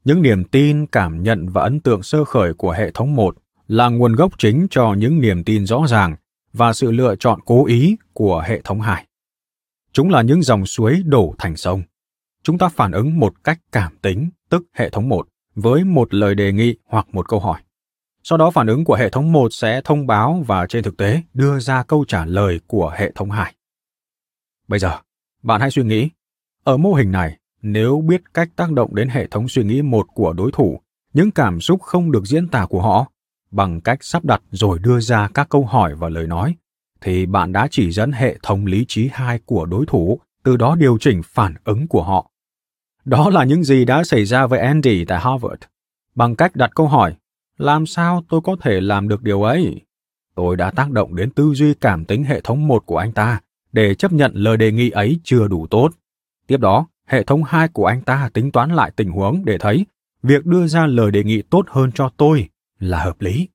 Những 0.04 0.22
niềm 0.22 0.44
tin, 0.44 0.86
cảm 0.86 1.22
nhận 1.22 1.48
và 1.48 1.62
ấn 1.62 1.80
tượng 1.80 2.02
sơ 2.02 2.24
khởi 2.24 2.54
của 2.54 2.72
hệ 2.72 2.90
thống 2.90 3.16
1 3.16 3.36
là 3.68 3.88
nguồn 3.88 4.12
gốc 4.12 4.32
chính 4.38 4.66
cho 4.70 4.94
những 4.98 5.20
niềm 5.20 5.44
tin 5.44 5.66
rõ 5.66 5.86
ràng 5.88 6.16
và 6.52 6.72
sự 6.72 6.90
lựa 6.90 7.16
chọn 7.16 7.40
cố 7.44 7.66
ý 7.66 7.96
của 8.12 8.42
hệ 8.46 8.60
thống 8.60 8.80
2. 8.80 9.06
Chúng 9.94 10.10
là 10.10 10.22
những 10.22 10.42
dòng 10.42 10.66
suối 10.66 11.02
đổ 11.06 11.34
thành 11.38 11.56
sông. 11.56 11.82
Chúng 12.42 12.58
ta 12.58 12.68
phản 12.68 12.92
ứng 12.92 13.20
một 13.20 13.44
cách 13.44 13.58
cảm 13.72 13.96
tính, 14.02 14.30
tức 14.48 14.62
hệ 14.72 14.90
thống 14.90 15.08
1, 15.08 15.28
với 15.54 15.84
một 15.84 16.14
lời 16.14 16.34
đề 16.34 16.52
nghị 16.52 16.76
hoặc 16.84 17.06
một 17.12 17.28
câu 17.28 17.40
hỏi. 17.40 17.60
Sau 18.22 18.38
đó 18.38 18.50
phản 18.50 18.66
ứng 18.66 18.84
của 18.84 18.94
hệ 18.94 19.10
thống 19.10 19.32
1 19.32 19.48
sẽ 19.52 19.80
thông 19.84 20.06
báo 20.06 20.44
và 20.46 20.66
trên 20.66 20.84
thực 20.84 20.96
tế 20.96 21.22
đưa 21.34 21.58
ra 21.58 21.82
câu 21.82 22.04
trả 22.08 22.24
lời 22.24 22.60
của 22.66 22.92
hệ 22.96 23.12
thống 23.14 23.30
2. 23.30 23.54
Bây 24.68 24.78
giờ, 24.78 24.98
bạn 25.42 25.60
hãy 25.60 25.70
suy 25.70 25.82
nghĩ, 25.82 26.10
ở 26.64 26.76
mô 26.76 26.94
hình 26.94 27.12
này, 27.12 27.38
nếu 27.62 28.00
biết 28.00 28.34
cách 28.34 28.48
tác 28.56 28.72
động 28.72 28.94
đến 28.94 29.08
hệ 29.08 29.26
thống 29.26 29.48
suy 29.48 29.64
nghĩ 29.64 29.82
một 29.82 30.06
của 30.14 30.32
đối 30.32 30.50
thủ, 30.52 30.80
những 31.12 31.30
cảm 31.30 31.60
xúc 31.60 31.82
không 31.82 32.12
được 32.12 32.24
diễn 32.24 32.48
tả 32.48 32.66
của 32.66 32.82
họ, 32.82 33.12
bằng 33.50 33.80
cách 33.80 33.98
sắp 34.00 34.24
đặt 34.24 34.42
rồi 34.50 34.78
đưa 34.78 35.00
ra 35.00 35.28
các 35.34 35.48
câu 35.48 35.64
hỏi 35.64 35.94
và 35.94 36.08
lời 36.08 36.26
nói, 36.26 36.54
thì 37.04 37.26
bạn 37.26 37.52
đã 37.52 37.68
chỉ 37.70 37.90
dẫn 37.90 38.12
hệ 38.12 38.38
thống 38.42 38.66
lý 38.66 38.84
trí 38.88 39.10
hai 39.12 39.38
của 39.44 39.66
đối 39.66 39.86
thủ, 39.86 40.20
từ 40.44 40.56
đó 40.56 40.76
điều 40.76 40.98
chỉnh 40.98 41.22
phản 41.24 41.54
ứng 41.64 41.88
của 41.88 42.02
họ. 42.02 42.30
Đó 43.04 43.30
là 43.30 43.44
những 43.44 43.64
gì 43.64 43.84
đã 43.84 44.04
xảy 44.04 44.24
ra 44.24 44.46
với 44.46 44.60
Andy 44.60 45.04
tại 45.04 45.20
Harvard. 45.20 45.62
Bằng 46.14 46.36
cách 46.36 46.56
đặt 46.56 46.70
câu 46.74 46.88
hỏi, 46.88 47.14
làm 47.58 47.86
sao 47.86 48.24
tôi 48.28 48.40
có 48.44 48.56
thể 48.60 48.80
làm 48.80 49.08
được 49.08 49.22
điều 49.22 49.42
ấy? 49.42 49.80
Tôi 50.34 50.56
đã 50.56 50.70
tác 50.70 50.90
động 50.90 51.16
đến 51.16 51.30
tư 51.30 51.54
duy 51.54 51.74
cảm 51.74 52.04
tính 52.04 52.24
hệ 52.24 52.40
thống 52.40 52.68
một 52.68 52.86
của 52.86 52.96
anh 52.96 53.12
ta 53.12 53.40
để 53.72 53.94
chấp 53.94 54.12
nhận 54.12 54.32
lời 54.34 54.56
đề 54.56 54.72
nghị 54.72 54.90
ấy 54.90 55.20
chưa 55.24 55.48
đủ 55.48 55.66
tốt. 55.66 55.90
Tiếp 56.46 56.60
đó, 56.60 56.86
hệ 57.06 57.24
thống 57.24 57.42
hai 57.44 57.68
của 57.68 57.86
anh 57.86 58.02
ta 58.02 58.30
tính 58.32 58.50
toán 58.52 58.70
lại 58.70 58.90
tình 58.96 59.10
huống 59.10 59.44
để 59.44 59.58
thấy 59.58 59.86
việc 60.22 60.46
đưa 60.46 60.66
ra 60.66 60.86
lời 60.86 61.10
đề 61.10 61.24
nghị 61.24 61.42
tốt 61.42 61.66
hơn 61.68 61.92
cho 61.92 62.10
tôi 62.16 62.48
là 62.78 63.04
hợp 63.04 63.20
lý. 63.20 63.48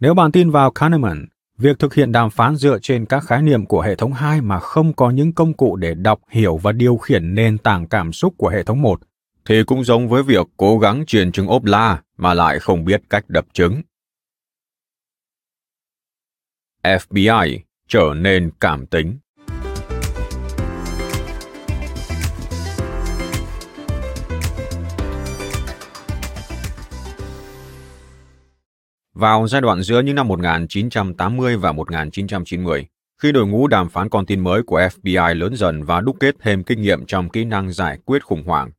Nếu 0.00 0.14
bạn 0.14 0.32
tin 0.32 0.50
vào 0.50 0.70
Kahneman, 0.70 1.26
Việc 1.58 1.78
thực 1.78 1.94
hiện 1.94 2.12
đàm 2.12 2.30
phán 2.30 2.56
dựa 2.56 2.78
trên 2.82 3.06
các 3.06 3.24
khái 3.24 3.42
niệm 3.42 3.66
của 3.66 3.80
hệ 3.80 3.94
thống 3.94 4.12
2 4.12 4.40
mà 4.40 4.60
không 4.60 4.92
có 4.92 5.10
những 5.10 5.32
công 5.32 5.52
cụ 5.52 5.76
để 5.76 5.94
đọc, 5.94 6.20
hiểu 6.30 6.56
và 6.56 6.72
điều 6.72 6.96
khiển 6.96 7.34
nền 7.34 7.58
tảng 7.58 7.86
cảm 7.86 8.12
xúc 8.12 8.34
của 8.36 8.48
hệ 8.48 8.62
thống 8.62 8.82
1 8.82 9.00
thì 9.44 9.62
cũng 9.64 9.84
giống 9.84 10.08
với 10.08 10.22
việc 10.22 10.46
cố 10.56 10.78
gắng 10.78 11.06
truyền 11.06 11.32
trứng 11.32 11.46
ốp 11.46 11.64
la 11.64 12.02
mà 12.16 12.34
lại 12.34 12.58
không 12.58 12.84
biết 12.84 13.02
cách 13.10 13.24
đập 13.28 13.46
trứng. 13.52 13.82
FBI 16.82 17.58
trở 17.88 18.14
nên 18.16 18.50
cảm 18.60 18.86
tính 18.86 19.18
Vào 29.14 29.48
giai 29.48 29.60
đoạn 29.60 29.82
giữa 29.82 30.00
những 30.00 30.14
năm 30.14 30.28
1980 30.28 31.56
và 31.56 31.72
1990, 31.72 32.86
khi 33.22 33.32
đội 33.32 33.46
ngũ 33.46 33.66
đàm 33.66 33.88
phán 33.88 34.08
con 34.08 34.26
tin 34.26 34.40
mới 34.40 34.62
của 34.62 34.80
FBI 34.80 35.34
lớn 35.34 35.56
dần 35.56 35.82
và 35.82 36.00
đúc 36.00 36.16
kết 36.20 36.34
thêm 36.40 36.64
kinh 36.64 36.82
nghiệm 36.82 37.06
trong 37.06 37.28
kỹ 37.28 37.44
năng 37.44 37.72
giải 37.72 37.98
quyết 38.04 38.24
khủng 38.24 38.44
hoảng, 38.46 38.70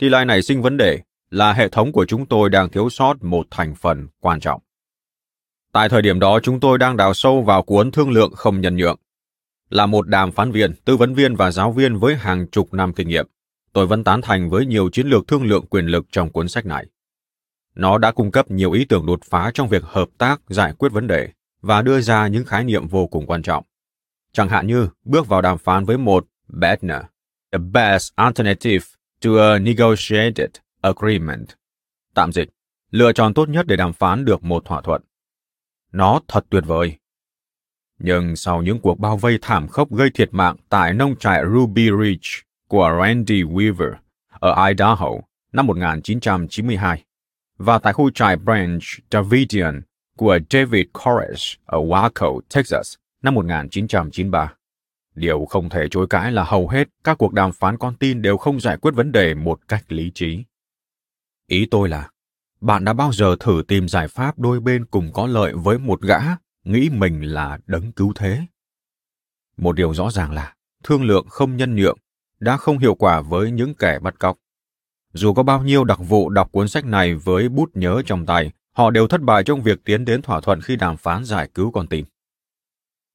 thì 0.00 0.08
lại 0.08 0.24
nảy 0.24 0.42
sinh 0.42 0.62
vấn 0.62 0.76
đề 0.76 1.00
là 1.30 1.52
hệ 1.52 1.68
thống 1.68 1.92
của 1.92 2.06
chúng 2.06 2.26
tôi 2.26 2.50
đang 2.50 2.68
thiếu 2.68 2.90
sót 2.90 3.24
một 3.24 3.46
thành 3.50 3.74
phần 3.74 4.08
quan 4.20 4.40
trọng. 4.40 4.60
Tại 5.72 5.88
thời 5.88 6.02
điểm 6.02 6.20
đó, 6.20 6.40
chúng 6.42 6.60
tôi 6.60 6.78
đang 6.78 6.96
đào 6.96 7.14
sâu 7.14 7.42
vào 7.42 7.62
cuốn 7.62 7.90
thương 7.90 8.10
lượng 8.10 8.32
không 8.36 8.60
nhân 8.60 8.76
nhượng. 8.76 8.98
Là 9.70 9.86
một 9.86 10.08
đàm 10.08 10.32
phán 10.32 10.52
viên, 10.52 10.72
tư 10.84 10.96
vấn 10.96 11.14
viên 11.14 11.34
và 11.34 11.50
giáo 11.50 11.72
viên 11.72 11.96
với 11.96 12.16
hàng 12.16 12.46
chục 12.50 12.74
năm 12.74 12.92
kinh 12.92 13.08
nghiệm, 13.08 13.26
tôi 13.72 13.86
vẫn 13.86 14.04
tán 14.04 14.22
thành 14.22 14.50
với 14.50 14.66
nhiều 14.66 14.90
chiến 14.92 15.06
lược 15.06 15.28
thương 15.28 15.44
lượng 15.44 15.66
quyền 15.66 15.86
lực 15.86 16.06
trong 16.12 16.32
cuốn 16.32 16.48
sách 16.48 16.66
này. 16.66 16.86
Nó 17.76 17.98
đã 17.98 18.12
cung 18.12 18.30
cấp 18.30 18.50
nhiều 18.50 18.72
ý 18.72 18.84
tưởng 18.84 19.06
đột 19.06 19.20
phá 19.24 19.50
trong 19.54 19.68
việc 19.68 19.82
hợp 19.84 20.08
tác 20.18 20.40
giải 20.48 20.72
quyết 20.72 20.92
vấn 20.92 21.06
đề 21.06 21.28
và 21.62 21.82
đưa 21.82 22.00
ra 22.00 22.26
những 22.26 22.44
khái 22.44 22.64
niệm 22.64 22.88
vô 22.88 23.06
cùng 23.06 23.26
quan 23.26 23.42
trọng. 23.42 23.64
Chẳng 24.32 24.48
hạn 24.48 24.66
như 24.66 24.88
bước 25.04 25.26
vào 25.26 25.42
đàm 25.42 25.58
phán 25.58 25.84
với 25.84 25.98
một 25.98 26.26
Bettner, 26.48 27.02
the 27.52 27.58
best 27.58 28.12
alternative 28.14 28.84
to 29.24 29.30
a 29.30 29.58
negotiated 29.58 30.50
agreement. 30.80 31.46
Tạm 32.14 32.32
dịch, 32.32 32.48
lựa 32.90 33.12
chọn 33.12 33.34
tốt 33.34 33.48
nhất 33.48 33.66
để 33.66 33.76
đàm 33.76 33.92
phán 33.92 34.24
được 34.24 34.44
một 34.44 34.64
thỏa 34.64 34.80
thuận. 34.80 35.02
Nó 35.92 36.20
thật 36.28 36.46
tuyệt 36.50 36.64
vời. 36.66 36.96
Nhưng 37.98 38.36
sau 38.36 38.62
những 38.62 38.80
cuộc 38.80 38.98
bao 38.98 39.16
vây 39.16 39.38
thảm 39.42 39.68
khốc 39.68 39.92
gây 39.92 40.10
thiệt 40.14 40.28
mạng 40.32 40.56
tại 40.68 40.92
nông 40.92 41.16
trại 41.16 41.42
Ruby 41.54 41.88
Ridge 42.02 42.28
của 42.68 42.98
Randy 43.02 43.42
Weaver 43.42 43.94
ở 44.28 44.66
Idaho 44.68 45.10
năm 45.52 45.66
1992, 45.66 47.04
và 47.58 47.78
tại 47.78 47.92
khu 47.92 48.10
trại 48.10 48.36
Branch 48.36 48.82
Davidian 49.10 49.82
của 50.16 50.38
David 50.50 50.86
Koresh 50.92 51.60
ở 51.66 51.78
Waco, 51.78 52.40
Texas 52.54 52.94
năm 53.22 53.34
1993. 53.34 54.52
Điều 55.14 55.44
không 55.44 55.68
thể 55.68 55.88
chối 55.90 56.06
cãi 56.10 56.32
là 56.32 56.44
hầu 56.44 56.68
hết 56.68 56.88
các 57.04 57.18
cuộc 57.18 57.32
đàm 57.32 57.52
phán 57.52 57.78
con 57.78 57.96
tin 57.96 58.22
đều 58.22 58.36
không 58.36 58.60
giải 58.60 58.76
quyết 58.76 58.94
vấn 58.94 59.12
đề 59.12 59.34
một 59.34 59.68
cách 59.68 59.84
lý 59.92 60.10
trí. 60.14 60.44
Ý 61.46 61.66
tôi 61.70 61.88
là, 61.88 62.10
bạn 62.60 62.84
đã 62.84 62.92
bao 62.92 63.12
giờ 63.12 63.36
thử 63.40 63.62
tìm 63.68 63.88
giải 63.88 64.08
pháp 64.08 64.38
đôi 64.38 64.60
bên 64.60 64.84
cùng 64.84 65.12
có 65.12 65.26
lợi 65.26 65.52
với 65.54 65.78
một 65.78 66.02
gã 66.02 66.18
nghĩ 66.64 66.90
mình 66.92 67.22
là 67.22 67.58
đấng 67.66 67.92
cứu 67.92 68.12
thế? 68.16 68.40
Một 69.56 69.72
điều 69.72 69.94
rõ 69.94 70.10
ràng 70.10 70.32
là 70.32 70.54
thương 70.84 71.04
lượng 71.04 71.26
không 71.28 71.56
nhân 71.56 71.76
nhượng 71.76 71.98
đã 72.40 72.56
không 72.56 72.78
hiệu 72.78 72.94
quả 72.94 73.20
với 73.20 73.50
những 73.50 73.74
kẻ 73.74 73.98
bắt 73.98 74.18
cóc. 74.18 74.38
Dù 75.16 75.34
có 75.34 75.42
bao 75.42 75.62
nhiêu 75.62 75.84
đặc 75.84 75.98
vụ 76.08 76.28
đọc 76.28 76.52
cuốn 76.52 76.68
sách 76.68 76.84
này 76.84 77.14
với 77.14 77.48
bút 77.48 77.70
nhớ 77.74 78.02
trong 78.06 78.26
tay, 78.26 78.50
họ 78.72 78.90
đều 78.90 79.08
thất 79.08 79.22
bại 79.22 79.44
trong 79.44 79.62
việc 79.62 79.84
tiến 79.84 80.04
đến 80.04 80.22
thỏa 80.22 80.40
thuận 80.40 80.60
khi 80.60 80.76
đàm 80.76 80.96
phán 80.96 81.24
giải 81.24 81.50
cứu 81.54 81.70
con 81.70 81.86
tin. 81.86 82.04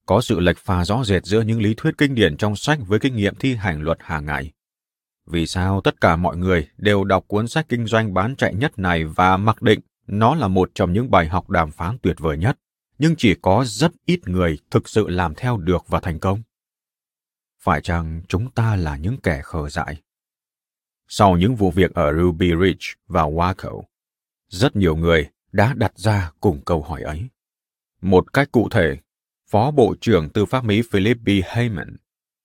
Có 0.05 0.21
sự 0.21 0.39
lệch 0.39 0.57
pha 0.57 0.85
rõ 0.85 1.03
rệt 1.03 1.25
giữa 1.25 1.41
những 1.41 1.61
lý 1.61 1.73
thuyết 1.77 1.97
kinh 1.97 2.15
điển 2.15 2.37
trong 2.37 2.55
sách 2.55 2.79
với 2.87 2.99
kinh 2.99 3.15
nghiệm 3.15 3.35
thi 3.35 3.55
hành 3.55 3.81
luật 3.81 3.97
hàng 4.01 4.25
ngày. 4.25 4.51
Vì 5.27 5.47
sao 5.47 5.81
tất 5.81 6.01
cả 6.01 6.15
mọi 6.15 6.37
người 6.37 6.67
đều 6.77 7.03
đọc 7.03 7.23
cuốn 7.27 7.47
sách 7.47 7.65
kinh 7.69 7.85
doanh 7.85 8.13
bán 8.13 8.35
chạy 8.35 8.53
nhất 8.53 8.79
này 8.79 9.05
và 9.05 9.37
mặc 9.37 9.61
định 9.61 9.79
nó 10.07 10.35
là 10.35 10.47
một 10.47 10.71
trong 10.73 10.93
những 10.93 11.11
bài 11.11 11.27
học 11.27 11.49
đàm 11.49 11.71
phán 11.71 11.97
tuyệt 12.01 12.15
vời 12.19 12.37
nhất, 12.37 12.57
nhưng 12.99 13.15
chỉ 13.17 13.35
có 13.41 13.63
rất 13.67 13.91
ít 14.05 14.19
người 14.25 14.57
thực 14.71 14.89
sự 14.89 15.07
làm 15.07 15.35
theo 15.35 15.57
được 15.57 15.85
và 15.87 15.99
thành 15.99 16.19
công? 16.19 16.41
Phải 17.59 17.81
chăng 17.81 18.21
chúng 18.27 18.51
ta 18.51 18.75
là 18.75 18.97
những 18.97 19.17
kẻ 19.17 19.41
khờ 19.43 19.69
dại? 19.69 20.01
Sau 21.13 21.37
những 21.37 21.55
vụ 21.55 21.71
việc 21.71 21.93
ở 21.93 22.13
Ruby 22.13 22.51
Ridge 22.61 22.93
và 23.07 23.23
Waco, 23.23 23.81
rất 24.47 24.75
nhiều 24.75 24.95
người 24.95 25.29
đã 25.51 25.73
đặt 25.73 25.97
ra 25.97 26.31
cùng 26.39 26.61
câu 26.65 26.81
hỏi 26.81 27.01
ấy. 27.01 27.29
Một 28.01 28.33
cách 28.33 28.51
cụ 28.51 28.69
thể, 28.71 28.97
Phó 29.49 29.71
Bộ 29.71 29.95
trưởng 30.01 30.29
Tư 30.29 30.45
pháp 30.45 30.63
Mỹ 30.63 30.81
Philip 30.91 31.17
B. 31.17 31.29
Heyman 31.45 31.95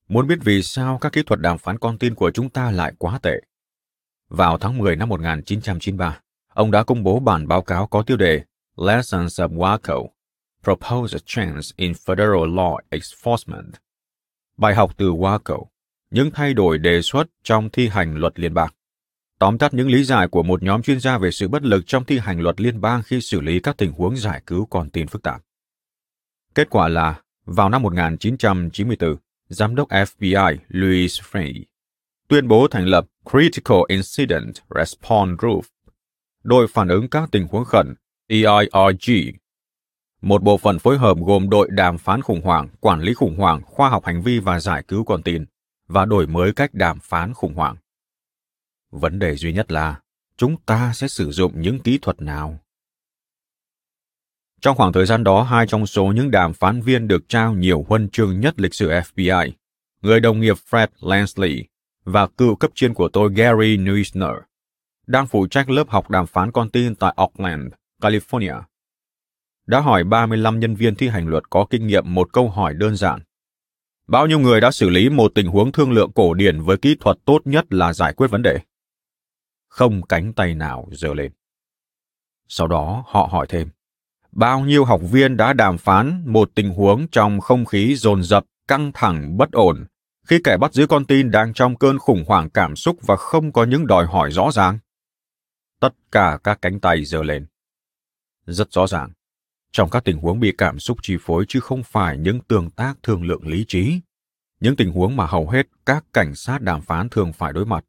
muốn 0.09 0.27
biết 0.27 0.39
vì 0.45 0.63
sao 0.63 0.99
các 0.99 1.13
kỹ 1.13 1.23
thuật 1.27 1.41
đàm 1.41 1.59
phán 1.59 1.79
con 1.79 1.99
tin 1.99 2.15
của 2.15 2.31
chúng 2.31 2.51
ta 2.51 2.71
lại 2.71 2.93
quá 2.99 3.19
tệ. 3.23 3.41
Vào 4.29 4.59
tháng 4.59 4.79
10 4.79 4.97
năm 4.97 5.09
1993, 5.09 6.21
ông 6.49 6.71
đã 6.71 6.85
công 6.85 7.03
bố 7.03 7.21
bản 7.21 7.49
báo 7.49 7.63
cáo 7.63 7.87
có 7.87 8.03
tiêu 8.03 8.17
đề 8.17 8.43
Lessons 8.77 9.41
of 9.41 9.57
Waco, 9.57 10.09
Proposed 10.63 11.23
Change 11.27 11.61
in 11.77 11.93
Federal 11.93 12.55
Law 12.55 12.79
Enforcement. 12.91 13.71
Bài 14.57 14.75
học 14.75 14.97
từ 14.97 15.13
Waco, 15.13 15.65
những 16.11 16.31
thay 16.31 16.55
đổi 16.55 16.79
đề 16.79 17.03
xuất 17.03 17.27
trong 17.43 17.71
thi 17.71 17.89
hành 17.89 18.17
luật 18.17 18.39
liên 18.41 18.55
bang. 18.55 18.71
Tóm 19.39 19.59
tắt 19.59 19.75
những 19.75 19.89
lý 19.89 20.05
giải 20.05 20.29
của 20.29 20.43
một 20.43 20.63
nhóm 20.63 20.83
chuyên 20.83 21.01
gia 21.01 21.19
về 21.19 21.31
sự 21.31 21.49
bất 21.49 21.63
lực 21.63 21.87
trong 21.87 22.05
thi 22.05 22.19
hành 22.19 22.41
luật 22.41 22.61
liên 22.61 22.81
bang 22.81 23.03
khi 23.03 23.21
xử 23.21 23.41
lý 23.41 23.61
các 23.61 23.77
tình 23.77 23.93
huống 23.93 24.17
giải 24.17 24.43
cứu 24.47 24.67
con 24.67 24.91
tin 24.91 25.07
phức 25.07 25.23
tạp. 25.23 25.43
Kết 26.55 26.71
quả 26.71 26.89
là, 26.89 27.21
vào 27.45 27.69
năm 27.69 27.83
1994, 27.83 29.17
giám 29.49 29.75
đốc 29.75 29.89
FBI 29.89 30.57
Louis 30.69 31.21
Frey 31.21 31.63
tuyên 32.29 32.49
bố 32.49 32.69
thành 32.69 32.87
lập 32.87 33.07
Critical 33.31 33.79
Incident 33.89 34.55
Response 34.75 35.35
Group, 35.39 35.65
đội 36.43 36.67
phản 36.69 36.89
ứng 36.89 37.09
các 37.09 37.29
tình 37.33 37.47
huống 37.51 37.65
khẩn 37.65 37.95
EIRG, 38.29 39.13
một 40.23 40.43
bộ 40.43 40.57
phận 40.57 40.79
phối 40.79 40.99
hợp 40.99 41.17
gồm 41.27 41.51
đội 41.51 41.69
đàm 41.71 41.99
phán 41.99 42.23
khủng 42.23 42.41
hoảng, 42.43 42.69
quản 42.81 43.01
lý 43.01 43.15
khủng 43.15 43.37
hoảng, 43.37 43.63
khoa 43.65 43.89
học 43.89 44.05
hành 44.05 44.23
vi 44.23 44.39
và 44.39 44.61
giải 44.61 44.83
cứu 44.89 45.05
con 45.05 45.23
tin, 45.23 45.45
và 45.89 46.05
đổi 46.05 46.27
mới 46.27 46.53
cách 46.53 46.75
đàm 46.75 46.99
phán 47.01 47.35
khủng 47.35 47.55
hoảng. 47.55 47.77
Vấn 48.91 49.19
đề 49.19 49.37
duy 49.37 49.53
nhất 49.53 49.73
là 49.73 50.01
chúng 50.37 50.57
ta 50.67 50.93
sẽ 50.93 51.09
sử 51.09 51.31
dụng 51.31 51.61
những 51.61 51.81
kỹ 51.81 51.99
thuật 52.03 52.23
nào? 52.23 52.59
Trong 54.61 54.77
khoảng 54.77 54.93
thời 54.93 55.07
gian 55.07 55.25
đó, 55.25 55.43
hai 55.43 55.67
trong 55.67 55.87
số 55.87 56.05
những 56.07 56.31
đàm 56.31 56.53
phán 56.53 56.81
viên 56.81 57.09
được 57.09 57.29
trao 57.29 57.55
nhiều 57.55 57.85
huân 57.89 58.09
chương 58.09 58.41
nhất 58.41 58.61
lịch 58.61 58.75
sử 58.75 58.89
FBI, 58.89 59.51
người 60.03 60.21
đồng 60.21 60.41
nghiệp 60.41 60.57
Fred 60.71 60.89
Lansley 61.01 61.65
và 62.05 62.27
cựu 62.27 62.57
cấp 62.57 62.71
trên 62.75 62.95
của 62.95 63.09
tôi 63.09 63.33
Gary 63.35 63.77
Neusner, 63.77 64.35
đang 65.07 65.27
phụ 65.27 65.47
trách 65.47 65.71
lớp 65.71 65.89
học 65.89 66.11
đàm 66.11 66.27
phán 66.27 66.53
con 66.53 66.71
tin 66.71 66.95
tại 66.95 67.15
Oakland, 67.17 67.73
California. 68.03 68.63
Đã 69.67 69.81
hỏi 69.81 70.05
35 70.05 70.61
nhân 70.61 70.75
viên 70.75 70.95
thi 70.95 71.09
hành 71.09 71.29
luật 71.29 71.51
có 71.51 71.67
kinh 71.71 71.87
nghiệm 71.87 72.15
một 72.15 72.33
câu 72.33 72.49
hỏi 72.49 72.75
đơn 72.75 72.97
giản. 72.97 73.21
Bao 74.07 74.27
nhiêu 74.27 74.39
người 74.39 74.61
đã 74.61 74.71
xử 74.71 74.89
lý 74.89 75.09
một 75.09 75.33
tình 75.35 75.47
huống 75.47 75.73
thương 75.73 75.93
lượng 75.93 76.13
cổ 76.15 76.35
điển 76.35 76.61
với 76.61 76.77
kỹ 76.77 76.97
thuật 77.01 77.17
tốt 77.25 77.39
nhất 77.45 77.65
là 77.71 77.93
giải 77.93 78.13
quyết 78.13 78.27
vấn 78.31 78.43
đề? 78.43 78.61
Không 79.69 80.03
cánh 80.03 80.33
tay 80.33 80.55
nào 80.55 80.89
giơ 80.93 81.15
lên. 81.15 81.33
Sau 82.49 82.67
đó 82.67 83.05
họ 83.07 83.29
hỏi 83.33 83.47
thêm, 83.49 83.69
bao 84.33 84.61
nhiêu 84.61 84.85
học 84.85 85.01
viên 85.13 85.37
đã 85.37 85.53
đàm 85.53 85.79
phán 85.79 86.33
một 86.33 86.51
tình 86.55 86.71
huống 86.71 87.09
trong 87.09 87.41
không 87.41 87.65
khí 87.65 87.95
dồn 87.95 88.23
dập, 88.23 88.45
căng 88.69 88.91
thẳng, 88.95 89.37
bất 89.37 89.53
ổn, 89.53 89.87
khi 90.27 90.41
kẻ 90.45 90.57
bắt 90.57 90.75
giữ 90.75 90.87
con 90.87 91.05
tin 91.05 91.31
đang 91.31 91.55
trong 91.55 91.77
cơn 91.77 91.99
khủng 91.99 92.25
hoảng 92.27 92.51
cảm 92.51 92.77
xúc 92.77 92.97
và 93.03 93.17
không 93.17 93.53
có 93.53 93.65
những 93.65 93.87
đòi 93.87 94.07
hỏi 94.07 94.31
rõ 94.31 94.51
ràng? 94.53 94.79
Tất 95.81 95.95
cả 96.13 96.39
các 96.45 96.59
cánh 96.63 96.81
tay 96.81 97.05
giơ 97.05 97.23
lên. 97.23 97.47
Rất 98.47 98.73
rõ 98.73 98.87
ràng, 98.87 99.13
trong 99.77 99.91
các 99.91 100.05
tình 100.05 100.19
huống 100.19 100.41
bị 100.41 100.53
cảm 100.59 100.79
xúc 100.79 100.99
chi 101.03 101.17
phối 101.21 101.45
chứ 101.49 101.61
không 101.61 101.83
phải 101.83 102.19
những 102.19 102.41
tương 102.41 102.71
tác 102.71 102.95
thương 103.03 103.23
lượng 103.23 103.49
lý 103.49 103.65
trí. 103.69 104.01
Những 104.61 104.77
tình 104.77 104.93
huống 104.93 105.17
mà 105.17 105.27
hầu 105.27 105.49
hết 105.49 105.67
các 105.87 106.05
cảnh 106.13 106.35
sát 106.35 106.63
đàm 106.63 106.81
phán 106.81 107.09
thường 107.09 107.33
phải 107.33 107.53
đối 107.53 107.67
mặt, 107.67 107.85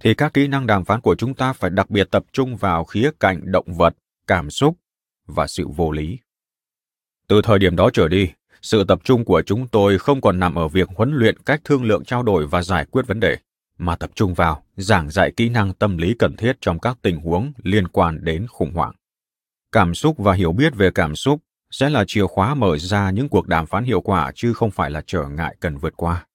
thì 0.00 0.14
các 0.14 0.34
kỹ 0.34 0.46
năng 0.46 0.66
đàm 0.66 0.84
phán 0.84 1.00
của 1.00 1.14
chúng 1.14 1.34
ta 1.34 1.52
phải 1.52 1.70
đặc 1.70 1.90
biệt 1.90 2.08
tập 2.10 2.24
trung 2.32 2.56
vào 2.56 2.84
khía 2.84 3.10
cạnh 3.20 3.40
động 3.52 3.74
vật, 3.74 3.96
cảm 4.26 4.50
xúc 4.50 4.78
và 5.26 5.46
sự 5.46 5.68
vô 5.68 5.92
lý. 5.92 6.18
Từ 7.28 7.42
thời 7.42 7.58
điểm 7.58 7.76
đó 7.76 7.90
trở 7.92 8.08
đi, 8.08 8.30
sự 8.62 8.84
tập 8.84 9.00
trung 9.04 9.24
của 9.24 9.42
chúng 9.46 9.68
tôi 9.68 9.98
không 9.98 10.20
còn 10.20 10.38
nằm 10.38 10.54
ở 10.54 10.68
việc 10.68 10.88
huấn 10.96 11.12
luyện 11.12 11.38
cách 11.38 11.60
thương 11.64 11.84
lượng 11.84 12.04
trao 12.04 12.22
đổi 12.22 12.46
và 12.46 12.62
giải 12.62 12.84
quyết 12.90 13.06
vấn 13.06 13.20
đề, 13.20 13.36
mà 13.78 13.96
tập 13.96 14.10
trung 14.14 14.34
vào 14.34 14.62
giảng 14.76 15.10
dạy 15.10 15.32
kỹ 15.36 15.48
năng 15.48 15.74
tâm 15.74 15.98
lý 15.98 16.14
cần 16.18 16.36
thiết 16.36 16.56
trong 16.60 16.78
các 16.78 16.98
tình 17.02 17.20
huống 17.20 17.52
liên 17.62 17.88
quan 17.88 18.24
đến 18.24 18.46
khủng 18.46 18.74
hoảng. 18.74 18.94
Cảm 19.72 19.94
xúc 19.94 20.18
và 20.18 20.32
hiểu 20.32 20.52
biết 20.52 20.74
về 20.74 20.90
cảm 20.90 21.16
xúc 21.16 21.40
sẽ 21.70 21.90
là 21.90 22.04
chìa 22.06 22.26
khóa 22.26 22.54
mở 22.54 22.78
ra 22.78 23.10
những 23.10 23.28
cuộc 23.28 23.46
đàm 23.46 23.66
phán 23.66 23.84
hiệu 23.84 24.00
quả 24.00 24.32
chứ 24.34 24.52
không 24.52 24.70
phải 24.70 24.90
là 24.90 25.02
trở 25.06 25.28
ngại 25.28 25.56
cần 25.60 25.76
vượt 25.76 25.94
qua. 25.96 26.26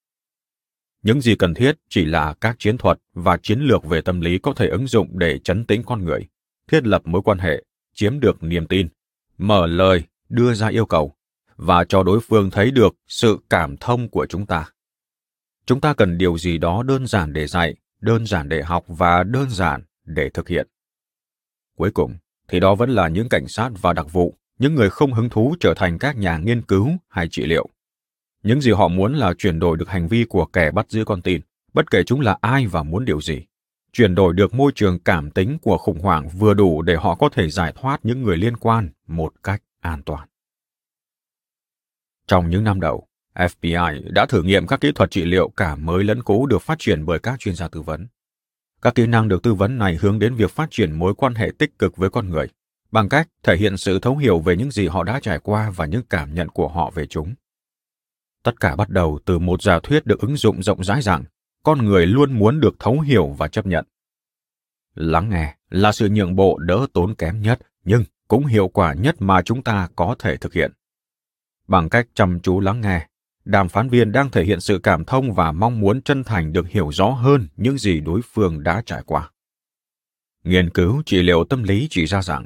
Những 1.04 1.22
gì 1.22 1.36
cần 1.36 1.54
thiết 1.54 1.78
chỉ 1.90 2.06
là 2.06 2.34
các 2.42 2.56
chiến 2.60 2.78
thuật 2.78 3.00
và 3.14 3.38
chiến 3.38 3.60
lược 3.60 3.86
về 3.86 4.02
tâm 4.02 4.22
lý 4.22 4.38
có 4.38 4.54
thể 4.54 4.68
ứng 4.68 4.88
dụng 4.88 5.20
để 5.20 5.40
chấn 5.40 5.66
tĩnh 5.66 5.84
con 5.84 6.06
người, 6.06 6.28
thiết 6.68 6.88
lập 6.88 7.02
mối 7.06 7.22
quan 7.22 7.38
hệ, 7.40 7.64
chiếm 7.94 8.20
được 8.20 8.44
niềm 8.44 8.68
tin, 8.68 8.88
mở 9.38 9.68
lời, 9.68 10.04
đưa 10.30 10.54
ra 10.54 10.68
yêu 10.68 10.86
cầu 10.86 11.16
và 11.56 11.84
cho 11.84 12.04
đối 12.04 12.20
phương 12.20 12.50
thấy 12.50 12.72
được 12.72 12.96
sự 13.08 13.38
cảm 13.50 13.78
thông 13.78 14.10
của 14.10 14.26
chúng 14.30 14.46
ta. 14.46 14.66
Chúng 15.66 15.82
ta 15.82 15.94
cần 15.94 16.18
điều 16.18 16.38
gì 16.38 16.58
đó 16.58 16.84
đơn 16.84 17.08
giản 17.08 17.34
để 17.34 17.48
dạy, 17.48 17.76
đơn 18.02 18.26
giản 18.26 18.50
để 18.50 18.64
học 18.64 18.84
và 18.88 19.24
đơn 19.24 19.50
giản 19.50 19.84
để 20.06 20.30
thực 20.30 20.48
hiện. 20.48 20.68
Cuối 21.76 21.92
cùng, 21.92 22.18
thì 22.54 22.60
đó 22.60 22.76
vẫn 22.76 22.90
là 22.90 23.08
những 23.08 23.30
cảnh 23.30 23.48
sát 23.48 23.70
và 23.82 23.94
đặc 23.94 24.06
vụ, 24.12 24.38
những 24.60 24.76
người 24.76 24.90
không 24.90 25.14
hứng 25.14 25.30
thú 25.30 25.56
trở 25.60 25.74
thành 25.74 26.00
các 26.00 26.18
nhà 26.18 26.38
nghiên 26.38 26.62
cứu 26.62 26.90
hay 27.10 27.28
trị 27.32 27.46
liệu. 27.46 27.70
Những 28.44 28.62
gì 28.62 28.72
họ 28.72 28.88
muốn 28.88 29.14
là 29.14 29.34
chuyển 29.34 29.60
đổi 29.60 29.78
được 29.78 29.90
hành 29.90 30.08
vi 30.08 30.26
của 30.30 30.46
kẻ 30.46 30.72
bắt 30.72 30.86
giữ 30.90 31.06
con 31.06 31.22
tin, 31.22 31.42
bất 31.74 31.92
kể 31.92 32.04
chúng 32.04 32.22
là 32.22 32.38
ai 32.42 32.68
và 32.68 32.84
muốn 32.84 33.06
điều 33.06 33.22
gì. 33.22 33.42
Chuyển 33.94 34.16
đổi 34.16 34.34
được 34.34 34.54
môi 34.54 34.72
trường 34.76 35.00
cảm 35.00 35.32
tính 35.32 35.58
của 35.62 35.78
khủng 35.78 36.00
hoảng 36.00 36.30
vừa 36.30 36.54
đủ 36.54 36.82
để 36.82 36.96
họ 36.96 37.16
có 37.16 37.30
thể 37.30 37.50
giải 37.50 37.74
thoát 37.76 38.06
những 38.06 38.24
người 38.24 38.38
liên 38.38 38.58
quan 38.58 38.90
một 39.08 39.34
cách 39.44 39.64
an 39.80 40.04
toàn. 40.04 40.28
Trong 42.28 42.50
những 42.50 42.64
năm 42.64 42.80
đầu, 42.80 43.08
FBI 43.36 44.14
đã 44.14 44.26
thử 44.26 44.44
nghiệm 44.44 44.68
các 44.68 44.82
kỹ 44.82 44.92
thuật 44.96 45.12
trị 45.12 45.26
liệu 45.26 45.50
cả 45.50 45.76
mới 45.76 46.04
lẫn 46.04 46.24
cũ 46.24 46.46
được 46.46 46.62
phát 46.62 46.80
triển 46.80 47.06
bởi 47.06 47.20
các 47.20 47.40
chuyên 47.40 47.56
gia 47.56 47.68
tư 47.68 47.82
vấn. 47.82 48.08
Các 48.84 48.96
kỹ 48.96 49.08
năng 49.08 49.28
được 49.28 49.44
tư 49.44 49.54
vấn 49.54 49.78
này 49.78 49.98
hướng 50.02 50.20
đến 50.20 50.36
việc 50.36 50.52
phát 50.52 50.68
triển 50.72 50.92
mối 50.92 51.16
quan 51.16 51.36
hệ 51.36 51.52
tích 51.58 51.80
cực 51.80 51.98
với 51.98 52.10
con 52.10 52.30
người, 52.30 52.48
bằng 52.92 53.10
cách 53.10 53.28
thể 53.44 53.58
hiện 53.58 53.78
sự 53.78 54.00
thấu 54.00 54.18
hiểu 54.18 54.40
về 54.40 54.56
những 54.56 54.72
gì 54.72 54.88
họ 54.88 55.04
đã 55.04 55.20
trải 55.20 55.40
qua 55.40 55.70
và 55.70 55.86
những 55.86 56.02
cảm 56.10 56.34
nhận 56.34 56.50
của 56.50 56.68
họ 56.68 56.92
về 56.96 57.06
chúng. 57.06 57.34
Tất 58.44 58.60
cả 58.60 58.76
bắt 58.76 58.90
đầu 58.90 59.20
từ 59.26 59.40
một 59.40 59.62
giả 59.62 59.80
thuyết 59.84 60.06
được 60.06 60.20
ứng 60.20 60.36
dụng 60.36 60.64
rộng 60.64 60.84
rãi 60.84 61.02
rằng 61.02 61.24
con 61.64 61.86
người 61.86 62.06
luôn 62.06 62.40
muốn 62.40 62.60
được 62.60 62.76
thấu 62.80 63.00
hiểu 63.00 63.36
và 63.38 63.48
chấp 63.48 63.66
nhận. 63.66 63.86
Lắng 64.96 65.30
nghe 65.30 65.56
là 65.70 65.92
sự 65.92 66.10
nhượng 66.10 66.36
bộ 66.36 66.58
đỡ 66.58 66.88
tốn 66.94 67.16
kém 67.16 67.42
nhất, 67.42 67.60
nhưng 67.86 68.04
cũng 68.28 68.46
hiệu 68.46 68.68
quả 68.68 68.94
nhất 68.94 69.16
mà 69.20 69.42
chúng 69.42 69.64
ta 69.64 69.90
có 69.96 70.16
thể 70.20 70.38
thực 70.38 70.54
hiện. 70.54 70.72
Bằng 71.68 71.90
cách 71.90 72.08
chăm 72.14 72.40
chú 72.40 72.60
lắng 72.60 72.82
nghe, 72.82 73.08
đàm 73.46 73.70
phán 73.70 73.90
viên 73.90 74.12
đang 74.12 74.30
thể 74.30 74.44
hiện 74.44 74.60
sự 74.60 74.80
cảm 74.84 75.06
thông 75.06 75.34
và 75.34 75.52
mong 75.52 75.80
muốn 75.80 76.02
chân 76.02 76.24
thành 76.24 76.54
được 76.54 76.68
hiểu 76.70 76.92
rõ 76.92 77.10
hơn 77.10 77.48
những 77.58 77.78
gì 77.78 78.00
đối 78.00 78.22
phương 78.34 78.64
đã 78.64 78.82
trải 78.86 79.04
qua. 79.06 79.32
Nghiên 80.44 80.70
cứu 80.70 81.04
trị 81.06 81.24
liệu 81.24 81.44
tâm 81.44 81.64
lý 81.64 81.88
chỉ 81.90 82.06
ra 82.06 82.22
rằng, 82.22 82.46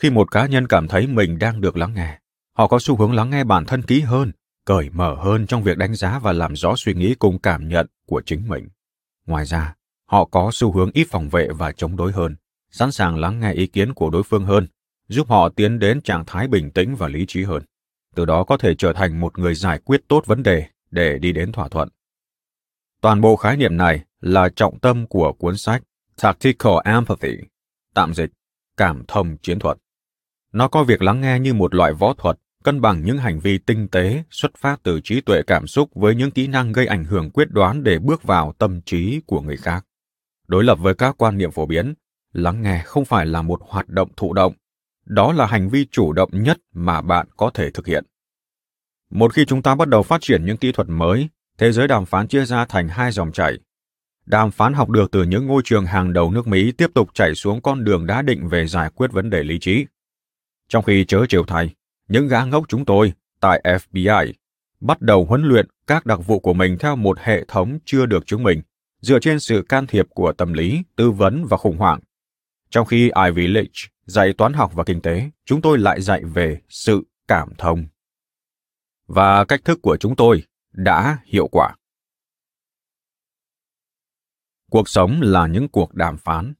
khi 0.00 0.10
một 0.10 0.30
cá 0.30 0.46
nhân 0.46 0.66
cảm 0.66 0.88
thấy 0.88 1.06
mình 1.06 1.38
đang 1.38 1.60
được 1.60 1.76
lắng 1.76 1.94
nghe, 1.94 2.18
họ 2.56 2.66
có 2.66 2.78
xu 2.78 2.96
hướng 2.96 3.12
lắng 3.12 3.30
nghe 3.30 3.44
bản 3.44 3.64
thân 3.64 3.82
kỹ 3.82 4.00
hơn, 4.00 4.32
cởi 4.64 4.90
mở 4.90 5.14
hơn 5.14 5.46
trong 5.46 5.62
việc 5.62 5.78
đánh 5.78 5.94
giá 5.94 6.18
và 6.18 6.32
làm 6.32 6.56
rõ 6.56 6.74
suy 6.76 6.94
nghĩ 6.94 7.14
cùng 7.14 7.38
cảm 7.38 7.68
nhận 7.68 7.86
của 8.06 8.22
chính 8.26 8.48
mình. 8.48 8.68
Ngoài 9.26 9.44
ra, 9.44 9.74
họ 10.06 10.24
có 10.24 10.50
xu 10.52 10.72
hướng 10.72 10.90
ít 10.94 11.06
phòng 11.10 11.28
vệ 11.28 11.48
và 11.48 11.72
chống 11.72 11.96
đối 11.96 12.12
hơn, 12.12 12.36
sẵn 12.70 12.92
sàng 12.92 13.18
lắng 13.18 13.40
nghe 13.40 13.52
ý 13.52 13.66
kiến 13.66 13.94
của 13.94 14.10
đối 14.10 14.22
phương 14.22 14.44
hơn, 14.44 14.66
giúp 15.08 15.28
họ 15.28 15.48
tiến 15.48 15.78
đến 15.78 16.00
trạng 16.00 16.24
thái 16.26 16.48
bình 16.48 16.70
tĩnh 16.70 16.96
và 16.96 17.08
lý 17.08 17.24
trí 17.28 17.44
hơn 17.44 17.62
từ 18.14 18.24
đó 18.24 18.44
có 18.44 18.56
thể 18.56 18.74
trở 18.74 18.92
thành 18.92 19.20
một 19.20 19.38
người 19.38 19.54
giải 19.54 19.78
quyết 19.84 20.00
tốt 20.08 20.26
vấn 20.26 20.42
đề 20.42 20.66
để 20.90 21.18
đi 21.18 21.32
đến 21.32 21.52
thỏa 21.52 21.68
thuận. 21.68 21.88
Toàn 23.00 23.20
bộ 23.20 23.36
khái 23.36 23.56
niệm 23.56 23.76
này 23.76 24.04
là 24.20 24.48
trọng 24.48 24.78
tâm 24.78 25.06
của 25.06 25.32
cuốn 25.32 25.56
sách 25.56 25.82
Tactical 26.22 26.72
Empathy, 26.84 27.36
tạm 27.94 28.14
dịch, 28.14 28.30
cảm 28.76 29.04
thông 29.08 29.36
chiến 29.38 29.58
thuật. 29.58 29.78
Nó 30.52 30.68
coi 30.68 30.84
việc 30.84 31.02
lắng 31.02 31.20
nghe 31.20 31.38
như 31.38 31.54
một 31.54 31.74
loại 31.74 31.92
võ 31.92 32.14
thuật, 32.14 32.38
cân 32.64 32.80
bằng 32.80 33.04
những 33.04 33.18
hành 33.18 33.40
vi 33.40 33.58
tinh 33.58 33.88
tế 33.88 34.22
xuất 34.30 34.56
phát 34.56 34.80
từ 34.82 35.00
trí 35.04 35.20
tuệ 35.20 35.42
cảm 35.46 35.66
xúc 35.66 35.90
với 35.94 36.14
những 36.14 36.30
kỹ 36.30 36.46
năng 36.46 36.72
gây 36.72 36.86
ảnh 36.86 37.04
hưởng 37.04 37.30
quyết 37.30 37.50
đoán 37.50 37.82
để 37.82 37.98
bước 37.98 38.22
vào 38.22 38.52
tâm 38.58 38.80
trí 38.82 39.20
của 39.26 39.40
người 39.40 39.56
khác. 39.56 39.86
Đối 40.48 40.64
lập 40.64 40.78
với 40.80 40.94
các 40.94 41.14
quan 41.18 41.38
niệm 41.38 41.50
phổ 41.50 41.66
biến, 41.66 41.94
lắng 42.32 42.62
nghe 42.62 42.82
không 42.84 43.04
phải 43.04 43.26
là 43.26 43.42
một 43.42 43.60
hoạt 43.68 43.88
động 43.88 44.08
thụ 44.16 44.32
động, 44.32 44.52
đó 45.10 45.32
là 45.32 45.46
hành 45.46 45.68
vi 45.68 45.86
chủ 45.90 46.12
động 46.12 46.30
nhất 46.32 46.58
mà 46.72 47.00
bạn 47.00 47.26
có 47.36 47.50
thể 47.54 47.70
thực 47.70 47.86
hiện. 47.86 48.04
Một 49.10 49.34
khi 49.34 49.44
chúng 49.44 49.62
ta 49.62 49.74
bắt 49.74 49.88
đầu 49.88 50.02
phát 50.02 50.20
triển 50.20 50.44
những 50.44 50.56
kỹ 50.56 50.72
thuật 50.72 50.88
mới, 50.88 51.28
thế 51.58 51.72
giới 51.72 51.88
đàm 51.88 52.06
phán 52.06 52.28
chia 52.28 52.44
ra 52.44 52.64
thành 52.64 52.88
hai 52.88 53.12
dòng 53.12 53.32
chảy. 53.32 53.58
Đàm 54.26 54.50
phán 54.50 54.72
học 54.72 54.88
được 54.90 55.10
từ 55.10 55.22
những 55.22 55.46
ngôi 55.46 55.62
trường 55.64 55.86
hàng 55.86 56.12
đầu 56.12 56.30
nước 56.30 56.46
Mỹ 56.46 56.72
tiếp 56.72 56.90
tục 56.94 57.10
chảy 57.14 57.34
xuống 57.34 57.60
con 57.62 57.84
đường 57.84 58.06
đã 58.06 58.22
định 58.22 58.48
về 58.48 58.66
giải 58.66 58.90
quyết 58.94 59.12
vấn 59.12 59.30
đề 59.30 59.42
lý 59.42 59.58
trí. 59.58 59.86
Trong 60.68 60.84
khi 60.84 61.04
chớ 61.04 61.24
chiều 61.28 61.44
thay, 61.44 61.70
những 62.08 62.28
gã 62.28 62.44
ngốc 62.44 62.64
chúng 62.68 62.84
tôi 62.84 63.12
tại 63.40 63.62
FBI 63.64 64.32
bắt 64.80 65.00
đầu 65.00 65.24
huấn 65.24 65.42
luyện 65.42 65.66
các 65.86 66.06
đặc 66.06 66.18
vụ 66.26 66.40
của 66.40 66.54
mình 66.54 66.78
theo 66.78 66.96
một 66.96 67.18
hệ 67.18 67.44
thống 67.48 67.78
chưa 67.84 68.06
được 68.06 68.26
chứng 68.26 68.42
minh, 68.42 68.62
dựa 69.00 69.18
trên 69.18 69.40
sự 69.40 69.64
can 69.68 69.86
thiệp 69.86 70.06
của 70.10 70.32
tâm 70.32 70.52
lý, 70.52 70.82
tư 70.96 71.10
vấn 71.10 71.44
và 71.44 71.56
khủng 71.56 71.76
hoảng. 71.76 72.00
Trong 72.70 72.86
khi 72.86 73.10
Ivy 73.26 73.46
League 73.46 73.72
dạy 74.04 74.32
toán 74.32 74.52
học 74.52 74.72
và 74.74 74.84
kinh 74.84 75.00
tế, 75.00 75.30
chúng 75.44 75.62
tôi 75.62 75.78
lại 75.78 76.00
dạy 76.00 76.24
về 76.24 76.60
sự 76.68 77.02
cảm 77.28 77.48
thông. 77.58 77.86
Và 79.06 79.44
cách 79.44 79.60
thức 79.64 79.78
của 79.82 79.96
chúng 80.00 80.16
tôi 80.16 80.42
đã 80.72 81.18
hiệu 81.24 81.48
quả. 81.48 81.76
Cuộc 84.70 84.88
sống 84.88 85.20
là 85.22 85.46
những 85.46 85.68
cuộc 85.68 85.94
đàm 85.94 86.18
phán. 86.18 86.54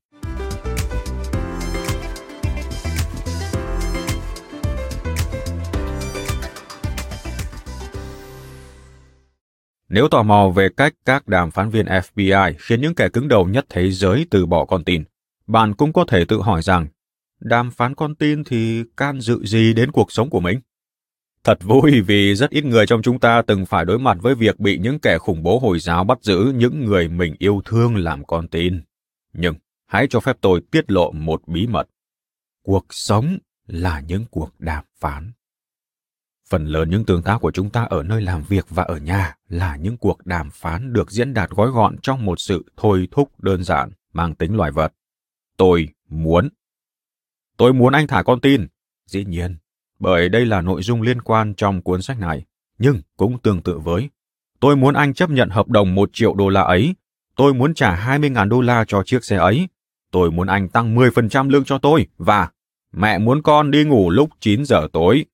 Nếu 9.89 10.09
tò 10.09 10.23
mò 10.23 10.53
về 10.57 10.69
cách 10.77 10.95
các 11.05 11.29
đàm 11.29 11.51
phán 11.51 11.71
viên 11.71 11.87
FBI 11.87 12.55
khiến 12.59 12.81
những 12.81 12.95
kẻ 12.95 13.09
cứng 13.13 13.29
đầu 13.29 13.49
nhất 13.49 13.67
thế 13.69 13.91
giới 13.91 14.27
từ 14.31 14.47
bỏ 14.47 14.65
con 14.65 14.85
tin, 14.85 15.05
bạn 15.51 15.74
cũng 15.74 15.92
có 15.92 16.05
thể 16.09 16.24
tự 16.24 16.40
hỏi 16.40 16.62
rằng, 16.62 16.86
đàm 17.40 17.70
phán 17.70 17.94
con 17.94 18.14
tin 18.14 18.44
thì 18.44 18.84
can 18.96 19.20
dự 19.20 19.44
gì 19.44 19.74
đến 19.74 19.92
cuộc 19.92 20.12
sống 20.12 20.30
của 20.30 20.40
mình? 20.40 20.61
Thật 21.44 21.59
vui 21.62 22.01
vì 22.01 22.34
rất 22.34 22.51
ít 22.51 22.64
người 22.64 22.86
trong 22.86 23.03
chúng 23.03 23.18
ta 23.18 23.42
từng 23.42 23.66
phải 23.66 23.84
đối 23.84 23.98
mặt 23.98 24.16
với 24.20 24.34
việc 24.34 24.61
bị 24.61 24.78
những 24.78 24.98
kẻ 24.98 25.18
khủng 25.18 25.42
bố 25.42 25.59
Hồi 25.59 25.78
giáo 25.78 26.05
bắt 26.05 26.18
giữ 26.22 26.53
những 26.55 26.84
người 26.84 27.09
mình 27.09 27.34
yêu 27.38 27.62
thương 27.64 27.96
làm 27.96 28.24
con 28.24 28.48
tin. 28.48 28.80
Nhưng 29.32 29.55
hãy 29.86 30.07
cho 30.11 30.20
phép 30.20 30.36
tôi 30.40 30.61
tiết 30.70 30.90
lộ 30.90 31.12
một 31.12 31.42
bí 31.46 31.66
mật. 31.66 31.88
Cuộc 32.62 32.86
sống 32.90 33.38
là 33.66 34.01
những 34.01 34.24
cuộc 34.30 34.51
đàm 34.59 34.84
phán. 35.01 35.32
Phần 36.51 36.66
lớn 36.66 36.90
những 36.90 37.05
tương 37.05 37.22
tác 37.22 37.38
của 37.40 37.51
chúng 37.51 37.70
ta 37.70 37.82
ở 37.82 38.03
nơi 38.03 38.22
làm 38.22 38.42
việc 38.42 38.66
và 38.70 38.82
ở 38.82 38.96
nhà 38.96 39.36
là 39.48 39.76
những 39.76 39.96
cuộc 39.96 40.26
đàm 40.26 40.51
phán 40.51 40.92
được 40.92 41.11
diễn 41.11 41.34
đạt 41.34 41.51
gói 41.51 41.70
gọn 41.70 41.96
trong 42.03 42.24
một 42.24 42.40
sự 42.40 42.64
thôi 42.76 43.09
thúc 43.11 43.40
đơn 43.40 43.64
giản 43.64 43.90
mang 44.12 44.34
tính 44.34 44.57
loài 44.57 44.70
vật. 44.70 44.92
Tôi 45.61 45.89
muốn. 46.09 46.49
Tôi 47.57 47.73
muốn 47.73 47.93
anh 47.93 48.07
thả 48.07 48.23
con 48.23 48.41
tin. 48.41 48.67
Dĩ 49.07 49.25
nhiên, 49.25 49.57
bởi 49.99 50.29
đây 50.29 50.47
là 50.47 50.61
nội 50.61 50.83
dung 50.83 51.03
liên 51.03 51.23
quan 51.23 51.55
trong 51.55 51.83
cuốn 51.83 52.03
sách 52.03 52.19
này, 52.19 52.45
nhưng 52.79 53.01
cũng 53.17 53.39
tương 53.39 53.63
tự 53.63 53.79
với. 53.79 54.11
Tôi 54.61 54.77
muốn 54.77 54.95
anh 54.95 55.15
chấp 55.15 55.31
nhận 55.31 55.49
hợp 55.51 55.69
đồng 55.69 55.95
một 55.95 56.11
triệu 56.13 56.35
đô 56.35 56.49
la 56.49 56.61
ấy. 56.63 56.95
Tôi 57.37 57.55
muốn 57.55 57.75
trả 57.75 58.19
20.000 58.19 58.49
đô 58.49 58.61
la 58.61 58.85
cho 58.89 59.03
chiếc 59.07 59.25
xe 59.25 59.37
ấy. 59.37 59.69
Tôi 60.11 60.31
muốn 60.31 60.47
anh 60.47 60.69
tăng 60.69 60.97
10% 60.97 61.51
lương 61.51 61.65
cho 61.65 61.79
tôi 61.79 62.07
và 62.19 62.49
mẹ 62.93 63.19
muốn 63.19 63.43
con 63.43 63.71
đi 63.71 63.85
ngủ 63.85 64.11
lúc 64.11 64.31
9 64.41 64.65
giờ 64.65 64.89
tối. 64.93 65.25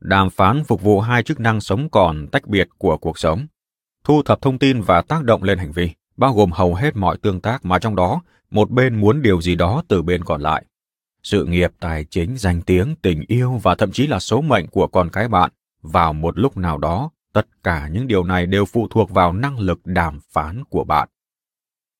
Đàm 0.00 0.30
phán 0.30 0.64
phục 0.64 0.82
vụ 0.82 1.00
hai 1.00 1.22
chức 1.22 1.40
năng 1.40 1.60
sống 1.60 1.88
còn 1.90 2.28
tách 2.32 2.46
biệt 2.46 2.68
của 2.78 2.96
cuộc 2.96 3.18
sống. 3.18 3.46
Thu 4.04 4.22
thập 4.22 4.42
thông 4.42 4.58
tin 4.58 4.82
và 4.82 5.02
tác 5.02 5.24
động 5.24 5.42
lên 5.42 5.58
hành 5.58 5.72
vi, 5.72 5.90
bao 6.16 6.34
gồm 6.34 6.52
hầu 6.52 6.74
hết 6.74 6.96
mọi 6.96 7.16
tương 7.16 7.40
tác 7.40 7.64
mà 7.64 7.78
trong 7.78 7.96
đó 7.96 8.22
một 8.50 8.70
bên 8.70 9.00
muốn 9.00 9.22
điều 9.22 9.40
gì 9.40 9.54
đó 9.54 9.82
từ 9.88 10.02
bên 10.02 10.24
còn 10.24 10.40
lại 10.40 10.64
sự 11.22 11.44
nghiệp, 11.44 11.72
tài 11.80 12.04
chính, 12.04 12.36
danh 12.36 12.62
tiếng, 12.62 12.94
tình 13.02 13.24
yêu 13.28 13.60
và 13.62 13.74
thậm 13.74 13.92
chí 13.92 14.06
là 14.06 14.18
số 14.18 14.40
mệnh 14.40 14.66
của 14.66 14.86
con 14.86 15.10
cái 15.10 15.28
bạn, 15.28 15.50
vào 15.82 16.12
một 16.12 16.38
lúc 16.38 16.56
nào 16.56 16.78
đó, 16.78 17.10
tất 17.32 17.46
cả 17.62 17.88
những 17.88 18.06
điều 18.06 18.24
này 18.24 18.46
đều 18.46 18.64
phụ 18.64 18.88
thuộc 18.90 19.10
vào 19.10 19.32
năng 19.32 19.58
lực 19.58 19.80
đàm 19.84 20.20
phán 20.32 20.64
của 20.64 20.84
bạn. 20.84 21.08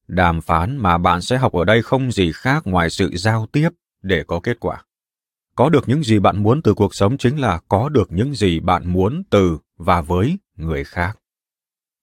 Đàm 0.08 0.40
phán 0.40 0.76
mà 0.76 0.98
bạn 0.98 1.20
sẽ 1.20 1.38
học 1.38 1.52
ở 1.52 1.64
đây 1.64 1.82
không 1.82 2.12
gì 2.12 2.32
khác 2.32 2.62
ngoài 2.66 2.90
sự 2.90 3.10
giao 3.16 3.46
tiếp 3.46 3.68
để 4.02 4.24
có 4.26 4.40
kết 4.40 4.60
quả. 4.60 4.84
Có 5.56 5.68
được 5.68 5.88
những 5.88 6.02
gì 6.02 6.18
bạn 6.18 6.42
muốn 6.42 6.62
từ 6.62 6.74
cuộc 6.74 6.94
sống 6.94 7.18
chính 7.18 7.40
là 7.40 7.60
có 7.68 7.88
được 7.88 8.12
những 8.12 8.34
gì 8.34 8.60
bạn 8.60 8.92
muốn 8.92 9.22
từ 9.30 9.58
và 9.76 10.00
với 10.00 10.38
người 10.56 10.84
khác. 10.84 11.18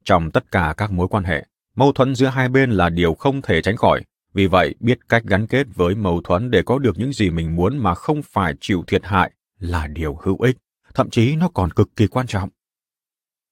Trong 0.06 0.32
tất 0.32 0.52
cả 0.52 0.74
các 0.78 0.92
mối 0.92 1.08
quan 1.08 1.24
hệ, 1.24 1.46
mâu 1.76 1.92
thuẫn 1.92 2.16
giữa 2.16 2.28
hai 2.28 2.50
bên 2.50 2.72
là 2.72 2.90
điều 2.90 3.14
không 3.14 3.42
thể 3.42 3.62
tránh 3.62 3.78
khỏi 3.78 4.04
vì 4.38 4.48
vậy, 4.48 4.76
biết 4.80 5.10
cách 5.10 5.24
gắn 5.26 5.48
kết 5.48 5.68
với 5.76 5.96
mâu 5.96 6.22
thuẫn 6.22 6.52
để 6.52 6.62
có 6.66 6.80
được 6.80 7.00
những 7.00 7.14
gì 7.14 7.30
mình 7.30 7.56
muốn 7.56 7.78
mà 7.78 7.96
không 7.96 8.22
phải 8.22 8.54
chịu 8.60 8.84
thiệt 8.88 9.06
hại 9.06 9.32
là 9.60 9.88
điều 9.88 10.16
hữu 10.22 10.38
ích, 10.42 10.58
thậm 10.94 11.10
chí 11.10 11.36
nó 11.36 11.50
còn 11.54 11.72
cực 11.72 11.96
kỳ 11.96 12.08
quan 12.08 12.28
trọng. 12.28 12.50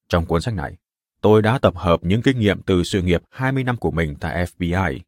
Trong 0.08 0.26
cuốn 0.26 0.40
sách 0.40 0.54
này, 0.54 0.76
tôi 1.20 1.42
đã 1.42 1.58
tập 1.58 1.76
hợp 1.76 2.00
những 2.02 2.22
kinh 2.22 2.38
nghiệm 2.38 2.62
từ 2.62 2.82
sự 2.82 3.02
nghiệp 3.02 3.22
20 3.30 3.64
năm 3.64 3.76
của 3.76 3.90
mình 3.90 4.16
tại 4.20 4.46
FBI. 4.46 4.98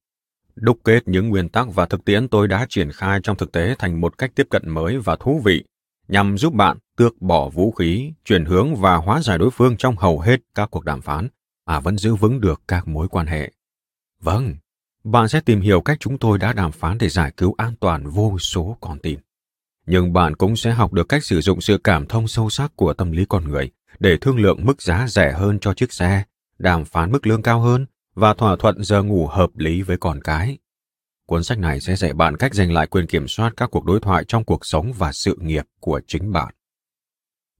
Đúc 0.57 0.79
kết 0.85 1.09
những 1.09 1.29
nguyên 1.29 1.49
tắc 1.49 1.67
và 1.75 1.87
thực 1.87 2.05
tiễn 2.05 2.29
tôi 2.29 2.49
đã 2.49 2.67
triển 2.69 2.93
khai 2.93 3.21
trong 3.23 3.37
thực 3.37 3.53
tế 3.53 3.75
thành 3.79 4.01
một 4.01 4.19
cách 4.19 4.31
tiếp 4.35 4.47
cận 4.51 4.71
mới 4.71 4.99
và 4.99 5.17
thú 5.17 5.41
vị, 5.45 5.65
nhằm 6.09 6.39
giúp 6.39 6.55
bạn 6.55 6.79
tước 6.97 7.23
bỏ 7.23 7.49
vũ 7.49 7.71
khí, 7.73 8.13
chuyển 8.25 8.45
hướng 8.45 8.77
và 8.77 8.97
hóa 8.97 9.23
giải 9.23 9.39
đối 9.39 9.51
phương 9.51 9.77
trong 9.77 9.97
hầu 9.97 10.21
hết 10.21 10.41
các 10.55 10.71
cuộc 10.71 10.85
đàm 10.85 11.01
phán, 11.01 11.29
mà 11.67 11.81
vẫn 11.81 11.99
giữ 11.99 12.15
vững 12.15 12.41
được 12.41 12.63
các 12.69 12.89
mối 12.89 13.09
quan 13.09 13.27
hệ. 13.27 13.53
Vâng, 14.21 14.55
bạn 15.05 15.29
sẽ 15.29 15.41
tìm 15.41 15.61
hiểu 15.61 15.81
cách 15.81 15.97
chúng 16.01 16.19
tôi 16.19 16.39
đã 16.39 16.53
đàm 16.53 16.73
phán 16.73 16.99
để 16.99 17.09
giải 17.09 17.33
cứu 17.37 17.55
an 17.59 17.75
toàn 17.81 18.07
vô 18.07 18.39
số 18.39 18.77
con 18.81 18.99
tin. 18.99 19.19
Nhưng 19.87 20.13
bạn 20.13 20.37
cũng 20.37 20.57
sẽ 20.57 20.71
học 20.71 20.93
được 20.93 21.09
cách 21.09 21.25
sử 21.25 21.41
dụng 21.41 21.61
sự 21.61 21.79
cảm 21.85 22.07
thông 22.07 22.29
sâu 22.29 22.51
sắc 22.51 22.77
của 22.77 22.95
tâm 22.95 23.13
lý 23.13 23.25
con 23.29 23.49
người 23.49 23.71
để 23.99 24.17
thương 24.21 24.39
lượng 24.39 24.67
mức 24.67 24.83
giá 24.83 25.07
rẻ 25.09 25.33
hơn 25.33 25.59
cho 25.59 25.75
chiếc 25.75 25.93
xe, 25.93 26.23
đàm 26.59 26.85
phán 26.85 27.13
mức 27.13 27.27
lương 27.27 27.43
cao 27.43 27.61
hơn 27.61 27.87
và 28.15 28.35
thỏa 28.35 28.57
thuận 28.57 28.85
giờ 28.85 29.03
ngủ 29.03 29.27
hợp 29.27 29.51
lý 29.55 29.83
với 29.83 29.97
con 29.97 30.23
cái. 30.23 30.59
Cuốn 31.27 31.45
sách 31.45 31.59
này 31.59 31.81
sẽ 31.81 31.97
dạy 31.97 32.13
bạn 32.13 32.37
cách 32.37 32.55
giành 32.55 32.73
lại 32.73 32.87
quyền 32.87 33.07
kiểm 33.07 33.29
soát 33.29 33.53
các 33.57 33.71
cuộc 33.71 33.85
đối 33.85 34.01
thoại 34.01 34.25
trong 34.25 34.45
cuộc 34.45 34.67
sống 34.67 34.93
và 34.93 35.13
sự 35.13 35.39
nghiệp 35.41 35.65
của 35.81 36.01
chính 36.07 36.33
bạn. 36.33 36.55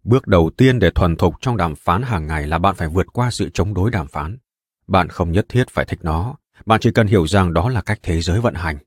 Bước 0.05 0.27
đầu 0.27 0.51
tiên 0.57 0.79
để 0.79 0.91
thuần 0.91 1.17
thục 1.17 1.35
trong 1.41 1.57
đàm 1.57 1.75
phán 1.75 2.03
hàng 2.03 2.27
ngày 2.27 2.47
là 2.47 2.59
bạn 2.59 2.75
phải 2.75 2.89
vượt 2.89 3.07
qua 3.13 3.31
sự 3.31 3.51
chống 3.55 3.75
đối 3.75 3.91
đàm 3.91 4.09
phán. 4.09 4.39
Bạn 4.87 5.09
không 5.09 5.33
nhất 5.33 5.47
thiết 5.49 5.69
phải 5.71 5.85
thích 5.85 5.99
nó, 6.03 6.37
bạn 6.67 6.81
chỉ 6.81 6.91
cần 6.91 7.07
hiểu 7.07 7.27
rằng 7.27 7.53
đó 7.53 7.69
là 7.69 7.81
cách 7.81 7.99
thế 8.03 8.21
giới 8.21 8.41
vận 8.41 8.55
hành. 8.55 8.79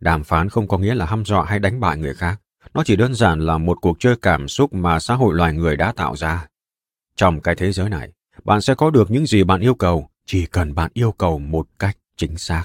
Đàm 0.00 0.24
phán 0.24 0.48
không 0.48 0.68
có 0.68 0.78
nghĩa 0.78 0.94
là 0.94 1.06
hăm 1.06 1.24
dọa 1.24 1.44
hay 1.44 1.58
đánh 1.58 1.80
bại 1.80 1.96
người 1.96 2.14
khác. 2.14 2.40
Nó 2.74 2.82
chỉ 2.84 2.96
đơn 2.96 3.14
giản 3.14 3.40
là 3.40 3.58
một 3.58 3.78
cuộc 3.80 3.96
chơi 4.00 4.16
cảm 4.22 4.48
xúc 4.48 4.74
mà 4.74 4.98
xã 4.98 5.14
hội 5.14 5.34
loài 5.34 5.52
người 5.52 5.76
đã 5.76 5.92
tạo 5.92 6.16
ra. 6.16 6.46
Trong 7.16 7.40
cái 7.40 7.54
thế 7.54 7.72
giới 7.72 7.88
này, 7.88 8.12
bạn 8.44 8.60
sẽ 8.60 8.74
có 8.74 8.90
được 8.90 9.10
những 9.10 9.26
gì 9.26 9.44
bạn 9.44 9.60
yêu 9.60 9.74
cầu, 9.74 10.08
chỉ 10.26 10.46
cần 10.46 10.74
bạn 10.74 10.90
yêu 10.94 11.12
cầu 11.12 11.38
một 11.38 11.66
cách 11.78 11.96
chính 12.16 12.38
xác. 12.38 12.64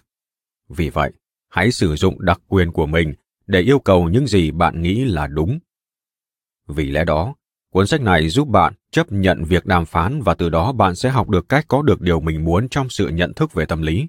Vì 0.69 0.89
vậy, 0.89 1.11
hãy 1.49 1.71
sử 1.71 1.95
dụng 1.95 2.25
đặc 2.25 2.41
quyền 2.47 2.71
của 2.71 2.85
mình 2.85 3.13
để 3.47 3.61
yêu 3.61 3.79
cầu 3.79 4.09
những 4.09 4.27
gì 4.27 4.51
bạn 4.51 4.81
nghĩ 4.81 5.05
là 5.05 5.27
đúng. 5.27 5.59
Vì 6.67 6.91
lẽ 6.91 7.03
đó, 7.03 7.35
cuốn 7.73 7.87
sách 7.87 8.01
này 8.01 8.29
giúp 8.29 8.47
bạn 8.47 8.73
chấp 8.91 9.11
nhận 9.11 9.43
việc 9.43 9.65
đàm 9.65 9.85
phán 9.85 10.21
và 10.21 10.33
từ 10.33 10.49
đó 10.49 10.71
bạn 10.71 10.95
sẽ 10.95 11.09
học 11.09 11.29
được 11.29 11.49
cách 11.49 11.65
có 11.67 11.81
được 11.81 12.01
điều 12.01 12.19
mình 12.19 12.43
muốn 12.43 12.69
trong 12.69 12.89
sự 12.89 13.07
nhận 13.07 13.33
thức 13.33 13.53
về 13.53 13.65
tâm 13.65 13.81
lý 13.81 14.07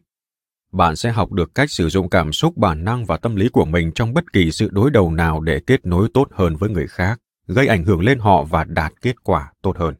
bạn 0.75 0.97
sẽ 0.97 1.11
học 1.11 1.33
được 1.33 1.55
cách 1.55 1.71
sử 1.71 1.89
dụng 1.89 2.11
cảm 2.11 2.33
xúc, 2.33 2.57
bản 2.57 2.85
năng 2.85 3.05
và 3.05 3.17
tâm 3.17 3.37
lý 3.37 3.49
của 3.49 3.65
mình 3.65 3.93
trong 3.93 4.15
bất 4.15 4.33
kỳ 4.33 4.51
sự 4.51 4.69
đối 4.73 4.91
đầu 4.91 5.11
nào 5.11 5.41
để 5.41 5.61
kết 5.67 5.87
nối 5.87 6.09
tốt 6.15 6.29
hơn 6.33 6.57
với 6.57 6.71
người 6.71 6.87
khác, 6.87 7.21
gây 7.47 7.67
ảnh 7.67 7.85
hưởng 7.85 8.01
lên 8.01 8.19
họ 8.19 8.45
và 8.45 8.65
đạt 8.65 8.93
kết 9.01 9.25
quả 9.25 9.53
tốt 9.63 9.77
hơn. 9.79 9.95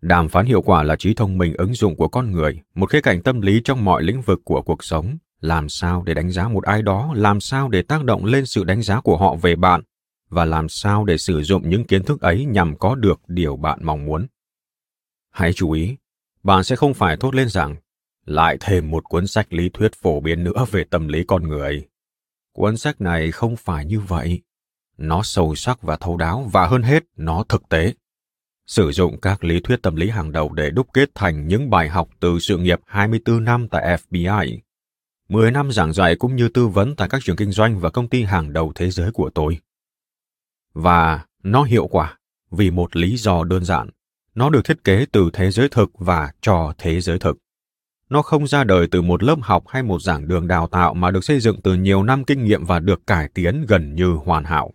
Đàm 0.00 0.28
phán 0.28 0.46
hiệu 0.46 0.62
quả 0.62 0.82
là 0.82 0.96
trí 0.96 1.14
thông 1.14 1.38
minh 1.38 1.54
ứng 1.56 1.74
dụng 1.74 1.96
của 1.96 2.08
con 2.08 2.32
người, 2.32 2.60
một 2.74 2.90
khía 2.90 3.00
cạnh 3.00 3.22
tâm 3.22 3.40
lý 3.40 3.60
trong 3.64 3.84
mọi 3.84 4.02
lĩnh 4.02 4.22
vực 4.22 4.40
của 4.44 4.62
cuộc 4.62 4.84
sống. 4.84 5.16
Làm 5.40 5.68
sao 5.68 6.02
để 6.02 6.14
đánh 6.14 6.30
giá 6.30 6.48
một 6.48 6.64
ai 6.64 6.82
đó, 6.82 7.12
làm 7.14 7.40
sao 7.40 7.68
để 7.68 7.82
tác 7.82 8.04
động 8.04 8.24
lên 8.24 8.46
sự 8.46 8.64
đánh 8.64 8.82
giá 8.82 9.00
của 9.00 9.16
họ 9.16 9.36
về 9.36 9.56
bạn, 9.56 9.80
và 10.28 10.44
làm 10.44 10.68
sao 10.68 11.04
để 11.04 11.18
sử 11.18 11.42
dụng 11.42 11.70
những 11.70 11.84
kiến 11.84 12.04
thức 12.04 12.20
ấy 12.20 12.44
nhằm 12.44 12.78
có 12.78 12.94
được 12.94 13.20
điều 13.28 13.56
bạn 13.56 13.78
mong 13.82 14.04
muốn? 14.04 14.26
Hãy 15.30 15.52
chú 15.52 15.70
ý, 15.70 15.96
bạn 16.42 16.64
sẽ 16.64 16.76
không 16.76 16.94
phải 16.94 17.16
thốt 17.16 17.34
lên 17.34 17.48
rằng 17.48 17.76
lại 18.26 18.56
thêm 18.60 18.90
một 18.90 19.04
cuốn 19.04 19.26
sách 19.26 19.52
lý 19.52 19.68
thuyết 19.68 19.92
phổ 19.94 20.20
biến 20.20 20.44
nữa 20.44 20.66
về 20.70 20.84
tâm 20.84 21.08
lý 21.08 21.24
con 21.24 21.48
người. 21.48 21.88
Cuốn 22.52 22.76
sách 22.76 23.00
này 23.00 23.32
không 23.32 23.56
phải 23.56 23.84
như 23.84 24.00
vậy. 24.00 24.42
Nó 24.98 25.22
sâu 25.22 25.54
sắc 25.54 25.82
và 25.82 25.96
thấu 25.96 26.16
đáo 26.16 26.50
và 26.52 26.66
hơn 26.66 26.82
hết, 26.82 27.04
nó 27.16 27.44
thực 27.48 27.68
tế. 27.68 27.94
Sử 28.66 28.92
dụng 28.92 29.20
các 29.20 29.44
lý 29.44 29.60
thuyết 29.60 29.82
tâm 29.82 29.96
lý 29.96 30.10
hàng 30.10 30.32
đầu 30.32 30.52
để 30.52 30.70
đúc 30.70 30.86
kết 30.92 31.10
thành 31.14 31.48
những 31.48 31.70
bài 31.70 31.88
học 31.88 32.08
từ 32.20 32.38
sự 32.38 32.58
nghiệp 32.58 32.80
24 32.86 33.44
năm 33.44 33.68
tại 33.68 33.98
FBI. 34.10 34.58
10 35.28 35.50
năm 35.50 35.72
giảng 35.72 35.92
dạy 35.92 36.16
cũng 36.16 36.36
như 36.36 36.48
tư 36.48 36.68
vấn 36.68 36.96
tại 36.96 37.08
các 37.08 37.22
trường 37.24 37.36
kinh 37.36 37.52
doanh 37.52 37.78
và 37.78 37.90
công 37.90 38.08
ty 38.08 38.22
hàng 38.22 38.52
đầu 38.52 38.72
thế 38.74 38.90
giới 38.90 39.12
của 39.12 39.30
tôi. 39.30 39.58
Và 40.74 41.24
nó 41.42 41.62
hiệu 41.62 41.86
quả 41.86 42.18
vì 42.50 42.70
một 42.70 42.96
lý 42.96 43.16
do 43.16 43.44
đơn 43.44 43.64
giản. 43.64 43.90
Nó 44.34 44.50
được 44.50 44.64
thiết 44.64 44.84
kế 44.84 45.06
từ 45.12 45.30
thế 45.32 45.50
giới 45.50 45.68
thực 45.68 45.90
và 45.98 46.32
cho 46.40 46.72
thế 46.78 47.00
giới 47.00 47.18
thực. 47.18 47.38
Nó 48.10 48.22
không 48.22 48.46
ra 48.46 48.64
đời 48.64 48.88
từ 48.90 49.02
một 49.02 49.22
lớp 49.22 49.38
học 49.42 49.64
hay 49.68 49.82
một 49.82 50.02
giảng 50.02 50.28
đường 50.28 50.48
đào 50.48 50.66
tạo 50.66 50.94
mà 50.94 51.10
được 51.10 51.24
xây 51.24 51.40
dựng 51.40 51.60
từ 51.62 51.74
nhiều 51.74 52.02
năm 52.02 52.24
kinh 52.24 52.44
nghiệm 52.44 52.64
và 52.64 52.78
được 52.78 53.06
cải 53.06 53.28
tiến 53.34 53.64
gần 53.68 53.94
như 53.94 54.12
hoàn 54.12 54.44
hảo. 54.44 54.74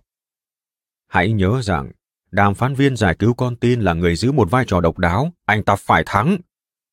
Hãy 1.08 1.32
nhớ 1.32 1.62
rằng, 1.64 1.92
đàm 2.32 2.56
phán 2.56 2.76
viên 2.76 2.96
giải 2.96 3.16
cứu 3.20 3.34
con 3.34 3.56
tin 3.56 3.82
là 3.82 3.94
người 3.94 4.16
giữ 4.16 4.32
một 4.32 4.52
vai 4.52 4.66
trò 4.68 4.82
độc 4.82 4.98
đáo, 4.98 5.32
anh 5.46 5.64
ta 5.64 5.76
phải 5.76 6.04
thắng. 6.06 6.38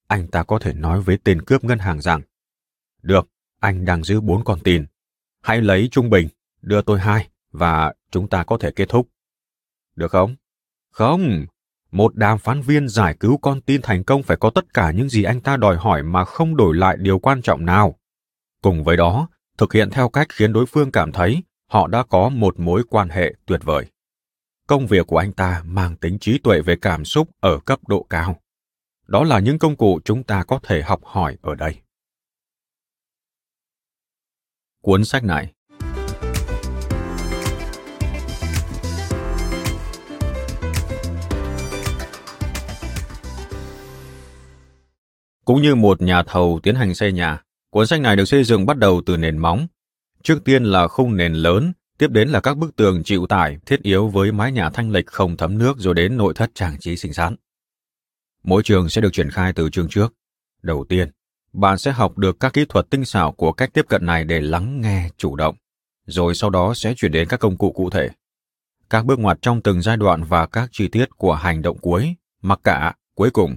Anh 0.07 0.26
ta 0.26 0.43
có 0.43 0.59
thể 0.59 0.72
nói 0.72 1.01
với 1.01 1.18
tên 1.24 1.43
cướp 1.43 1.64
ngân 1.64 1.78
hàng 1.78 2.01
rằng, 2.01 2.22
được, 3.03 3.28
anh 3.61 3.84
đang 3.84 4.05
giữ 4.05 4.20
bốn 4.20 4.45
con 4.45 4.61
tin. 4.61 4.86
Hãy 5.43 5.61
lấy 5.61 5.89
trung 5.91 6.11
bình, 6.11 6.28
đưa 6.62 6.82
tôi 6.82 7.01
hai, 7.01 7.28
và 7.53 7.93
chúng 8.11 8.28
ta 8.28 8.45
có 8.45 8.59
thể 8.59 8.70
kết 8.70 8.89
thúc. 8.89 9.09
Được 9.97 10.11
không? 10.11 10.36
Không, 10.91 11.47
một 11.91 12.14
đàm 12.14 12.39
phán 12.39 12.61
viên 12.61 12.89
giải 12.89 13.16
cứu 13.20 13.39
con 13.39 13.61
tin 13.61 13.82
thành 13.82 14.05
công 14.05 14.22
phải 14.22 14.36
có 14.36 14.51
tất 14.51 14.74
cả 14.74 14.91
những 14.91 15.09
gì 15.09 15.22
anh 15.22 15.41
ta 15.41 15.57
đòi 15.57 15.76
hỏi 15.76 16.03
mà 16.03 16.24
không 16.24 16.57
đổi 16.57 16.76
lại 16.76 16.97
điều 17.01 17.18
quan 17.18 17.43
trọng 17.43 17.66
nào. 17.66 17.99
Cùng 18.62 18.84
với 18.84 18.97
đó, 18.97 19.28
thực 19.59 19.72
hiện 19.72 19.91
theo 19.91 20.09
cách 20.09 20.26
khiến 20.30 20.53
đối 20.53 20.66
phương 20.66 20.93
cảm 20.93 21.12
thấy 21.12 21.43
họ 21.66 21.86
đã 21.86 22.03
có 22.03 22.28
một 22.28 22.59
mối 22.59 22.82
quan 22.91 23.09
hệ 23.09 23.34
tuyệt 23.47 23.61
vời. 23.64 23.86
Công 24.66 24.86
việc 24.86 25.07
của 25.07 25.18
anh 25.18 25.32
ta 25.32 25.62
mang 25.66 25.97
tính 25.97 26.18
trí 26.18 26.39
tuệ 26.39 26.61
về 26.61 26.76
cảm 26.76 27.05
xúc 27.05 27.28
ở 27.41 27.59
cấp 27.59 27.89
độ 27.89 28.07
cao. 28.11 28.41
Đó 29.07 29.24
là 29.24 29.39
những 29.39 29.59
công 29.59 29.76
cụ 29.76 30.01
chúng 30.05 30.22
ta 30.22 30.45
có 30.45 30.61
thể 30.62 30.82
học 30.82 31.01
hỏi 31.05 31.36
ở 31.43 31.55
đây. 31.55 31.80
Cuốn 34.82 35.05
sách 35.05 35.24
này 35.24 35.53
Cũng 45.49 45.62
như 45.62 45.74
một 45.74 46.03
nhà 46.03 46.22
thầu 46.22 46.61
tiến 46.62 46.74
hành 46.74 46.94
xây 46.94 47.12
nhà, 47.12 47.42
cuốn 47.70 47.86
sách 47.86 48.01
này 48.01 48.16
được 48.16 48.24
xây 48.24 48.44
dựng 48.44 48.66
bắt 48.66 48.78
đầu 48.78 49.03
từ 49.07 49.16
nền 49.16 49.38
móng. 49.38 49.66
Trước 50.22 50.44
tiên 50.44 50.64
là 50.64 50.88
khung 50.88 51.16
nền 51.16 51.32
lớn, 51.32 51.72
tiếp 51.99 52.11
đến 52.11 52.28
là 52.28 52.40
các 52.40 52.57
bức 52.57 52.76
tường 52.76 53.03
chịu 53.05 53.26
tải, 53.26 53.59
thiết 53.66 53.82
yếu 53.82 54.09
với 54.09 54.32
mái 54.32 54.53
nhà 54.53 54.70
thanh 54.70 54.90
lịch 54.90 55.07
không 55.07 55.36
thấm 55.36 55.59
nước 55.59 55.78
rồi 55.78 55.94
đến 55.94 56.16
nội 56.16 56.34
thất 56.36 56.51
trang 56.55 56.76
trí 56.80 56.96
xinh 56.96 57.12
xắn. 57.12 57.36
Mỗi 58.44 58.62
trường 58.62 58.88
sẽ 58.88 59.01
được 59.01 59.12
triển 59.12 59.30
khai 59.30 59.53
từ 59.53 59.70
chương 59.70 59.88
trước. 59.88 60.14
Đầu 60.62 60.84
tiên, 60.88 61.11
bạn 61.53 61.78
sẽ 61.78 61.92
học 61.92 62.18
được 62.18 62.40
các 62.40 62.53
kỹ 62.53 62.64
thuật 62.68 62.90
tinh 62.90 63.05
xảo 63.05 63.32
của 63.32 63.53
cách 63.53 63.70
tiếp 63.72 63.84
cận 63.88 64.07
này 64.07 64.24
để 64.24 64.40
lắng 64.40 64.80
nghe 64.80 65.11
chủ 65.16 65.36
động, 65.36 65.55
rồi 66.07 66.34
sau 66.34 66.51
đó 66.51 66.74
sẽ 66.74 66.94
chuyển 66.96 67.12
đến 67.12 67.28
các 67.28 67.40
công 67.40 67.57
cụ 67.57 67.72
cụ 67.72 67.90
thể. 67.90 68.09
Các 68.90 69.05
bước 69.05 69.18
ngoặt 69.18 69.38
trong 69.42 69.62
từng 69.62 69.82
giai 69.82 69.96
đoạn 69.96 70.22
và 70.22 70.46
các 70.46 70.68
chi 70.72 70.88
tiết 70.88 71.16
của 71.16 71.34
hành 71.34 71.62
động 71.62 71.78
cuối, 71.78 72.14
mặc 72.42 72.61
cả, 72.64 72.94
cuối 73.14 73.30
cùng 73.30 73.57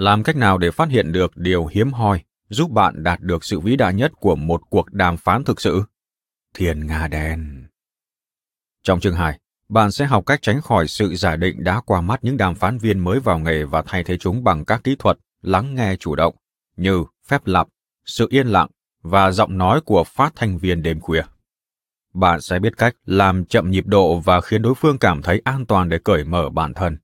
làm 0.00 0.22
cách 0.22 0.36
nào 0.36 0.58
để 0.58 0.70
phát 0.70 0.88
hiện 0.88 1.12
được 1.12 1.36
điều 1.36 1.66
hiếm 1.66 1.92
hoi 1.92 2.20
giúp 2.48 2.70
bạn 2.70 3.02
đạt 3.02 3.20
được 3.20 3.44
sự 3.44 3.60
vĩ 3.60 3.76
đại 3.76 3.94
nhất 3.94 4.12
của 4.20 4.36
một 4.36 4.62
cuộc 4.70 4.92
đàm 4.92 5.16
phán 5.16 5.44
thực 5.44 5.60
sự? 5.60 5.82
Thiền 6.54 6.86
Nga 6.86 7.08
đen. 7.08 7.66
Trong 8.82 9.00
chương 9.00 9.14
2, 9.14 9.38
bạn 9.68 9.90
sẽ 9.90 10.06
học 10.06 10.26
cách 10.26 10.42
tránh 10.42 10.60
khỏi 10.60 10.88
sự 10.88 11.14
giả 11.14 11.36
định 11.36 11.64
đã 11.64 11.80
qua 11.80 12.00
mắt 12.00 12.24
những 12.24 12.36
đàm 12.36 12.54
phán 12.54 12.78
viên 12.78 12.98
mới 12.98 13.20
vào 13.20 13.38
nghề 13.38 13.64
và 13.64 13.82
thay 13.86 14.04
thế 14.04 14.18
chúng 14.18 14.44
bằng 14.44 14.64
các 14.64 14.84
kỹ 14.84 14.96
thuật 14.98 15.18
lắng 15.42 15.74
nghe 15.74 15.96
chủ 15.96 16.14
động 16.14 16.34
như 16.76 17.04
phép 17.26 17.46
lặp, 17.46 17.66
sự 18.04 18.26
yên 18.30 18.46
lặng 18.46 18.68
và 19.02 19.30
giọng 19.30 19.58
nói 19.58 19.80
của 19.80 20.04
phát 20.04 20.32
thanh 20.36 20.58
viên 20.58 20.82
đêm 20.82 21.00
khuya. 21.00 21.22
Bạn 22.14 22.40
sẽ 22.40 22.58
biết 22.58 22.76
cách 22.76 22.94
làm 23.04 23.44
chậm 23.44 23.70
nhịp 23.70 23.86
độ 23.86 24.18
và 24.18 24.40
khiến 24.40 24.62
đối 24.62 24.74
phương 24.74 24.98
cảm 24.98 25.22
thấy 25.22 25.42
an 25.44 25.66
toàn 25.66 25.88
để 25.88 25.98
cởi 26.04 26.24
mở 26.24 26.48
bản 26.48 26.74
thân, 26.74 26.98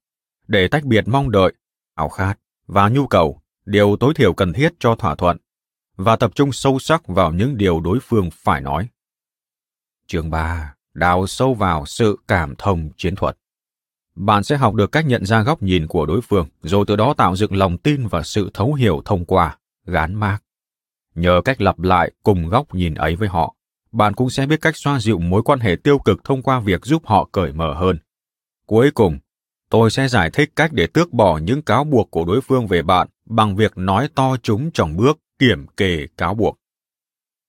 để 0.46 0.68
tách 0.68 0.84
biệt 0.84 1.08
mong 1.08 1.30
đợi, 1.30 1.52
ảo 1.94 2.08
khát 2.08 2.38
và 2.66 2.88
nhu 2.88 3.06
cầu, 3.06 3.40
điều 3.64 3.96
tối 4.00 4.14
thiểu 4.14 4.32
cần 4.32 4.52
thiết 4.52 4.72
cho 4.78 4.94
thỏa 4.94 5.14
thuận, 5.14 5.36
và 5.96 6.16
tập 6.16 6.30
trung 6.34 6.52
sâu 6.52 6.78
sắc 6.78 7.06
vào 7.06 7.32
những 7.32 7.56
điều 7.56 7.80
đối 7.80 7.98
phương 8.00 8.30
phải 8.32 8.60
nói. 8.60 8.88
Chương 10.06 10.30
3. 10.30 10.74
Đào 10.94 11.26
sâu 11.26 11.54
vào 11.54 11.86
sự 11.86 12.18
cảm 12.28 12.54
thông 12.58 12.90
chiến 12.96 13.14
thuật. 13.14 13.38
Bạn 14.14 14.44
sẽ 14.44 14.56
học 14.56 14.74
được 14.74 14.92
cách 14.92 15.06
nhận 15.06 15.24
ra 15.24 15.42
góc 15.42 15.62
nhìn 15.62 15.86
của 15.86 16.06
đối 16.06 16.20
phương, 16.20 16.48
rồi 16.62 16.84
từ 16.88 16.96
đó 16.96 17.14
tạo 17.14 17.36
dựng 17.36 17.56
lòng 17.56 17.78
tin 17.78 18.06
và 18.06 18.22
sự 18.22 18.50
thấu 18.54 18.74
hiểu 18.74 19.02
thông 19.04 19.24
qua, 19.24 19.58
gán 19.84 20.14
mác. 20.14 20.38
Nhờ 21.14 21.40
cách 21.44 21.60
lặp 21.60 21.80
lại 21.80 22.12
cùng 22.22 22.48
góc 22.48 22.74
nhìn 22.74 22.94
ấy 22.94 23.16
với 23.16 23.28
họ, 23.28 23.54
bạn 23.92 24.14
cũng 24.14 24.30
sẽ 24.30 24.46
biết 24.46 24.60
cách 24.60 24.76
xoa 24.76 25.00
dịu 25.00 25.18
mối 25.18 25.42
quan 25.42 25.60
hệ 25.60 25.76
tiêu 25.84 25.98
cực 25.98 26.24
thông 26.24 26.42
qua 26.42 26.60
việc 26.60 26.84
giúp 26.84 27.06
họ 27.06 27.28
cởi 27.32 27.52
mở 27.52 27.74
hơn. 27.74 27.98
Cuối 28.66 28.90
cùng, 28.90 29.18
Tôi 29.70 29.90
sẽ 29.90 30.08
giải 30.08 30.30
thích 30.30 30.52
cách 30.56 30.72
để 30.72 30.86
tước 30.86 31.12
bỏ 31.12 31.38
những 31.38 31.62
cáo 31.62 31.84
buộc 31.84 32.10
của 32.10 32.24
đối 32.24 32.40
phương 32.40 32.66
về 32.66 32.82
bạn 32.82 33.08
bằng 33.24 33.56
việc 33.56 33.72
nói 33.76 34.08
to 34.14 34.36
chúng 34.42 34.70
trong 34.70 34.96
bước 34.96 35.18
kiểm 35.38 35.66
kê 35.76 36.06
cáo 36.16 36.34
buộc. 36.34 36.58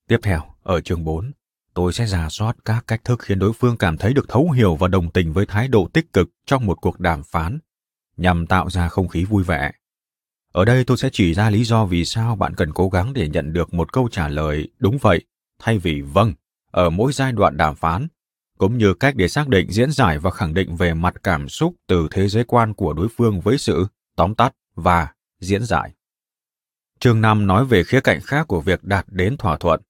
Tiếp 0.08 0.20
theo, 0.24 0.42
ở 0.64 0.82
chương 0.82 1.04
4, 1.04 1.32
tôi 1.74 1.94
sẽ 1.94 2.06
giả 2.06 2.30
soát 2.30 2.56
các 2.66 2.84
cách 2.88 3.04
thức 3.04 3.20
khiến 3.22 3.40
đối 3.40 3.54
phương 3.54 3.78
cảm 3.78 3.98
thấy 3.98 4.14
được 4.14 4.30
thấu 4.30 4.52
hiểu 4.52 4.76
và 4.76 4.88
đồng 4.88 5.12
tình 5.12 5.34
với 5.34 5.46
thái 5.46 5.68
độ 5.68 5.90
tích 5.94 6.14
cực 6.14 6.30
trong 6.46 6.66
một 6.66 6.82
cuộc 6.82 7.00
đàm 7.00 7.24
phán, 7.24 7.60
nhằm 8.18 8.48
tạo 8.48 8.70
ra 8.70 8.88
không 8.88 9.08
khí 9.08 9.26
vui 9.26 9.44
vẻ. 9.44 9.72
Ở 10.54 10.66
đây 10.66 10.84
tôi 10.84 10.98
sẽ 10.98 11.10
chỉ 11.12 11.34
ra 11.34 11.50
lý 11.50 11.64
do 11.64 11.86
vì 11.86 12.06
sao 12.06 12.36
bạn 12.36 12.56
cần 12.56 12.74
cố 12.74 12.90
gắng 12.90 13.14
để 13.14 13.30
nhận 13.30 13.54
được 13.54 13.74
một 13.74 13.94
câu 13.94 14.10
trả 14.12 14.28
lời 14.28 14.70
đúng 14.80 14.98
vậy 15.02 15.26
thay 15.60 15.78
vì 15.78 16.02
vâng 16.02 16.34
ở 16.72 16.90
mỗi 16.90 17.14
giai 17.14 17.32
đoạn 17.32 17.58
đàm 17.58 17.76
phán 17.76 18.08
cũng 18.58 18.78
như 18.78 18.94
cách 18.94 19.16
để 19.16 19.28
xác 19.28 19.48
định 19.48 19.72
diễn 19.72 19.92
giải 19.92 20.20
và 20.20 20.32
khẳng 20.32 20.54
định 20.54 20.76
về 20.76 20.94
mặt 20.94 21.14
cảm 21.24 21.50
xúc 21.50 21.76
từ 21.88 22.08
thế 22.12 22.28
giới 22.28 22.44
quan 22.44 22.74
của 22.74 22.94
đối 22.94 23.08
phương 23.18 23.42
với 23.42 23.58
sự 23.58 23.88
tóm 24.16 24.36
tắt 24.36 24.54
và 24.76 25.08
diễn 25.40 25.66
giải. 25.66 25.94
Chương 27.00 27.22
5 27.22 27.48
nói 27.48 27.66
về 27.66 27.84
khía 27.84 28.02
cạnh 28.02 28.22
khác 28.22 28.48
của 28.48 28.62
việc 28.62 28.84
đạt 28.84 29.06
đến 29.08 29.38
thỏa 29.38 29.58
thuận. 29.58 29.82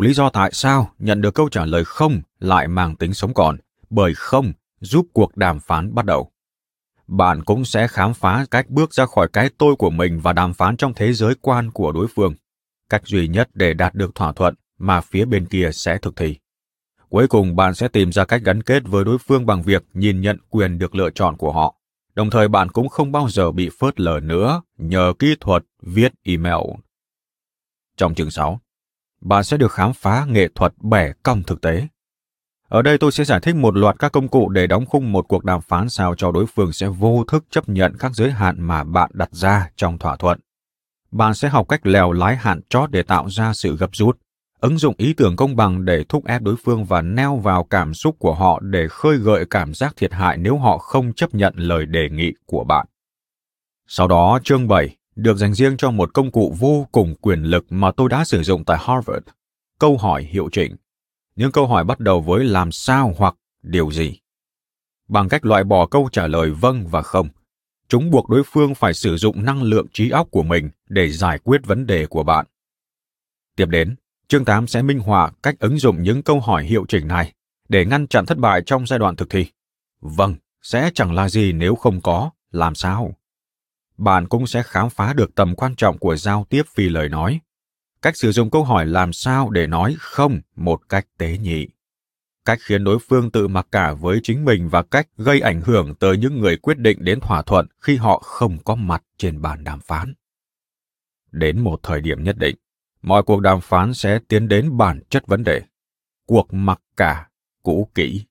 Lý 0.00 0.14
do 0.14 0.30
tại 0.30 0.50
sao 0.52 0.94
nhận 0.98 1.20
được 1.20 1.34
câu 1.34 1.48
trả 1.48 1.64
lời 1.64 1.84
không 1.84 2.20
lại 2.38 2.68
mang 2.68 2.96
tính 2.96 3.14
sống 3.14 3.34
còn, 3.34 3.56
bởi 3.90 4.14
không 4.14 4.52
giúp 4.80 5.06
cuộc 5.12 5.36
đàm 5.36 5.60
phán 5.60 5.94
bắt 5.94 6.04
đầu. 6.04 6.30
Bạn 7.06 7.44
cũng 7.44 7.64
sẽ 7.64 7.88
khám 7.88 8.14
phá 8.14 8.46
cách 8.50 8.68
bước 8.68 8.94
ra 8.94 9.06
khỏi 9.06 9.28
cái 9.32 9.50
tôi 9.58 9.76
của 9.76 9.90
mình 9.90 10.20
và 10.20 10.32
đàm 10.32 10.54
phán 10.54 10.76
trong 10.76 10.94
thế 10.94 11.12
giới 11.12 11.34
quan 11.40 11.70
của 11.70 11.92
đối 11.92 12.06
phương. 12.14 12.34
Cách 12.88 13.02
duy 13.04 13.28
nhất 13.28 13.50
để 13.54 13.74
đạt 13.74 13.94
được 13.94 14.14
thỏa 14.14 14.32
thuận 14.32 14.54
mà 14.78 15.00
phía 15.00 15.24
bên 15.24 15.46
kia 15.46 15.70
sẽ 15.72 15.98
thực 15.98 16.16
thi. 16.16 16.36
Cuối 17.10 17.28
cùng 17.28 17.56
bạn 17.56 17.74
sẽ 17.74 17.88
tìm 17.88 18.12
ra 18.12 18.24
cách 18.24 18.42
gắn 18.44 18.62
kết 18.62 18.82
với 18.86 19.04
đối 19.04 19.18
phương 19.18 19.46
bằng 19.46 19.62
việc 19.62 19.84
nhìn 19.94 20.20
nhận 20.20 20.38
quyền 20.50 20.78
được 20.78 20.94
lựa 20.94 21.10
chọn 21.10 21.36
của 21.36 21.52
họ. 21.52 21.74
Đồng 22.14 22.30
thời 22.30 22.48
bạn 22.48 22.68
cũng 22.68 22.88
không 22.88 23.12
bao 23.12 23.28
giờ 23.28 23.52
bị 23.52 23.70
phớt 23.78 24.00
lờ 24.00 24.20
nữa 24.20 24.62
nhờ 24.78 25.12
kỹ 25.18 25.36
thuật 25.40 25.64
viết 25.82 26.12
email. 26.22 26.70
Trong 27.96 28.14
chương 28.14 28.30
6, 28.30 28.60
bạn 29.20 29.44
sẽ 29.44 29.56
được 29.56 29.72
khám 29.72 29.92
phá 29.92 30.26
nghệ 30.28 30.48
thuật 30.54 30.74
bẻ 30.78 31.12
cong 31.22 31.42
thực 31.42 31.60
tế. 31.60 31.88
Ở 32.68 32.82
đây 32.82 32.98
tôi 32.98 33.12
sẽ 33.12 33.24
giải 33.24 33.40
thích 33.40 33.54
một 33.54 33.76
loạt 33.76 33.98
các 33.98 34.12
công 34.12 34.28
cụ 34.28 34.48
để 34.48 34.66
đóng 34.66 34.86
khung 34.86 35.12
một 35.12 35.28
cuộc 35.28 35.44
đàm 35.44 35.60
phán 35.60 35.88
sao 35.88 36.14
cho 36.14 36.32
đối 36.32 36.46
phương 36.46 36.72
sẽ 36.72 36.88
vô 36.88 37.24
thức 37.28 37.44
chấp 37.50 37.68
nhận 37.68 37.96
các 37.98 38.12
giới 38.14 38.30
hạn 38.30 38.62
mà 38.62 38.84
bạn 38.84 39.10
đặt 39.14 39.28
ra 39.32 39.70
trong 39.76 39.98
thỏa 39.98 40.16
thuận. 40.16 40.40
Bạn 41.10 41.34
sẽ 41.34 41.48
học 41.48 41.68
cách 41.68 41.86
lèo 41.86 42.12
lái 42.12 42.36
hạn 42.36 42.60
chót 42.68 42.90
để 42.90 43.02
tạo 43.02 43.30
ra 43.30 43.52
sự 43.54 43.76
gấp 43.76 43.90
rút, 43.92 44.18
ứng 44.60 44.78
dụng 44.78 44.94
ý 44.98 45.12
tưởng 45.12 45.36
công 45.36 45.56
bằng 45.56 45.84
để 45.84 46.04
thúc 46.08 46.26
ép 46.26 46.42
đối 46.42 46.56
phương 46.64 46.84
và 46.84 47.02
neo 47.02 47.36
vào 47.36 47.64
cảm 47.64 47.94
xúc 47.94 48.16
của 48.18 48.34
họ 48.34 48.60
để 48.60 48.88
khơi 48.88 49.16
gợi 49.16 49.44
cảm 49.50 49.74
giác 49.74 49.96
thiệt 49.96 50.12
hại 50.12 50.36
nếu 50.36 50.56
họ 50.58 50.78
không 50.78 51.12
chấp 51.12 51.34
nhận 51.34 51.54
lời 51.56 51.86
đề 51.86 52.08
nghị 52.10 52.32
của 52.46 52.64
bạn. 52.64 52.86
Sau 53.86 54.08
đó, 54.08 54.38
chương 54.44 54.68
7 54.68 54.96
được 55.16 55.36
dành 55.36 55.54
riêng 55.54 55.76
cho 55.76 55.90
một 55.90 56.14
công 56.14 56.30
cụ 56.30 56.54
vô 56.58 56.86
cùng 56.92 57.14
quyền 57.20 57.42
lực 57.42 57.64
mà 57.70 57.90
tôi 57.90 58.08
đã 58.08 58.24
sử 58.24 58.42
dụng 58.42 58.64
tại 58.64 58.78
Harvard. 58.80 59.26
Câu 59.78 59.96
hỏi 59.96 60.22
hiệu 60.22 60.48
chỉnh. 60.52 60.76
Những 61.36 61.52
câu 61.52 61.66
hỏi 61.66 61.84
bắt 61.84 62.00
đầu 62.00 62.20
với 62.20 62.44
làm 62.44 62.72
sao 62.72 63.14
hoặc 63.16 63.34
điều 63.62 63.90
gì. 63.90 64.18
Bằng 65.08 65.28
cách 65.28 65.44
loại 65.44 65.64
bỏ 65.64 65.86
câu 65.86 66.08
trả 66.12 66.26
lời 66.26 66.50
vâng 66.50 66.86
và 66.86 67.02
không, 67.02 67.28
chúng 67.88 68.10
buộc 68.10 68.28
đối 68.28 68.42
phương 68.46 68.74
phải 68.74 68.94
sử 68.94 69.16
dụng 69.16 69.44
năng 69.44 69.62
lượng 69.62 69.86
trí 69.92 70.10
óc 70.10 70.28
của 70.30 70.42
mình 70.42 70.70
để 70.88 71.10
giải 71.10 71.38
quyết 71.38 71.66
vấn 71.66 71.86
đề 71.86 72.06
của 72.06 72.22
bạn. 72.22 72.46
Tiếp 73.56 73.66
đến, 73.66 73.94
Chương 74.30 74.44
8 74.44 74.66
sẽ 74.66 74.82
minh 74.82 74.98
họa 74.98 75.30
cách 75.42 75.54
ứng 75.58 75.78
dụng 75.78 76.02
những 76.02 76.22
câu 76.22 76.40
hỏi 76.40 76.64
hiệu 76.64 76.84
chỉnh 76.88 77.08
này 77.08 77.32
để 77.68 77.84
ngăn 77.84 78.06
chặn 78.06 78.26
thất 78.26 78.38
bại 78.38 78.62
trong 78.66 78.86
giai 78.86 78.98
đoạn 78.98 79.16
thực 79.16 79.30
thi. 79.30 79.46
Vâng, 80.00 80.34
sẽ 80.62 80.90
chẳng 80.94 81.12
là 81.14 81.28
gì 81.28 81.52
nếu 81.52 81.74
không 81.74 82.00
có, 82.00 82.30
làm 82.50 82.74
sao? 82.74 83.14
Bạn 83.96 84.28
cũng 84.28 84.46
sẽ 84.46 84.62
khám 84.62 84.90
phá 84.90 85.12
được 85.12 85.34
tầm 85.34 85.54
quan 85.54 85.76
trọng 85.76 85.98
của 85.98 86.16
giao 86.16 86.46
tiếp 86.48 86.62
phi 86.74 86.88
lời 86.88 87.08
nói. 87.08 87.40
Cách 88.02 88.16
sử 88.16 88.32
dụng 88.32 88.50
câu 88.50 88.64
hỏi 88.64 88.86
làm 88.86 89.12
sao 89.12 89.50
để 89.50 89.66
nói 89.66 89.96
không 89.98 90.40
một 90.56 90.88
cách 90.88 91.06
tế 91.18 91.38
nhị. 91.38 91.68
Cách 92.44 92.58
khiến 92.62 92.84
đối 92.84 92.98
phương 93.08 93.30
tự 93.30 93.48
mặc 93.48 93.66
cả 93.72 93.92
với 93.92 94.20
chính 94.22 94.44
mình 94.44 94.68
và 94.68 94.82
cách 94.82 95.08
gây 95.16 95.40
ảnh 95.40 95.60
hưởng 95.60 95.94
tới 95.94 96.16
những 96.18 96.40
người 96.40 96.56
quyết 96.56 96.78
định 96.78 97.04
đến 97.04 97.20
thỏa 97.20 97.42
thuận 97.42 97.66
khi 97.80 97.96
họ 97.96 98.18
không 98.18 98.58
có 98.64 98.74
mặt 98.74 99.02
trên 99.18 99.42
bàn 99.42 99.64
đàm 99.64 99.80
phán. 99.80 100.14
Đến 101.32 101.60
một 101.60 101.80
thời 101.82 102.00
điểm 102.00 102.24
nhất 102.24 102.36
định, 102.38 102.56
mọi 103.02 103.22
cuộc 103.22 103.40
đàm 103.40 103.60
phán 103.60 103.94
sẽ 103.94 104.18
tiến 104.28 104.48
đến 104.48 104.76
bản 104.76 105.00
chất 105.10 105.26
vấn 105.26 105.44
đề. 105.44 105.62
Cuộc 106.26 106.54
mặc 106.54 106.80
cả, 106.96 107.28
cũ 107.62 107.88
kỹ. 107.94 108.24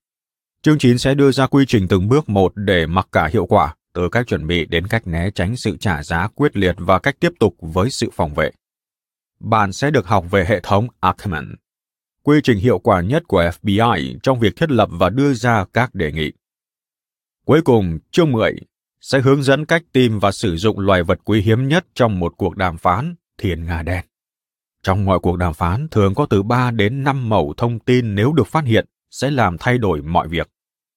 Chương 0.62 0.78
9 0.78 0.98
sẽ 0.98 1.14
đưa 1.14 1.32
ra 1.32 1.46
quy 1.46 1.64
trình 1.68 1.88
từng 1.88 2.08
bước 2.08 2.28
một 2.28 2.52
để 2.54 2.86
mặc 2.86 3.08
cả 3.12 3.28
hiệu 3.32 3.46
quả, 3.46 3.74
từ 3.92 4.08
cách 4.12 4.26
chuẩn 4.26 4.46
bị 4.46 4.66
đến 4.66 4.86
cách 4.86 5.06
né 5.06 5.30
tránh 5.30 5.56
sự 5.56 5.76
trả 5.76 6.02
giá 6.02 6.28
quyết 6.34 6.56
liệt 6.56 6.74
và 6.78 6.98
cách 6.98 7.16
tiếp 7.20 7.32
tục 7.40 7.56
với 7.60 7.90
sự 7.90 8.10
phòng 8.12 8.34
vệ. 8.34 8.50
Bạn 9.40 9.72
sẽ 9.72 9.90
được 9.90 10.06
học 10.06 10.24
về 10.30 10.44
hệ 10.48 10.60
thống 10.60 10.86
Ackman, 11.00 11.54
quy 12.22 12.40
trình 12.44 12.58
hiệu 12.58 12.78
quả 12.78 13.00
nhất 13.00 13.22
của 13.28 13.50
FBI 13.62 14.18
trong 14.22 14.40
việc 14.40 14.56
thiết 14.56 14.70
lập 14.70 14.88
và 14.92 15.10
đưa 15.10 15.34
ra 15.34 15.64
các 15.72 15.94
đề 15.94 16.12
nghị. 16.12 16.32
Cuối 17.44 17.62
cùng, 17.62 17.98
chương 18.10 18.32
10 18.32 18.54
sẽ 19.00 19.20
hướng 19.20 19.42
dẫn 19.42 19.66
cách 19.66 19.82
tìm 19.92 20.18
và 20.18 20.32
sử 20.32 20.56
dụng 20.56 20.78
loài 20.78 21.02
vật 21.02 21.20
quý 21.24 21.40
hiếm 21.40 21.68
nhất 21.68 21.86
trong 21.94 22.18
một 22.18 22.34
cuộc 22.36 22.56
đàm 22.56 22.78
phán, 22.78 23.14
thiên 23.38 23.64
nga 23.64 23.82
đen. 23.82 24.09
Trong 24.82 25.04
mọi 25.04 25.18
cuộc 25.18 25.36
đàm 25.36 25.54
phán 25.54 25.88
thường 25.88 26.14
có 26.14 26.26
từ 26.26 26.42
3 26.42 26.70
đến 26.70 27.04
5 27.04 27.28
mẩu 27.28 27.54
thông 27.56 27.78
tin 27.78 28.14
nếu 28.14 28.32
được 28.32 28.46
phát 28.46 28.64
hiện 28.64 28.86
sẽ 29.10 29.30
làm 29.30 29.56
thay 29.58 29.78
đổi 29.78 30.02
mọi 30.02 30.28
việc. 30.28 30.50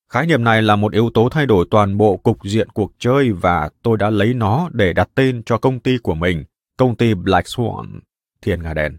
Khái 0.10 0.28
niệm 0.28 0.44
này 0.44 0.62
là 0.62 0.76
một 0.76 0.94
yếu 0.94 1.10
tố 1.14 1.30
thay 1.30 1.46
đổi 1.46 1.66
toàn 1.72 1.98
bộ 1.98 2.18
cục 2.18 2.38
diện 2.44 2.70
cuộc 2.70 2.92
chơi 3.00 3.32
và 3.32 3.70
tôi 3.84 3.98
đã 3.98 4.10
lấy 4.10 4.34
nó 4.34 4.70
để 4.74 4.94
đặt 4.94 5.10
tên 5.16 5.44
cho 5.46 5.58
công 5.58 5.80
ty 5.80 5.98
của 5.98 6.16
mình, 6.16 6.44
công 6.78 6.96
ty 6.96 7.14
Black 7.14 7.48
Swan, 7.48 8.00
Thiên 8.42 8.64
Nga 8.64 8.74
Đen. 8.74 8.98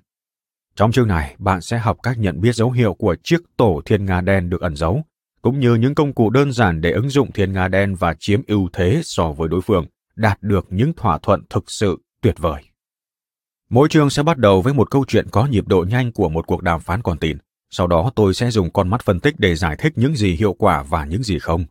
Trong 0.77 0.93
chương 0.93 1.09
này, 1.09 1.35
bạn 1.39 1.61
sẽ 1.61 1.79
học 1.79 1.99
cách 2.03 2.19
nhận 2.19 2.41
biết 2.41 2.55
dấu 2.55 2.71
hiệu 2.71 2.95
của 2.95 3.17
chiếc 3.23 3.41
tổ 3.57 3.83
Thiên 3.85 4.05
Nga 4.05 4.21
Đen 4.21 4.51
được 4.51 4.61
ẩn 4.61 4.77
giấu, 4.77 5.05
cũng 5.43 5.61
như 5.61 5.75
những 5.75 5.95
công 5.95 6.13
cụ 6.13 6.31
đơn 6.31 6.53
giản 6.53 6.81
để 6.81 6.93
ứng 6.93 7.11
dụng 7.11 7.33
Thiên 7.33 7.53
Nga 7.53 7.69
Đen 7.69 7.95
và 7.95 8.15
chiếm 8.19 8.41
ưu 8.47 8.69
thế 8.73 9.01
so 9.05 9.33
với 9.33 9.49
đối 9.49 9.61
phương, 9.61 9.87
đạt 10.17 10.43
được 10.43 10.67
những 10.71 10.93
thỏa 10.93 11.19
thuận 11.19 11.43
thực 11.51 11.71
sự 11.71 11.99
tuyệt 12.21 12.35
vời. 12.39 12.63
Mỗi 13.71 13.89
chương 13.89 14.11
sẽ 14.11 14.23
bắt 14.23 14.39
đầu 14.39 14.63
với 14.63 14.75
một 14.75 14.91
câu 14.91 15.05
chuyện 15.09 15.27
có 15.31 15.47
nhịp 15.47 15.69
độ 15.69 15.85
nhanh 15.89 16.13
của 16.13 16.29
một 16.29 16.47
cuộc 16.47 16.63
đàm 16.63 16.81
phán 16.81 17.03
còn 17.03 17.19
tin. 17.19 17.39
Sau 17.71 17.87
đó 17.87 18.11
tôi 18.17 18.35
sẽ 18.35 18.51
dùng 18.51 18.73
con 18.73 18.89
mắt 18.89 19.05
phân 19.05 19.21
tích 19.21 19.35
để 19.39 19.55
giải 19.55 19.77
thích 19.77 19.93
những 19.97 20.17
gì 20.17 20.33
hiệu 20.33 20.53
quả 20.53 20.83
và 20.83 21.05
những 21.05 21.23
gì 21.23 21.39
không. 21.39 21.65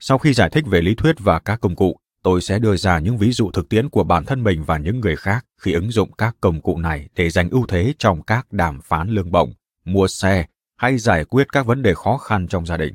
Sau 0.00 0.18
khi 0.18 0.32
giải 0.32 0.50
thích 0.50 0.64
về 0.66 0.80
lý 0.80 0.94
thuyết 0.94 1.16
và 1.18 1.38
các 1.38 1.60
công 1.60 1.76
cụ, 1.76 1.96
tôi 2.22 2.40
sẽ 2.40 2.58
đưa 2.58 2.76
ra 2.76 2.98
những 2.98 3.18
ví 3.18 3.32
dụ 3.32 3.50
thực 3.50 3.68
tiễn 3.68 3.88
của 3.88 4.04
bản 4.04 4.24
thân 4.24 4.42
mình 4.42 4.64
và 4.64 4.78
những 4.78 5.00
người 5.00 5.16
khác 5.16 5.46
khi 5.60 5.72
ứng 5.72 5.90
dụng 5.90 6.12
các 6.12 6.36
công 6.40 6.60
cụ 6.60 6.78
này 6.78 7.08
để 7.16 7.30
giành 7.30 7.50
ưu 7.50 7.66
thế 7.66 7.94
trong 7.98 8.22
các 8.22 8.52
đàm 8.52 8.80
phán 8.80 9.08
lương 9.08 9.32
bổng, 9.32 9.52
mua 9.84 10.08
xe 10.08 10.46
hay 10.76 10.98
giải 10.98 11.24
quyết 11.24 11.52
các 11.52 11.66
vấn 11.66 11.82
đề 11.82 11.94
khó 11.94 12.18
khăn 12.18 12.48
trong 12.48 12.66
gia 12.66 12.76
đình. 12.76 12.94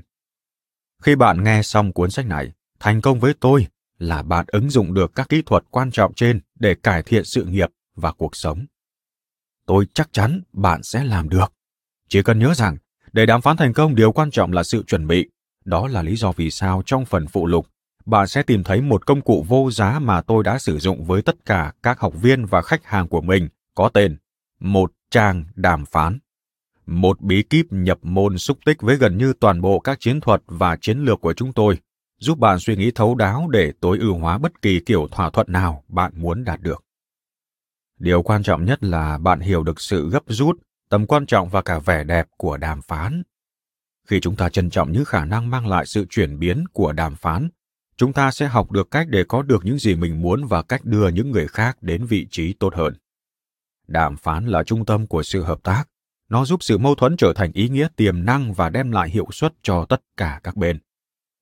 Khi 1.04 1.16
bạn 1.16 1.44
nghe 1.44 1.64
xong 1.64 1.94
cuốn 1.94 2.12
sách 2.12 2.26
này, 2.26 2.52
thành 2.80 3.02
công 3.02 3.20
với 3.20 3.34
tôi 3.40 3.68
là 4.00 4.22
bạn 4.22 4.46
ứng 4.48 4.70
dụng 4.70 4.94
được 4.94 5.12
các 5.16 5.30
kỹ 5.30 5.42
thuật 5.46 5.64
quan 5.72 5.92
trọng 5.92 6.14
trên 6.14 6.40
để 6.60 6.76
cải 6.76 7.04
thiện 7.04 7.24
sự 7.26 7.46
nghiệp 7.46 7.70
và 8.02 8.12
cuộc 8.12 8.36
sống. 8.36 8.66
Tôi 9.66 9.86
chắc 9.94 10.14
chắn 10.14 10.42
bạn 10.54 10.84
sẽ 10.84 11.04
làm 11.04 11.30
được. 11.30 11.54
Chỉ 12.10 12.24
cần 12.24 12.40
nhớ 12.40 12.54
rằng, 12.54 12.78
để 13.14 13.26
đàm 13.26 13.42
phán 13.42 13.58
thành 13.58 13.74
công 13.74 13.96
điều 13.96 14.12
quan 14.12 14.32
trọng 14.32 14.54
là 14.54 14.64
sự 14.64 14.84
chuẩn 14.88 15.08
bị. 15.08 15.30
Đó 15.66 15.88
là 15.88 16.02
lý 16.02 16.16
do 16.16 16.32
vì 16.32 16.52
sao 16.52 16.84
trong 16.86 17.06
phần 17.06 17.28
phụ 17.28 17.48
lục, 17.48 17.68
bạn 18.06 18.28
sẽ 18.28 18.44
tìm 18.44 18.64
thấy 18.64 18.82
một 18.82 19.06
công 19.06 19.22
cụ 19.22 19.46
vô 19.48 19.72
giá 19.72 20.00
mà 20.00 20.22
tôi 20.22 20.44
đã 20.44 20.60
sử 20.60 20.80
dụng 20.80 21.04
với 21.04 21.22
tất 21.22 21.46
cả 21.46 21.74
các 21.84 22.00
học 22.00 22.14
viên 22.22 22.46
và 22.46 22.62
khách 22.62 22.86
hàng 22.86 23.08
của 23.08 23.22
mình, 23.22 23.50
có 23.76 23.90
tên 23.90 24.18
Một 24.60 24.92
trang 25.12 25.46
đàm 25.56 25.86
phán. 25.86 26.20
Một 26.86 27.22
bí 27.22 27.44
kíp 27.44 27.66
nhập 27.70 28.00
môn 28.02 28.38
xúc 28.38 28.58
tích 28.66 28.82
với 28.82 28.96
gần 28.96 29.18
như 29.18 29.34
toàn 29.40 29.62
bộ 29.62 29.80
các 29.80 30.00
chiến 30.00 30.22
thuật 30.22 30.42
và 30.48 30.78
chiến 30.82 31.00
lược 31.00 31.22
của 31.22 31.34
chúng 31.34 31.54
tôi, 31.54 31.78
giúp 32.20 32.40
bạn 32.40 32.60
suy 32.60 32.76
nghĩ 32.76 32.92
thấu 32.92 33.16
đáo 33.16 33.48
để 33.52 33.72
tối 33.80 33.98
ưu 34.00 34.18
hóa 34.18 34.38
bất 34.38 34.62
kỳ 34.62 34.80
kiểu 34.86 35.08
thỏa 35.12 35.30
thuận 35.30 35.48
nào 35.50 35.84
bạn 35.88 36.12
muốn 36.16 36.44
đạt 36.44 36.62
được. 36.62 36.84
Điều 38.02 38.22
quan 38.24 38.44
trọng 38.44 38.66
nhất 38.66 38.84
là 38.84 39.18
bạn 39.18 39.40
hiểu 39.40 39.64
được 39.64 39.82
sự 39.82 40.10
gấp 40.10 40.24
rút, 40.28 40.60
tầm 40.90 41.06
quan 41.06 41.26
trọng 41.26 41.50
và 41.50 41.62
cả 41.62 41.80
vẻ 41.80 42.04
đẹp 42.04 42.28
của 42.38 42.58
đàm 42.58 42.82
phán. 42.82 43.24
Khi 44.08 44.20
chúng 44.20 44.36
ta 44.36 44.50
trân 44.50 44.70
trọng 44.70 44.92
những 44.92 45.06
khả 45.06 45.26
năng 45.26 45.50
mang 45.50 45.68
lại 45.68 45.86
sự 45.86 46.06
chuyển 46.10 46.40
biến 46.40 46.64
của 46.74 46.92
đàm 46.92 47.16
phán, 47.16 47.50
chúng 47.98 48.14
ta 48.14 48.32
sẽ 48.32 48.48
học 48.48 48.72
được 48.72 48.92
cách 48.92 49.08
để 49.10 49.24
có 49.28 49.42
được 49.42 49.66
những 49.66 49.78
gì 49.78 49.96
mình 49.96 50.22
muốn 50.22 50.46
và 50.46 50.62
cách 50.62 50.86
đưa 50.86 51.08
những 51.10 51.32
người 51.32 51.48
khác 51.48 51.78
đến 51.82 52.06
vị 52.06 52.28
trí 52.32 52.54
tốt 52.54 52.76
hơn. 52.76 52.94
Đàm 53.88 54.18
phán 54.18 54.48
là 54.48 54.64
trung 54.64 54.86
tâm 54.86 55.08
của 55.08 55.24
sự 55.24 55.44
hợp 55.44 55.64
tác. 55.64 55.84
Nó 56.30 56.46
giúp 56.46 56.64
sự 56.64 56.78
mâu 56.78 56.96
thuẫn 56.96 57.18
trở 57.18 57.34
thành 57.34 57.52
ý 57.54 57.70
nghĩa 57.70 57.88
tiềm 57.96 58.26
năng 58.26 58.54
và 58.54 58.70
đem 58.70 58.92
lại 58.92 59.10
hiệu 59.10 59.28
suất 59.32 59.54
cho 59.62 59.86
tất 59.86 60.02
cả 60.18 60.40
các 60.44 60.58
bên. 60.58 60.80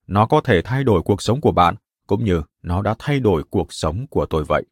Nó 0.06 0.26
có 0.26 0.40
thể 0.40 0.62
thay 0.62 0.84
đổi 0.84 1.02
cuộc 1.02 1.22
sống 1.22 1.40
của 1.40 1.52
bạn, 1.52 1.74
cũng 2.06 2.24
như 2.24 2.42
nó 2.62 2.82
đã 2.82 2.94
thay 2.98 3.20
đổi 3.20 3.44
cuộc 3.50 3.72
sống 3.72 4.06
của 4.10 4.26
tôi 4.26 4.44
vậy. 4.44 4.64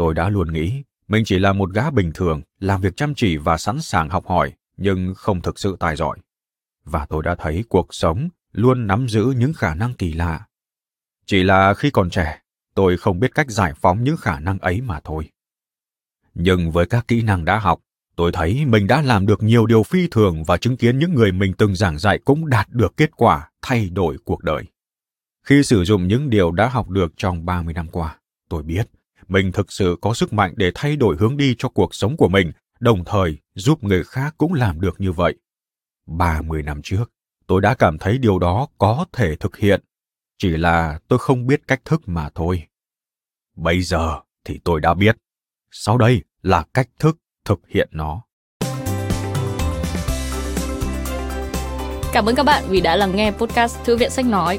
Tôi 0.00 0.14
đã 0.14 0.28
luôn 0.28 0.52
nghĩ 0.52 0.82
mình 1.08 1.24
chỉ 1.24 1.38
là 1.38 1.52
một 1.52 1.72
gã 1.72 1.90
bình 1.90 2.10
thường, 2.14 2.42
làm 2.60 2.80
việc 2.80 2.96
chăm 2.96 3.14
chỉ 3.14 3.36
và 3.36 3.58
sẵn 3.58 3.80
sàng 3.80 4.08
học 4.08 4.26
hỏi, 4.26 4.52
nhưng 4.76 5.14
không 5.16 5.40
thực 5.40 5.58
sự 5.58 5.76
tài 5.80 5.96
giỏi. 5.96 6.18
Và 6.84 7.06
tôi 7.06 7.22
đã 7.22 7.34
thấy 7.34 7.64
cuộc 7.68 7.94
sống 7.94 8.28
luôn 8.52 8.86
nắm 8.86 9.08
giữ 9.08 9.34
những 9.36 9.52
khả 9.52 9.74
năng 9.74 9.94
kỳ 9.94 10.12
lạ. 10.12 10.40
Chỉ 11.26 11.42
là 11.42 11.74
khi 11.74 11.90
còn 11.90 12.10
trẻ, 12.10 12.38
tôi 12.74 12.96
không 12.96 13.20
biết 13.20 13.34
cách 13.34 13.50
giải 13.50 13.72
phóng 13.76 14.04
những 14.04 14.16
khả 14.16 14.40
năng 14.40 14.58
ấy 14.58 14.80
mà 14.80 15.00
thôi. 15.04 15.30
Nhưng 16.34 16.70
với 16.70 16.86
các 16.86 17.08
kỹ 17.08 17.22
năng 17.22 17.44
đã 17.44 17.58
học, 17.58 17.80
tôi 18.16 18.32
thấy 18.32 18.64
mình 18.66 18.86
đã 18.86 19.02
làm 19.02 19.26
được 19.26 19.42
nhiều 19.42 19.66
điều 19.66 19.82
phi 19.82 20.08
thường 20.10 20.44
và 20.44 20.56
chứng 20.56 20.76
kiến 20.76 20.98
những 20.98 21.14
người 21.14 21.32
mình 21.32 21.52
từng 21.58 21.74
giảng 21.74 21.98
dạy 21.98 22.18
cũng 22.24 22.48
đạt 22.48 22.68
được 22.70 22.96
kết 22.96 23.10
quả 23.16 23.50
thay 23.62 23.88
đổi 23.90 24.16
cuộc 24.24 24.44
đời. 24.44 24.64
Khi 25.46 25.62
sử 25.62 25.84
dụng 25.84 26.08
những 26.08 26.30
điều 26.30 26.52
đã 26.52 26.68
học 26.68 26.88
được 26.88 27.12
trong 27.16 27.46
30 27.46 27.74
năm 27.74 27.88
qua, 27.88 28.18
tôi 28.48 28.62
biết 28.62 28.86
mình 29.30 29.52
thực 29.52 29.72
sự 29.72 29.96
có 30.00 30.14
sức 30.14 30.32
mạnh 30.32 30.54
để 30.56 30.72
thay 30.74 30.96
đổi 30.96 31.16
hướng 31.18 31.36
đi 31.36 31.54
cho 31.58 31.68
cuộc 31.68 31.94
sống 31.94 32.16
của 32.16 32.28
mình, 32.28 32.52
đồng 32.80 33.04
thời 33.04 33.38
giúp 33.54 33.84
người 33.84 34.04
khác 34.04 34.34
cũng 34.38 34.54
làm 34.54 34.80
được 34.80 35.00
như 35.00 35.12
vậy. 35.12 35.34
30 36.06 36.62
năm 36.62 36.80
trước, 36.82 37.04
tôi 37.46 37.60
đã 37.60 37.74
cảm 37.74 37.98
thấy 37.98 38.18
điều 38.18 38.38
đó 38.38 38.66
có 38.78 39.04
thể 39.12 39.36
thực 39.36 39.56
hiện, 39.56 39.80
chỉ 40.38 40.48
là 40.48 40.98
tôi 41.08 41.18
không 41.18 41.46
biết 41.46 41.60
cách 41.68 41.80
thức 41.84 42.02
mà 42.06 42.28
thôi. 42.34 42.62
Bây 43.56 43.82
giờ 43.82 44.20
thì 44.44 44.60
tôi 44.64 44.80
đã 44.80 44.94
biết. 44.94 45.16
Sau 45.70 45.98
đây 45.98 46.22
là 46.42 46.64
cách 46.74 46.88
thức 46.98 47.16
thực 47.44 47.60
hiện 47.68 47.88
nó. 47.92 48.22
Cảm 52.12 52.26
ơn 52.26 52.34
các 52.34 52.42
bạn 52.42 52.64
vì 52.68 52.80
đã 52.80 52.96
lắng 52.96 53.16
nghe 53.16 53.30
podcast 53.30 53.84
Thư 53.84 53.96
viện 53.96 54.10
Sách 54.10 54.26
Nói. 54.26 54.58